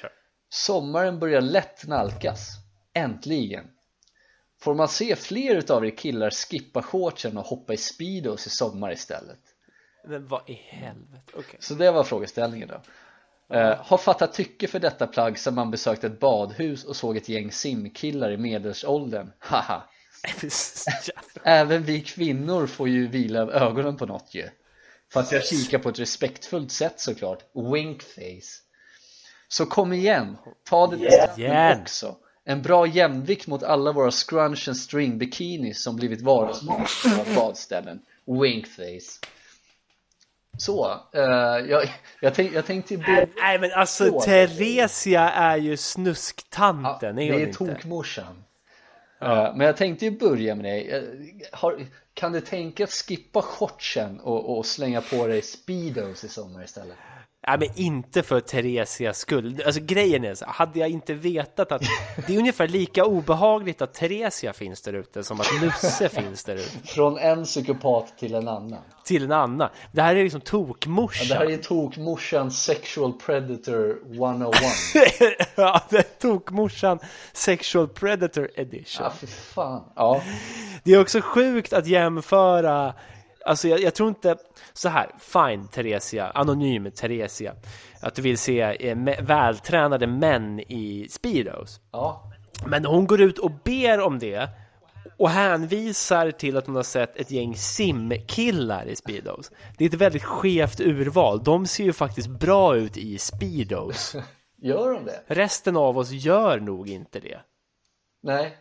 Sure. 0.00 0.12
Sommaren 0.48 1.18
börjar 1.18 1.40
lätt 1.40 1.86
nalkas. 1.86 2.48
Äntligen. 2.94 3.64
Får 4.60 4.74
man 4.74 4.88
se 4.88 5.16
fler 5.16 5.54
utav 5.54 5.86
er 5.86 5.90
killar 5.90 6.30
skippa 6.30 6.82
shortsen 6.82 7.38
och 7.38 7.44
hoppa 7.44 7.72
i 7.72 7.76
speedos 7.76 8.46
i 8.46 8.50
sommar 8.50 8.92
istället? 8.92 9.40
Men 10.04 10.26
vad 10.26 10.50
i 10.50 10.54
helvete? 10.54 11.32
Okay. 11.34 11.56
Så 11.58 11.74
det 11.74 11.90
var 11.90 12.04
frågeställningen 12.04 12.68
då. 12.68 12.80
Uh, 13.54 13.74
har 13.78 13.98
fattat 13.98 14.32
tycke 14.32 14.68
för 14.68 14.78
detta 14.78 15.06
plagg 15.06 15.38
sedan 15.38 15.54
man 15.54 15.70
besökte 15.70 16.06
ett 16.06 16.20
badhus 16.20 16.84
och 16.84 16.96
såg 16.96 17.16
ett 17.16 17.28
gäng 17.28 17.52
simkillar 17.52 18.30
i 18.30 18.36
medelåldern. 18.36 19.32
Haha. 19.38 19.82
Även 21.42 21.82
vi 21.82 22.00
kvinnor 22.00 22.66
får 22.66 22.88
ju 22.88 23.06
vila 23.06 23.42
av 23.42 23.50
ögonen 23.50 23.96
på 23.96 24.06
något 24.06 24.34
ju. 24.34 24.48
Fast 25.12 25.32
jag 25.32 25.46
kikar 25.46 25.78
på 25.78 25.88
ett 25.88 25.98
respektfullt 25.98 26.72
sätt 26.72 27.00
såklart. 27.00 27.38
Winkface. 27.72 28.62
Så 29.48 29.66
kom 29.66 29.92
igen, 29.92 30.36
ta 30.64 30.86
det 30.86 30.96
yeah. 31.38 31.80
också. 31.80 32.16
En 32.44 32.62
bra 32.62 32.86
jämvikt 32.86 33.46
mot 33.46 33.62
alla 33.62 33.92
våra 33.92 34.10
scrunch 34.10 34.68
and 34.68 34.76
string 34.76 35.18
bikinis 35.18 35.82
som 35.82 35.96
blivit 35.96 36.20
vardagsmat 36.20 36.88
på 37.04 37.34
badställen. 37.34 38.00
Winkface. 38.24 39.20
Så, 40.58 40.94
uh, 41.16 41.70
jag, 41.70 41.94
jag, 42.20 42.34
tänk, 42.34 42.52
jag 42.52 42.66
tänkte 42.66 42.96
börja 42.96 43.26
Nej 43.36 43.58
men 43.58 43.72
alltså 43.72 44.20
Theresia 44.20 45.30
är 45.30 45.56
ju 45.56 45.76
snusktanten, 45.76 47.18
ja, 47.18 47.36
Det 47.36 47.42
är 47.42 47.52
tokmorsan 47.52 48.44
ja. 49.18 49.48
uh, 49.48 49.56
Men 49.56 49.66
jag 49.66 49.76
tänkte 49.76 50.04
ju 50.04 50.18
börja 50.18 50.54
med 50.54 50.64
dig 50.64 51.48
har, 51.52 51.86
Kan 52.14 52.32
du 52.32 52.40
tänka 52.40 52.84
att 52.84 52.90
skippa 52.90 53.42
shortsen 53.42 54.20
och, 54.20 54.58
och 54.58 54.66
slänga 54.66 55.00
på 55.00 55.26
dig 55.26 55.42
speedos 55.42 56.24
i 56.24 56.28
sommar 56.28 56.64
istället? 56.64 56.96
Nej 57.48 57.58
men 57.58 57.68
inte 57.74 58.22
för 58.22 58.40
Theresias 58.40 59.18
skull. 59.18 59.62
Alltså 59.66 59.80
grejen 59.84 60.24
är 60.24 60.34
så, 60.34 60.44
hade 60.48 60.78
jag 60.78 60.88
inte 60.88 61.14
vetat 61.14 61.72
att 61.72 61.82
det 62.26 62.34
är 62.34 62.38
ungefär 62.38 62.68
lika 62.68 63.04
obehagligt 63.04 63.82
att 63.82 63.94
Theresia 63.94 64.52
finns 64.52 64.82
där 64.82 64.92
ute 64.92 65.24
som 65.24 65.40
att 65.40 65.60
Lusse 65.62 66.08
finns 66.22 66.44
där 66.44 66.54
ute. 66.54 66.78
Från 66.84 67.18
en 67.18 67.44
psykopat 67.44 68.18
till 68.18 68.34
en 68.34 68.48
annan. 68.48 68.78
Till 69.04 69.24
en 69.24 69.32
annan. 69.32 69.68
Det 69.92 70.02
här 70.02 70.16
är 70.16 70.22
liksom 70.24 70.40
tokmorsan. 70.40 71.26
Ja, 71.28 71.34
det 71.34 71.50
här 71.50 71.58
är 71.58 71.62
tokmorsan 71.62 72.50
sexual 72.50 73.12
predator 73.12 73.98
101. 74.10 74.54
ja, 75.54 75.80
det 75.90 75.96
är 75.98 76.02
tokmorsan 76.02 76.98
sexual 77.32 77.88
predator 77.88 78.50
edition. 78.54 79.04
Ja, 79.04 79.10
för 79.10 79.26
fan. 79.26 79.82
Ja. 79.96 80.22
Det 80.84 80.92
är 80.92 81.00
också 81.00 81.20
sjukt 81.20 81.72
att 81.72 81.86
jämföra 81.86 82.94
Alltså 83.44 83.68
jag, 83.68 83.80
jag, 83.80 83.94
tror 83.94 84.08
inte, 84.08 84.36
så 84.72 84.88
här, 84.88 85.10
fine 85.18 85.68
Theresia, 85.68 86.30
anonym 86.30 86.90
Theresia, 86.90 87.54
att 88.00 88.14
du 88.14 88.22
vill 88.22 88.38
se 88.38 88.88
eh, 88.88 88.96
vältränade 89.22 90.06
män 90.06 90.60
i 90.60 91.06
Speedos. 91.10 91.80
Ja. 91.92 92.32
Men 92.66 92.84
hon 92.84 93.06
går 93.06 93.20
ut 93.20 93.38
och 93.38 93.52
ber 93.64 94.00
om 94.00 94.18
det 94.18 94.48
och 95.16 95.30
hänvisar 95.30 96.30
till 96.30 96.56
att 96.56 96.66
hon 96.66 96.76
har 96.76 96.82
sett 96.82 97.16
ett 97.16 97.30
gäng 97.30 97.56
simkillar 97.56 98.86
i 98.86 98.96
Speedos. 98.96 99.50
Det 99.78 99.84
är 99.84 99.88
ett 99.88 99.94
väldigt 99.94 100.24
skevt 100.24 100.80
urval. 100.80 101.44
De 101.44 101.66
ser 101.66 101.84
ju 101.84 101.92
faktiskt 101.92 102.28
bra 102.28 102.76
ut 102.76 102.96
i 102.96 103.18
Speedos. 103.18 104.16
Gör 104.62 104.92
de 104.92 105.04
det? 105.04 105.22
Resten 105.26 105.76
av 105.76 105.98
oss 105.98 106.10
gör 106.10 106.60
nog 106.60 106.88
inte 106.88 107.20
det. 107.20 107.40
Nej. 108.22 108.56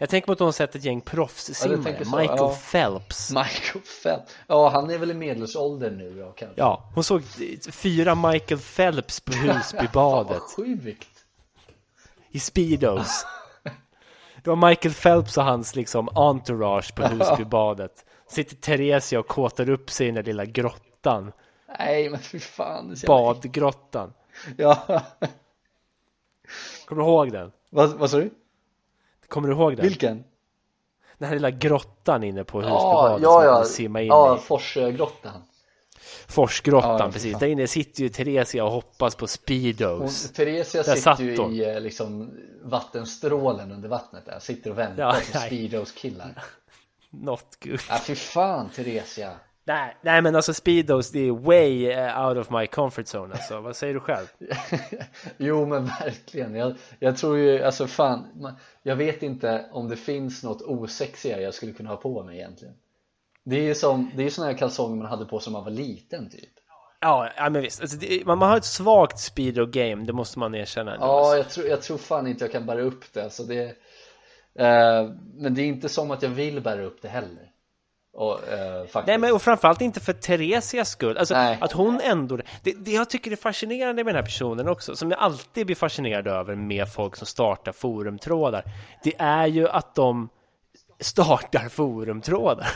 Jag 0.00 0.08
tänker 0.08 0.26
på 0.26 0.32
att 0.32 0.38
hon 0.38 0.46
har 0.46 0.52
sett 0.52 0.74
ett 0.74 0.84
gäng 0.84 1.00
proffssimmare. 1.00 1.96
Ja, 1.98 2.18
Michael 2.18 2.38
ja. 2.38 2.56
Phelps. 2.72 3.30
Michael 3.30 3.84
Phelps. 4.02 4.36
Ja, 4.46 4.68
han 4.68 4.90
är 4.90 4.98
väl 4.98 5.10
i 5.10 5.14
medelåldern 5.14 5.98
nu 5.98 6.10
då 6.14 6.32
kanske. 6.32 6.60
Ja, 6.60 6.90
hon 6.94 7.04
såg 7.04 7.22
fyra 7.70 8.14
Michael 8.14 8.60
Phelps 8.60 9.20
på 9.20 9.32
Husbybadet. 9.36 10.42
Sjukt. 10.56 11.08
I 12.30 12.40
Speedos. 12.40 13.26
Det 14.42 14.50
var 14.50 14.68
Michael 14.68 14.94
Phelps 14.94 15.38
och 15.38 15.44
hans 15.44 15.76
liksom 15.76 16.08
entourage 16.14 16.94
på 16.94 17.02
Husbybadet. 17.02 18.04
Sitter 18.28 18.56
Theresia 18.56 19.20
och 19.20 19.28
kåtar 19.28 19.70
upp 19.70 19.90
sig 19.90 20.06
i 20.06 20.08
den 20.08 20.14
där 20.14 20.22
lilla 20.22 20.44
grottan. 20.44 21.32
Nej, 21.78 22.10
men 22.10 22.20
fy 22.20 22.38
fan. 22.38 22.96
Badgrottan. 23.06 24.12
Ja. 24.56 25.02
Kommer 26.86 27.02
du 27.02 27.08
ihåg 27.08 27.32
den? 27.32 27.52
vad, 27.70 27.90
vad 27.90 28.10
sa 28.10 28.16
du? 28.16 28.30
Kommer 29.30 29.48
du 29.48 29.54
ihåg 29.54 29.76
den? 29.76 29.86
Vilken? 29.86 30.24
Den 31.18 31.28
här 31.28 31.34
lilla 31.36 31.50
grottan 31.50 32.22
inne 32.24 32.44
på 32.44 32.62
Ja, 32.62 32.66
Husbybadet 32.68 33.22
ja, 33.22 33.28
som 33.30 33.34
man 33.34 33.44
ja. 33.44 33.56
kan 33.56 33.66
simma 33.66 34.00
in 34.00 34.06
Ja, 34.06 34.36
i. 34.36 34.40
Forsgrottan. 34.40 35.42
Forsgrottan, 36.28 36.98
Ja, 37.00 37.10
precis. 37.12 37.38
Där 37.38 37.46
inne 37.46 37.66
sitter 37.66 38.02
ju 38.02 38.08
Theresia 38.08 38.64
och 38.64 38.72
hoppas 38.72 39.14
på 39.14 39.22
Hon, 39.22 39.28
Speedos. 39.28 40.32
Theresia 40.32 40.82
Där 40.82 40.96
sitter 40.96 41.24
ju 41.24 41.36
hon. 41.36 41.52
i 41.52 41.60
eh, 41.60 41.80
liksom 41.80 42.30
vattenstrålen 42.62 43.72
under 43.72 43.88
vattnet 43.88 44.26
där. 44.26 44.38
Sitter 44.38 44.70
och 44.70 44.78
väntar 44.78 45.02
Ja, 45.02 45.12
på. 45.32 45.38
Speedos 45.38 45.92
killar. 45.92 46.42
Not 47.10 47.44
good. 47.64 47.80
Ja, 47.88 47.98
fy 48.04 48.14
fan 48.14 48.68
Theresia. 48.74 49.30
Nej, 49.64 49.96
nej, 50.02 50.22
men 50.22 50.36
alltså 50.36 50.54
Speedos, 50.54 51.10
det 51.10 51.20
är 51.28 51.32
way 51.32 51.86
eh, 51.90 52.26
out 52.28 52.36
of 52.38 52.50
my 52.50 52.66
comfort 52.66 53.06
zone 53.14 53.34
alltså. 53.34 53.60
Vad 53.60 53.76
säger 53.76 53.94
du 53.94 54.00
själv? 54.00 54.26
jo 55.36 55.66
men 55.66 55.84
verkligen. 55.84 56.54
Jag, 56.54 56.74
jag 56.98 57.16
tror 57.16 57.38
ju, 57.38 57.62
alltså 57.62 57.86
fan. 57.86 58.26
man- 58.34 58.56
Jag 58.82 58.96
vet 58.96 59.22
inte 59.22 59.66
om 59.72 59.88
det 59.88 59.96
finns 59.96 60.42
något 60.42 60.62
osexigare 60.62 61.42
jag 61.42 61.54
skulle 61.54 61.72
kunna 61.72 61.90
ha 61.90 61.96
på 61.96 62.22
mig 62.22 62.38
egentligen. 62.38 62.74
Det 63.44 63.56
är 63.56 63.62
ju 63.62 63.74
som, 63.74 64.10
det 64.16 64.22
är 64.22 64.30
såna 64.30 64.46
här 64.46 64.54
kalsonger 64.54 64.96
man 64.96 65.06
hade 65.06 65.24
på 65.24 65.40
sig 65.40 65.52
när 65.52 65.58
man 65.58 65.64
var 65.64 65.70
liten 65.72 66.30
typ. 66.30 66.50
Ja, 67.00 67.30
ja 67.36 67.50
men 67.50 67.62
visst. 67.62 67.80
Alltså, 67.80 67.96
det, 67.96 68.26
man, 68.26 68.38
man 68.38 68.48
har 68.50 68.56
ett 68.56 68.64
svagt 68.64 69.18
speedo-game, 69.18 70.04
det 70.04 70.12
måste 70.12 70.38
man 70.38 70.54
erkänna. 70.54 70.96
Ja, 71.00 71.18
alltså. 71.18 71.36
jag 71.36 71.48
tror, 71.50 71.66
jag 71.66 71.82
tror 71.82 71.98
fan 71.98 72.26
inte 72.26 72.44
jag 72.44 72.52
kan 72.52 72.66
bära 72.66 72.80
upp 72.82 73.12
det. 73.12 73.30
Så 73.30 73.42
det 73.42 73.64
eh, 74.54 75.10
men 75.34 75.54
det 75.54 75.62
är 75.62 75.66
inte 75.66 75.88
som 75.88 76.10
att 76.10 76.22
jag 76.22 76.30
vill 76.30 76.60
bära 76.60 76.82
upp 76.82 77.02
det 77.02 77.08
heller. 77.08 77.49
Och, 78.20 78.48
eh. 78.48 79.02
Nej, 79.06 79.18
men 79.18 79.32
och 79.32 79.42
framförallt 79.42 79.80
inte 79.80 80.00
för 80.00 80.12
Theresias 80.12 80.90
skull. 80.90 81.18
Alltså, 81.18 81.34
Nej. 81.34 81.58
att 81.60 81.72
hon 81.72 82.00
ändå... 82.00 82.36
Det, 82.62 82.72
det 82.72 82.90
jag 82.90 83.10
tycker 83.10 83.30
är 83.30 83.36
fascinerande 83.36 84.04
med 84.04 84.14
den 84.14 84.16
här 84.16 84.26
personen 84.26 84.68
också, 84.68 84.96
som 84.96 85.10
jag 85.10 85.20
alltid 85.20 85.66
blir 85.66 85.76
fascinerad 85.76 86.26
över 86.26 86.54
med 86.54 86.92
folk 86.92 87.16
som 87.16 87.26
startar 87.26 87.72
forumtrådar, 87.72 88.64
det 89.02 89.12
är 89.18 89.46
ju 89.46 89.68
att 89.68 89.94
de 89.94 90.28
startar 91.00 91.68
forumtrådar. 91.68 92.68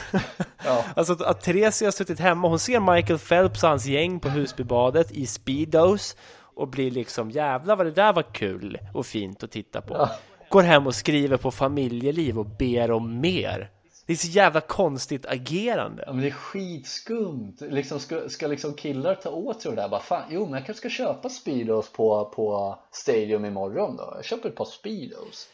Ja. 0.65 0.85
Alltså 0.97 1.13
att, 1.13 1.23
att 1.23 1.41
Theresia 1.41 1.87
har 1.87 1.93
suttit 1.93 2.21
hemma, 2.21 2.49
hon 2.49 2.59
ser 2.59 2.95
Michael 2.95 3.19
Phelps 3.19 3.63
och 3.63 3.69
hans 3.69 3.87
gäng 3.87 4.21
på 4.21 4.29
Husbybadet 4.29 5.13
i 5.13 5.27
Speedos 5.27 6.17
och 6.55 6.69
blir 6.69 6.91
liksom 6.91 7.31
jävla 7.31 7.77
vad 7.77 7.87
det 7.87 7.93
där 7.93 8.13
var 8.13 8.33
kul 8.33 8.79
och 8.95 9.07
fint 9.07 9.43
att 9.43 9.51
titta 9.51 9.81
på. 9.81 9.95
Ja. 9.95 10.11
Går 10.51 10.63
hem 10.63 10.87
och 10.87 10.95
skriver 10.95 11.37
på 11.37 11.51
familjeliv 11.51 12.39
och 12.39 12.47
ber 12.47 12.91
om 12.91 13.21
mer. 13.21 13.71
Det 14.07 14.13
är 14.13 14.17
så 14.17 14.29
jävla 14.29 14.61
konstigt 14.61 15.27
agerande. 15.27 16.05
Ja 16.07 16.13
men 16.13 16.23
det 16.23 16.29
är 16.29 16.33
skitskumt. 16.33 17.57
Liksom 17.61 18.01
ska, 18.01 18.29
ska 18.29 18.47
liksom 18.47 18.75
killar 18.75 19.15
ta 19.15 19.31
åt 19.31 19.63
sig 19.63 19.71
det 19.71 19.77
där? 19.83 19.89
Bara, 19.89 20.01
fan, 20.01 20.23
jo 20.31 20.45
men 20.45 20.55
jag 20.55 20.67
kanske 20.67 20.81
ska 20.81 21.05
köpa 21.05 21.29
Speedos 21.29 21.93
på, 21.93 22.25
på 22.25 22.79
Stadium 22.91 23.45
imorgon 23.45 23.97
då. 23.97 24.13
Jag 24.17 24.25
köper 24.25 24.49
ett 24.49 24.55
par 24.55 24.65
Speedos. 24.65 25.49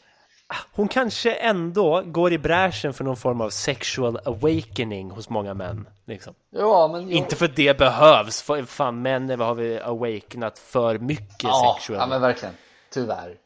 Hon 0.72 0.88
kanske 0.88 1.34
ändå 1.34 2.03
går 2.07 2.32
i 2.32 2.38
bräschen 2.38 2.94
för 2.94 3.05
någon 3.05 3.16
form 3.16 3.40
av 3.40 3.51
sexual 3.51 4.18
awakening 4.24 5.11
hos 5.11 5.28
många 5.28 5.55
män. 5.55 5.88
Liksom. 6.05 6.34
Ja 6.51 6.88
men 6.92 7.03
jo, 7.03 7.16
Inte 7.16 7.36
för 7.36 7.44
att 7.44 7.57
det 7.57 7.78
behövs, 7.78 8.42
för 8.42 8.62
fan 8.62 9.03
män 9.03 9.40
har 9.40 9.55
vi 9.55 9.80
awakenat 9.80 10.59
för 10.59 10.98
mycket 10.98 11.42
ja, 11.42 11.76
sexual. 11.76 11.98
ja 11.98 12.07
men 12.07 12.20
verkligen. 12.20 12.55
Tyvärr. 12.90 13.36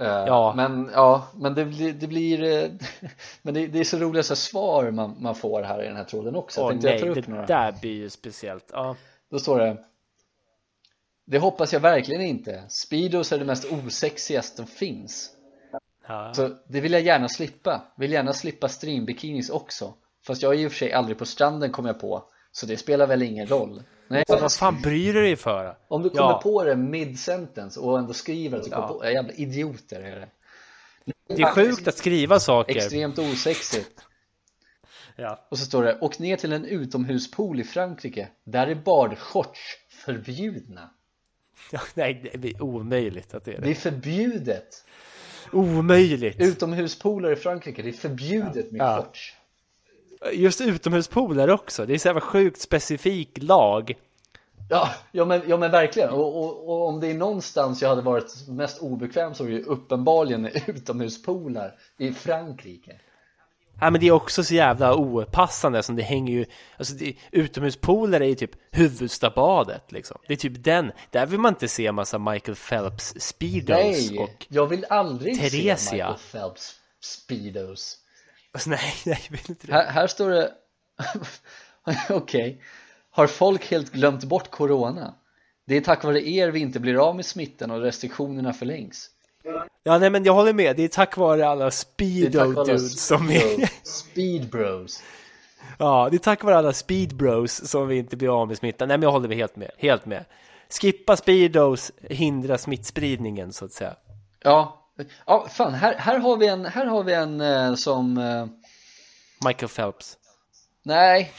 Eh, 0.00 0.06
Ja. 0.06 0.52
Men 0.56 0.90
ja, 0.94 1.26
men 1.36 1.54
det 1.54 1.64
blir, 1.64 1.92
det 1.92 2.06
blir 2.06 2.42
eh, 2.42 2.70
Men 3.42 3.54
det, 3.54 3.66
det 3.66 3.78
är 3.78 3.84
så 3.84 3.96
roliga 3.98 4.22
så 4.22 4.36
svar 4.36 4.90
man, 4.90 5.16
man 5.20 5.34
får 5.34 5.62
här 5.62 5.82
i 5.82 5.86
den 5.86 5.96
här 5.96 6.04
tråden 6.04 6.36
också. 6.36 6.60
Jag 6.60 6.66
Åh 6.66 6.72
jag 6.72 7.00
nej, 7.00 7.08
upp 7.08 7.14
det 7.14 7.28
några. 7.28 7.46
där 7.46 7.72
blir 7.80 7.92
ju 7.92 8.10
speciellt. 8.10 8.70
Ja. 8.72 8.96
Då 9.30 9.38
står 9.38 9.58
det 9.58 9.76
Det 11.26 11.38
hoppas 11.38 11.72
jag 11.72 11.80
verkligen 11.80 12.22
inte. 12.22 12.62
Speedos 12.68 13.32
är 13.32 13.38
det 13.38 13.44
mest 13.44 13.72
osexigaste 13.72 14.56
som 14.56 14.66
finns. 14.66 15.30
Ja. 16.08 16.34
Så 16.34 16.50
det 16.68 16.80
vill 16.80 16.92
jag 16.92 17.02
gärna 17.02 17.28
slippa. 17.28 17.82
Vill 17.96 18.12
gärna 18.12 18.32
slippa 18.32 18.68
streambikinis 18.68 19.50
också. 19.50 19.94
Fast 20.26 20.42
jag 20.42 20.54
är 20.54 20.66
och 20.66 20.72
för 20.72 20.78
sig 20.78 20.92
aldrig 20.92 21.18
på 21.18 21.26
stranden 21.26 21.72
kom 21.72 21.86
jag 21.86 22.00
på. 22.00 22.24
Så 22.52 22.66
det 22.66 22.76
spelar 22.76 23.06
väl 23.06 23.22
ingen 23.22 23.46
roll. 23.46 23.82
Nej, 24.08 24.24
Så 24.28 24.36
vad 24.40 24.52
fan 24.52 24.80
bryr 24.82 25.12
du 25.14 25.22
dig 25.22 25.36
för? 25.36 25.76
om 25.88 26.02
du 26.02 26.10
kommer 26.10 26.30
Ja. 26.30 26.40
på 26.42 26.64
det 26.64 26.76
mid-sentence 26.76 27.80
och 27.80 27.98
ändå 27.98 28.12
skriver 28.12 28.58
att 28.58 28.64
du 28.64 28.70
Ja. 28.70 28.76
kommer 28.88 29.00
på 29.00 29.10
Jävla 29.10 29.32
idioter 29.32 30.00
är 30.00 30.20
det. 30.20 30.28
Det 31.36 31.42
är 31.42 31.50
sjukt 31.50 31.88
att 31.88 31.96
skriva 31.98 32.40
saker. 32.40 32.76
Extremt 32.76 33.18
osexigt. 33.18 34.00
Ja. 35.16 35.46
Och 35.48 35.58
så 35.58 35.64
står 35.64 35.82
det 35.82 35.98
Åk 36.00 36.18
ner 36.18 36.36
till 36.36 36.52
en 36.52 36.64
utomhuspool 36.64 37.60
i 37.60 37.64
Frankrike. 37.64 38.28
Där 38.44 38.66
är 38.66 38.74
badshorts 38.74 39.60
förbjudna. 40.04 40.90
Ja, 41.72 41.80
nej, 41.94 42.30
det 42.34 42.48
är 42.48 42.62
omöjligt 42.62 43.34
att 43.34 43.44
det 43.44 43.52
är 43.52 43.56
Det 43.58 43.64
det. 43.64 43.70
är 43.70 43.74
förbjudet. 43.74 44.84
Omöjligt! 45.52 46.40
Utomhuspooler 46.40 47.32
i 47.32 47.36
Frankrike, 47.36 47.82
det 47.82 47.88
är 47.88 47.92
förbjudet 47.92 48.72
med 48.72 48.80
Ja. 48.80 48.96
shorts. 49.02 49.34
Just 50.32 50.60
utomhuspooler 50.60 51.50
också. 51.50 51.86
Det 51.86 51.94
är 51.94 51.98
så 51.98 52.08
jävla 52.08 52.20
sjukt 52.20 52.60
specifik 52.60 53.38
lag. 53.42 53.96
Ja, 54.70 54.88
ja, 55.12 55.24
men, 55.24 55.42
ja 55.46 55.56
men 55.56 55.70
verkligen. 55.70 56.10
Och, 56.10 56.44
och, 56.44 56.68
och 56.68 56.88
om 56.88 57.00
det 57.00 57.06
är 57.06 57.14
någonstans 57.14 57.82
jag 57.82 57.88
hade 57.88 58.02
varit 58.02 58.48
mest 58.48 58.82
obekväm 58.82 59.34
så 59.34 59.44
är 59.44 59.48
det 59.48 59.54
ju 59.54 59.62
uppenbarligen 59.62 60.42
med 60.42 60.62
utomhuspoolar 60.66 61.74
i 61.98 62.12
Frankrike. 62.12 63.00
Ja, 63.80 63.90
men 63.90 64.00
det 64.00 64.06
är 64.06 64.12
också 64.12 64.44
så 64.44 64.54
jävla 64.54 64.96
opassande 64.96 65.82
som 65.82 65.96
det 65.96 66.02
hänger 66.02 66.32
ju, 66.32 66.46
alltså 66.76 66.94
det, 66.94 67.14
utomhuspooler 67.32 68.20
är 68.20 68.26
ju 68.26 68.34
typ 68.34 68.50
huvudstabadet 68.70 69.92
liksom. 69.92 70.18
Det 70.26 70.32
är 70.32 70.36
typ 70.36 70.64
den, 70.64 70.92
där 71.10 71.26
vill 71.26 71.40
man 71.40 71.52
inte 71.52 71.68
se 71.68 71.86
en 71.86 71.94
massa 71.94 72.18
Michael 72.18 72.56
Phelps 72.56 73.14
speedos 73.20 73.68
Nej, 73.68 74.18
och, 74.18 74.46
jag 74.48 74.66
vill 74.66 74.84
aldrig 74.90 75.36
se 75.36 75.50
Theresia. 75.50 75.92
Michael 75.92 76.18
Phelps 76.32 76.74
Speedos. 77.00 77.98
Nej, 78.66 78.80
nej, 79.06 79.18
jag 79.24 79.30
vill 79.30 79.40
inte 79.48 79.66
det. 79.66 79.72
Här, 79.72 79.86
här 79.90 80.06
står 80.06 80.30
det, 80.30 80.52
okej, 82.10 82.62
har 83.10 83.26
folk 83.26 83.70
helt 83.70 83.92
glömt 83.92 84.24
bort 84.24 84.50
corona? 84.50 85.14
Det 85.66 85.76
är 85.76 85.80
tack 85.80 86.04
vare 86.04 86.28
er 86.28 86.48
vi 86.50 86.60
inte 86.60 86.80
blir 86.80 87.08
av 87.08 87.16
med 87.16 87.26
smittan 87.26 87.70
och 87.70 87.80
restriktionerna 87.80 88.52
förlängs. 88.52 89.10
Ja, 89.82 89.98
nej, 89.98 90.10
men 90.10 90.24
jag 90.24 90.32
håller 90.34 90.52
med. 90.52 90.76
Det 90.76 90.82
är 90.82 90.88
tack 90.88 91.16
vare 91.16 91.48
alla 91.48 91.66
är 91.66 91.70
speedo 91.70 92.52
dudes 92.52 93.06
som 93.06 93.28
speedo- 93.30 93.68
Speed 93.82 94.50
bros. 94.50 95.02
ja, 95.78 96.08
det 96.10 96.16
är 96.16 96.18
tack 96.18 96.44
vare 96.44 96.56
alla 96.58 96.72
speed 96.72 97.16
bros 97.16 97.68
som 97.70 97.88
vi 97.88 97.96
inte 97.98 98.16
blir 98.16 98.40
av 98.42 98.48
med 98.48 98.56
smittan. 98.58 98.88
Nej, 98.88 98.96
men 98.98 99.02
jag 99.02 99.12
håller 99.12 99.28
med 99.28 99.36
helt 99.36 99.56
med, 99.56 99.70
helt 99.78 100.06
med. 100.06 100.24
Skippa 100.80 101.16
speedos, 101.16 101.92
hindra 102.02 102.58
smittspridningen 102.58 103.52
så 103.52 103.64
att 103.64 103.72
säga. 103.72 103.96
Ja, 104.42 104.87
ja 105.26 105.46
fan, 105.48 105.74
här, 105.74 105.94
här 105.94 106.18
har 106.18 106.36
vi 106.36 106.46
en, 106.46 106.64
här 106.66 106.86
har 106.86 107.02
vi 107.02 107.12
en 107.12 107.40
eh, 107.40 107.74
som, 107.74 108.18
eh, 108.18 108.46
Michael 109.46 109.68
Phelps. 109.68 110.16
nej. 110.82 111.32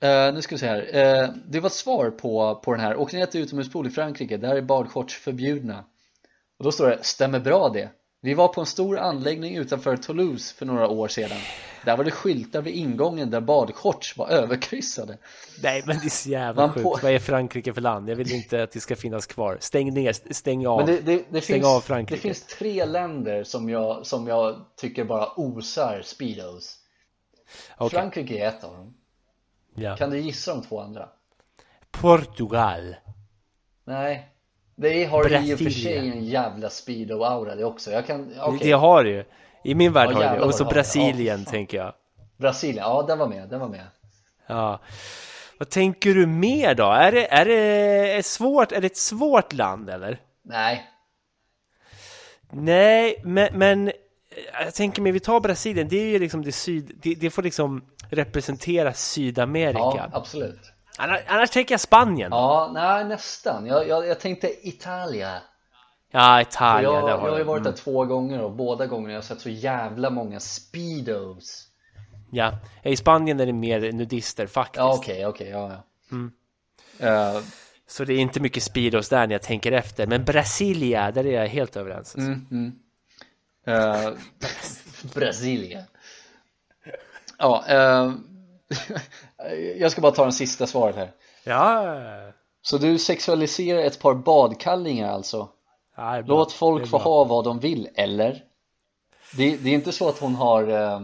Eh, 0.00 0.32
Nu 0.34 0.42
ska 0.42 0.54
vi 0.54 0.58
se 0.58 0.66
här, 0.66 0.96
Eh, 0.96 1.28
det 1.46 1.60
var 1.60 1.66
ett 1.66 1.72
svar 1.72 2.10
på, 2.10 2.60
på 2.64 2.72
den 2.72 2.80
här, 2.80 2.96
åk 2.96 3.12
ner 3.12 3.26
till 3.26 3.40
utomhuspool 3.40 3.86
i 3.86 3.90
Frankrike, 3.90 4.36
där 4.36 4.56
är 4.56 4.62
badshorts 4.62 5.18
förbjudna. 5.18 5.84
Och 6.58 6.64
då 6.64 6.72
står 6.72 6.88
det, 6.88 7.04
stämmer 7.04 7.40
bra 7.40 7.68
det 7.68 7.90
Vi 8.20 8.34
var 8.34 8.48
på 8.48 8.60
en 8.60 8.66
stor 8.66 8.98
anläggning 8.98 9.56
utanför 9.56 9.96
Toulouse 9.96 10.54
för 10.54 10.66
några 10.66 10.88
år 10.88 11.08
sedan 11.08 11.38
Där 11.84 11.96
var 11.96 12.04
det 12.04 12.10
skyltar 12.10 12.62
vid 12.62 12.74
ingången 12.74 13.30
där 13.30 13.40
badshorts 13.40 14.16
var 14.16 14.28
överkryssade 14.28 15.18
Nej 15.62 15.82
men 15.86 15.98
det 15.98 16.04
är 16.04 16.10
så 16.10 16.28
jävla 16.30 16.62
Man 16.62 16.74
sjukt. 16.74 16.82
får- 16.82 17.00
Vad 17.02 17.12
är 17.12 17.18
Frankrike 17.18 17.72
för 17.72 17.80
land? 17.80 18.08
Jag 18.10 18.16
vill 18.16 18.32
inte 18.32 18.62
att 18.62 18.70
det 18.70 18.80
ska 18.80 18.96
finnas 18.96 19.26
kvar. 19.26 19.56
Stäng 19.60 19.94
ner, 19.94 20.32
stäng 20.32 20.66
av. 20.66 20.76
Men 20.78 20.86
det, 20.86 21.00
det, 21.00 21.24
det, 21.30 21.40
Stäng 21.40 21.54
finns, 21.54 21.66
av 21.66 21.80
det 21.80 21.86
Frankrike. 21.86 22.20
finns 22.22 22.46
tre 22.46 22.84
länder 22.84 23.44
som 23.44 23.68
jag, 23.68 24.06
som 24.06 24.26
jag 24.28 24.64
tycker 24.76 25.04
bara 25.04 25.28
osar 25.36 26.02
speedos 26.04 26.76
Okej. 27.76 27.98
Frankrike 27.98 28.38
är 28.44 28.48
ett 28.48 28.64
av 28.64 28.72
dem 28.72 28.94
Ja. 29.74 29.96
Kan 29.96 30.10
du 30.10 30.18
gissa 30.20 30.54
de 30.54 30.62
två 30.62 30.80
andra? 30.80 31.08
Portugal. 31.90 32.96
Nej 33.84 34.28
Det 34.80 35.04
har 35.04 35.44
i 35.44 35.54
och 35.54 35.58
för 35.58 35.70
sig 35.70 35.96
en 35.96 36.24
jävla 36.24 36.68
speedo-aura 36.68 37.54
det 37.54 37.64
också 37.64 37.90
Jag 37.90 38.06
kan, 38.06 38.32
okej 38.40 38.58
Det 38.62 38.72
har 38.72 39.04
du 39.04 39.10
ju. 39.10 39.24
I 39.64 39.74
min 39.74 39.92
värld 39.92 40.10
Ja, 40.12 40.28
har 40.28 40.36
det 40.36 40.42
Och 40.42 40.54
så 40.54 40.64
det 40.64 40.70
det. 40.70 40.74
Brasilien 40.74 41.42
Ja, 41.46 41.50
tänker 41.50 41.78
jag. 41.78 41.94
Brasilien, 42.36 42.84
ja 42.84 43.04
den 43.08 43.18
var 43.18 43.28
med, 43.28 43.48
den 43.48 43.60
var 43.60 43.68
med. 43.68 43.86
Ja. 44.46 44.80
Vad 45.58 45.68
tänker 45.68 46.14
du 46.14 46.26
mer 46.26 46.74
då? 46.74 46.84
Är 46.84 47.12
det, 47.12 47.32
är 47.32 47.44
det 47.44 47.54
är 48.12 48.22
svårt, 48.22 48.72
är 48.72 48.80
det 48.80 48.86
ett 48.86 48.96
svårt 48.96 49.52
land 49.52 49.90
eller? 49.90 50.20
Nej, 50.42 50.88
Nej, 52.50 53.20
men, 53.24 53.58
men 53.58 53.88
eh, 53.88 53.94
jag 54.64 54.74
tänker 54.74 55.02
mig, 55.02 55.12
vi 55.12 55.20
tar 55.20 55.40
Brasilien, 55.40 55.88
det 55.88 55.96
är 55.96 56.06
ju 56.06 56.18
liksom 56.18 56.44
det 56.44 56.52
syd, 56.52 56.92
det, 57.02 57.14
det 57.14 57.30
får 57.30 57.42
liksom 57.42 57.84
representera 58.10 58.92
Sydamerika. 58.92 59.78
ja 59.78 60.08
absolut. 60.12 60.72
Annars, 61.00 61.20
annars 61.26 61.50
tänker 61.50 61.72
jag 61.72 61.80
Spanien. 61.80 62.28
Ja, 62.32 62.70
Ja, 62.74 62.80
nej 62.94 63.04
nästan. 63.04 63.66
Jag, 63.66 63.88
jag, 63.88 64.06
jag 64.06 64.20
tänkte 64.20 64.68
Italia. 64.68 65.40
Italien, 66.42 66.92
jag, 66.92 67.08
jag 67.10 67.18
har 67.18 67.38
ju 67.38 67.44
varit 67.44 67.60
Mm. 67.60 67.72
där 67.72 67.78
två 67.78 68.04
gånger 68.04 68.42
och 68.42 68.52
båda 68.52 68.86
gångerna 68.86 69.08
har 69.08 69.14
jag 69.14 69.24
sett 69.24 69.40
så 69.40 69.48
jävla 69.50 70.10
många 70.10 70.40
speedos. 70.40 71.64
Ja, 72.30 72.52
i 72.82 72.96
Spanien 72.96 73.40
är 73.40 73.46
det 73.46 73.52
mer 73.52 73.92
nudister 73.92 74.46
faktiskt. 74.46 74.76
Ja 74.78 74.94
okej, 74.94 75.26
okej, 75.26 75.48
ja 75.48 75.70
ja. 75.72 75.84
Mm. 76.16 76.32
Eh, 76.98 77.40
Så 77.86 78.04
det 78.04 78.12
är 78.14 78.18
inte 78.18 78.40
mycket 78.40 78.62
speedos 78.62 79.08
där 79.08 79.26
när 79.26 79.34
jag 79.34 79.42
tänker 79.42 79.72
efter. 79.72 80.06
Men 80.06 80.24
Brasilia, 80.24 81.10
där 81.10 81.26
är 81.26 81.32
jag 81.40 81.48
helt 81.48 81.76
överens. 81.76 82.14
alltså. 82.16 82.30
mm, 82.30 82.46
mm. 82.50 82.72
Eh, 83.66 84.10
Brasilien. 85.14 85.84
Ja, 87.38 87.64
eh, 87.68 88.12
jag 89.78 89.92
ska 89.92 90.00
bara 90.00 90.12
ta 90.12 90.22
den 90.22 90.32
sista 90.32 90.66
svaret 90.66 90.96
här. 90.96 91.10
Ja, 91.44 91.96
Så 92.62 92.78
du 92.78 92.98
sexualiserar 92.98 93.78
ett 93.78 94.00
par 94.00 94.14
badkallingar 94.14 95.12
alltså? 95.12 95.48
ja. 95.96 96.22
Låt 96.26 96.52
folk 96.52 96.88
få 96.88 96.98
ha 96.98 97.24
vad 97.24 97.44
de 97.44 97.58
vill, 97.60 97.88
eller? 97.94 98.42
Det, 99.36 99.56
det 99.56 99.70
är 99.70 99.74
inte 99.74 99.92
så 99.92 100.08
att 100.08 100.18
hon 100.18 100.34
har 100.34 100.68
eh, 100.68 101.00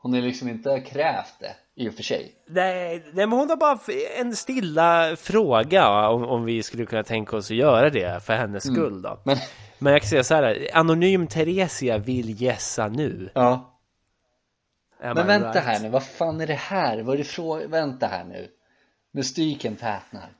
Hon 0.00 0.14
är 0.14 0.22
liksom 0.22 0.48
inte 0.48 0.80
krävt 0.80 1.34
det 1.40 1.82
i 1.82 1.88
och 1.88 1.94
för 1.94 2.02
sig 2.02 2.32
Nej, 2.46 3.04
nej, 3.12 3.26
men 3.26 3.38
hon 3.38 3.50
har 3.50 3.56
bara 3.56 3.78
en 4.20 4.36
stilla 4.36 5.16
fråga 5.16 6.08
om, 6.08 6.24
om 6.24 6.44
vi 6.44 6.62
skulle 6.62 6.86
kunna 6.86 7.02
tänka 7.02 7.36
oss 7.36 7.50
att 7.50 7.56
göra 7.56 7.90
det 7.90 8.24
för 8.24 8.32
hennes 8.32 8.64
skull 8.64 9.02
då. 9.02 9.08
Mm. 9.08 9.20
Men 9.24 9.36
Men 9.78 9.92
jag 9.92 10.02
kan 10.02 10.08
säga 10.08 10.24
så 10.24 10.34
här, 10.34 10.68
Anonym 10.74 11.26
Theresia 11.26 11.98
vill 11.98 12.42
gässa 12.42 12.88
nu. 12.88 13.30
ja 13.34 13.77
Am 15.00 15.14
Men 15.14 15.24
I 15.24 15.28
vänta 15.28 15.48
right? 15.48 15.64
här 15.64 15.80
nu, 15.80 15.88
vad 15.88 16.06
fan 16.06 16.40
är 16.40 16.46
det 16.46 16.54
här? 16.54 17.02
Vad 17.02 17.14
är 17.14 17.18
det 17.18 17.24
frå... 17.24 17.66
Vänta 17.66 18.06
här 18.06 18.24
nu 18.24 18.48
Mystiken 19.12 19.76
tätnar 19.76 20.32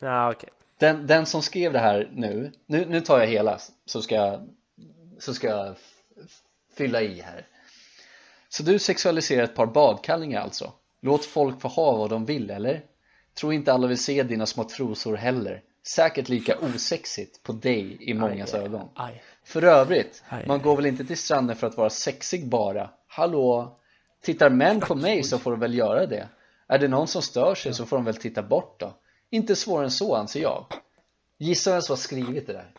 Ja, 0.00 0.32
okej. 0.32 0.48
den, 0.78 1.06
den 1.06 1.26
som 1.26 1.42
skrev 1.42 1.72
det 1.72 1.78
här 1.78 2.10
nu, 2.14 2.52
nu, 2.66 2.86
nu 2.86 3.00
tar 3.00 3.18
jag 3.18 3.26
hela 3.26 3.58
så 3.86 4.02
ska 4.02 4.14
jag, 4.14 4.48
så 5.18 5.34
ska 5.34 5.48
jag 5.48 5.74
fylla 6.74 7.02
i 7.02 7.20
här 7.20 7.46
Så 8.48 8.62
du 8.62 8.78
sexualiserar 8.78 9.42
ett 9.42 9.54
par 9.54 9.66
badkallingar 9.66 10.40
alltså? 10.40 10.72
Låt 11.00 11.24
folk 11.24 11.60
få 11.60 11.68
ha 11.68 11.96
vad 11.96 12.10
de 12.10 12.24
vill 12.24 12.50
eller? 12.50 12.82
Tror 13.34 13.52
inte 13.52 13.72
alla 13.72 13.86
vill 13.86 13.98
se 13.98 14.22
dina 14.22 14.46
små 14.46 14.64
trosor 14.64 15.16
heller 15.16 15.62
Säkert 15.82 16.28
lika 16.28 16.58
osexigt 16.58 17.42
på 17.42 17.52
dig 17.52 17.96
i 18.00 18.14
mångas 18.14 18.54
Aj, 18.54 18.60
aj, 18.60 18.66
ögon 18.66 18.88
aj. 18.94 19.22
För 19.44 19.64
övrigt, 19.64 20.22
Aj. 20.28 20.46
man 20.46 20.62
går 20.62 20.76
väl 20.76 20.86
inte 20.86 21.04
till 21.04 21.16
stranden 21.18 21.56
för 21.56 21.66
att 21.66 21.76
vara 21.76 21.90
sexig 21.90 22.48
bara? 22.48 22.90
Hallå? 23.06 23.78
Tittar 24.22 24.50
män 24.50 24.80
på 24.80 24.94
mig 24.94 25.22
så 25.22 25.38
får 25.38 25.50
de 25.50 25.60
väl 25.60 25.74
göra 25.74 26.06
det? 26.06 26.28
Är 26.68 26.78
det 26.78 26.88
någon 26.88 27.08
som 27.08 27.22
stör 27.22 27.54
sig 27.54 27.74
så 27.74 27.86
får 27.86 27.96
de 27.96 28.04
väl 28.04 28.16
titta 28.16 28.42
bort 28.42 28.80
då? 28.80 28.94
Inte 29.30 29.56
svårare 29.56 29.84
än 29.84 29.90
så 29.90 30.14
anser 30.14 30.40
jag 30.40 30.66
Gissa 31.38 31.72
vem 31.72 31.82
som 31.82 31.92
har 31.92 31.98
skrivit 31.98 32.46
det 32.46 32.52
där? 32.52 32.72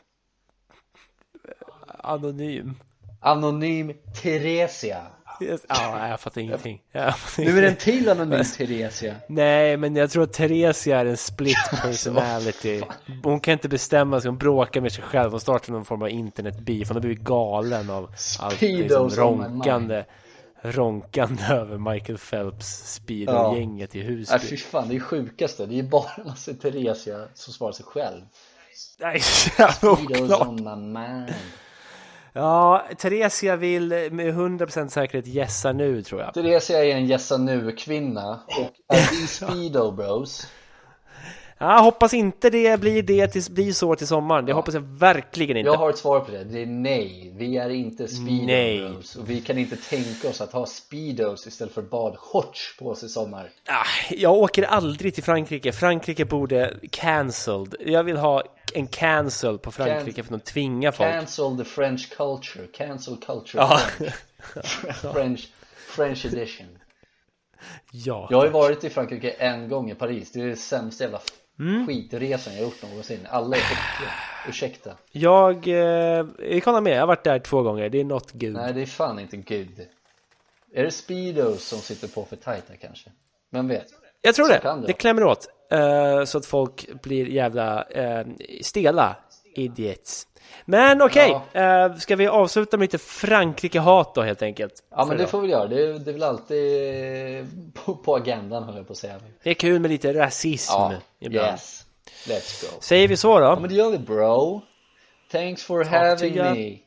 Anonym. 1.87 2.75
Anonym 3.21 3.93
Theresia 4.21 5.01
Yes. 5.41 5.65
Ja, 5.69 6.07
jag 6.07 6.19
fattar 6.19 6.41
ingenting. 6.41 6.81
Jag 6.91 7.17
fattar 7.17 7.43
Nu 7.43 7.57
är 7.57 7.61
det 7.61 7.67
en 7.67 7.75
till 7.75 8.09
Anonym 8.09 8.43
Theresia 8.57 9.15
Nej, 9.27 9.77
men 9.77 9.95
jag 9.95 10.11
tror 10.11 10.23
att 10.23 10.33
Theresia 10.33 10.99
är 10.99 11.05
en 11.05 11.17
split 11.17 11.57
personality. 11.81 12.81
Hon 13.23 13.39
kan 13.39 13.51
inte 13.51 13.69
bestämma 13.69 14.21
sig, 14.21 14.29
hon 14.29 14.37
bråkar 14.37 14.81
med 14.81 14.91
sig 14.91 15.03
själv. 15.03 15.31
Hon 15.31 15.39
startar 15.39 15.73
någon 15.73 15.85
form 15.85 16.01
av 16.01 16.09
internetbeef. 16.09 16.87
Hon 16.87 16.95
har 16.95 17.01
blivit 17.01 17.19
galen 17.19 17.89
av 17.89 18.11
allt 18.39 18.61
liksom, 18.61 19.09
ronkande, 19.09 20.03
ronkande 20.61 21.43
över 21.49 21.77
Michael 21.93 22.17
Phelps 22.17 22.93
speedo-gänget 22.93 23.95
i 23.95 23.99
Nej 23.99 24.07
Husby. 24.07 24.39
fy 24.39 24.57
fan, 24.57 24.89
det 24.89 24.95
är 24.95 24.99
sjukaste, 24.99 25.65
det 25.65 25.79
är 25.79 25.83
bara 25.83 26.23
Lasse 26.25 26.53
Theresia 26.53 27.27
som 27.33 27.53
svarar 27.53 27.71
sig 27.71 27.85
själv 27.85 28.21
Nej, 28.99 29.21
mind 30.93 31.33
Ja, 32.33 32.85
Theresia 32.97 33.55
vill 33.55 33.89
med 33.89 34.33
100% 34.35 34.87
säkerhet 34.87 35.27
gässa 35.27 35.71
nu 35.71 36.03
tror 36.03 36.21
jag. 36.21 36.33
Theresia 36.33 36.85
är 36.85 36.95
en 36.95 37.05
gässa 37.05 37.37
nu-kvinna 37.37 38.39
och 38.47 38.95
är 38.95 39.11
vi 39.11 39.27
speedo 39.27 39.91
bros? 39.91 40.47
Jag 41.61 41.83
hoppas 41.83 42.13
inte 42.13 42.49
det 42.49 42.79
blir 42.79 43.03
det 43.03 43.27
till, 43.27 43.43
blir 43.49 43.73
så 43.73 43.95
till 43.95 44.07
sommaren. 44.07 44.45
Det 44.45 44.53
hoppas 44.53 44.73
jag 44.73 44.81
verkligen 44.81 45.57
inte. 45.57 45.67
Jag 45.71 45.77
har 45.77 45.89
ett 45.89 45.97
svar 45.97 46.19
på 46.19 46.31
det, 46.31 46.43
det 46.43 46.61
är 46.61 46.65
nej. 46.65 47.31
Vi 47.35 47.57
är 47.57 47.69
inte 47.69 48.07
speedo 48.07 48.45
Nej. 48.45 48.89
bros 48.89 49.15
och 49.15 49.29
vi 49.29 49.41
kan 49.41 49.57
inte 49.57 49.75
tänka 49.75 50.29
oss 50.29 50.41
att 50.41 50.51
ha 50.51 50.65
speedos 50.65 51.47
istället 51.47 51.73
för 51.73 51.81
badshorts 51.81 52.77
på 52.79 52.87
oss 52.89 53.03
i 53.03 53.09
sommar. 53.09 53.49
Ah, 53.67 53.85
Jag 54.11 54.33
åker 54.33 54.63
aldrig 54.63 55.15
till 55.15 55.23
Frankrike. 55.23 55.71
Frankrike 55.71 56.25
borde 56.25 56.73
cancelled. 56.91 57.75
Jag 57.79 58.03
vill 58.03 58.17
ha 58.17 58.43
en 58.73 58.87
cancel 58.87 59.57
på 59.57 59.71
Frankrike 59.71 60.21
Can- 60.21 60.25
för 60.27 60.35
att 60.35 60.45
de 60.45 60.51
tvingar 60.51 60.91
folk. 60.91 61.09
Cancel 61.11 61.57
the 61.57 61.63
French 61.63 62.09
culture, 62.17 62.67
cancel 62.73 63.17
culture 63.17 63.63
Ja. 63.63 63.79
French. 64.63 64.95
French, 65.13 65.49
French 65.95 66.25
edition. 66.25 66.67
Ja. 67.91 68.27
Jag 68.31 68.37
har 68.37 68.45
ju 68.45 68.51
varit 68.51 68.83
i 68.83 68.89
Frankrike 68.89 69.29
en 69.29 69.69
gång 69.69 69.91
i 69.91 69.95
Paris, 69.95 70.31
det 70.31 70.41
är 70.41 70.47
den 70.47 70.57
sämsta 70.57 71.03
jävla 71.03 71.19
Mm. 71.59 71.87
skitresan 71.87 72.53
jag 72.53 72.61
gjort 72.63 72.83
någonsin. 72.83 73.19
Alla 73.29 73.55
är 73.55 73.59
äckliga, 73.59 74.11
ursäkta. 74.49 74.91
Jag, 75.11 75.67
eh, 75.67 76.25
jag 76.39 76.63
kan 76.63 76.73
hålla 76.73 76.81
med. 76.81 76.93
Jag 76.95 76.99
har 76.99 77.07
varit 77.07 77.23
där 77.23 77.39
två 77.39 77.61
gånger. 77.61 77.89
Det 77.89 77.99
är 77.99 78.03
not 78.03 78.31
good. 78.31 78.53
Nej 78.53 78.73
det 78.73 78.81
är 78.81 78.85
fan 78.85 79.19
inte 79.19 79.37
good. 79.37 79.79
Är 80.73 80.83
det 80.83 80.91
speedos 80.91 81.63
som 81.67 81.79
sitter 81.79 82.07
på 82.07 82.25
för 82.25 82.35
tajta 82.35 82.73
kanske? 82.81 83.09
Vem 83.51 83.67
vet? 83.67 83.87
Jag 84.21 84.35
tror 84.35 84.45
Så 84.45 84.51
det. 84.53 84.59
det 84.81 84.87
Det 84.87 84.93
klämmer 84.93 85.23
åt. 85.23 85.47
eh, 85.71 86.23
så 86.23 86.37
att 86.37 86.45
folk 86.45 87.01
blir 87.03 87.25
jävla 87.27 87.83
eh, 87.83 88.25
stela. 88.61 89.15
Idiots. 89.55 90.25
Men 90.65 91.01
okej, 91.01 91.39
eh, 91.53 91.95
ska 91.95 92.15
vi 92.15 92.27
avsluta 92.27 92.77
med 92.77 92.83
lite 92.83 92.97
Frankrike-hat 92.97 94.15
då 94.15 94.21
helt 94.21 94.41
enkelt? 94.41 94.73
Ja 94.91 94.97
men 94.97 95.07
det 95.09 95.15
idag? 95.15 95.29
får 95.29 95.41
vi 95.41 95.47
göra, 95.47 95.67
det 95.67 95.83
är, 95.83 95.93
det 95.99 96.11
är 96.11 96.13
väl 96.13 96.23
alltid 96.23 97.73
på, 97.73 97.95
på 97.95 98.15
agendan 98.15 98.63
höll 98.63 98.75
jag 98.77 98.87
på 98.87 98.93
att 98.93 98.97
säga. 98.97 99.15
Det 99.43 99.49
är 99.49 99.53
kul 99.53 99.79
med 99.79 99.91
lite 99.91 100.13
rasism 100.13 100.71
Ja, 100.73 100.93
ibland. 101.19 101.47
yes. 101.51 101.85
Let's 102.27 102.61
go. 102.71 102.77
Säger 102.81 103.07
vi 103.07 103.17
så 103.17 103.39
då? 103.39 103.45
Ja 103.45 103.59
men 103.59 103.69
det 103.69 103.75
gör 103.75 103.89
vi 103.91 103.97
bro. 103.97 104.61
Thanks 105.31 105.63
for 105.63 105.83
having 105.83 106.35
ya. 106.35 106.53
me. 106.53 106.77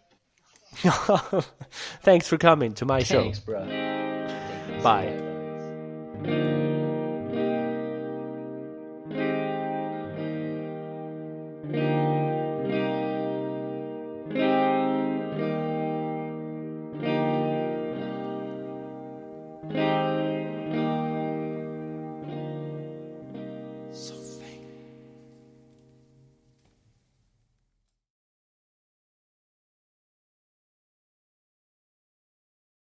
Thanks 2.05 2.29
for 2.29 2.37
coming 2.39 2.75
to 2.75 2.85
my 2.85 3.05
show. 3.05 3.21
Thanks 3.21 3.45
bro. 3.45 3.65
Bye. 4.83 6.62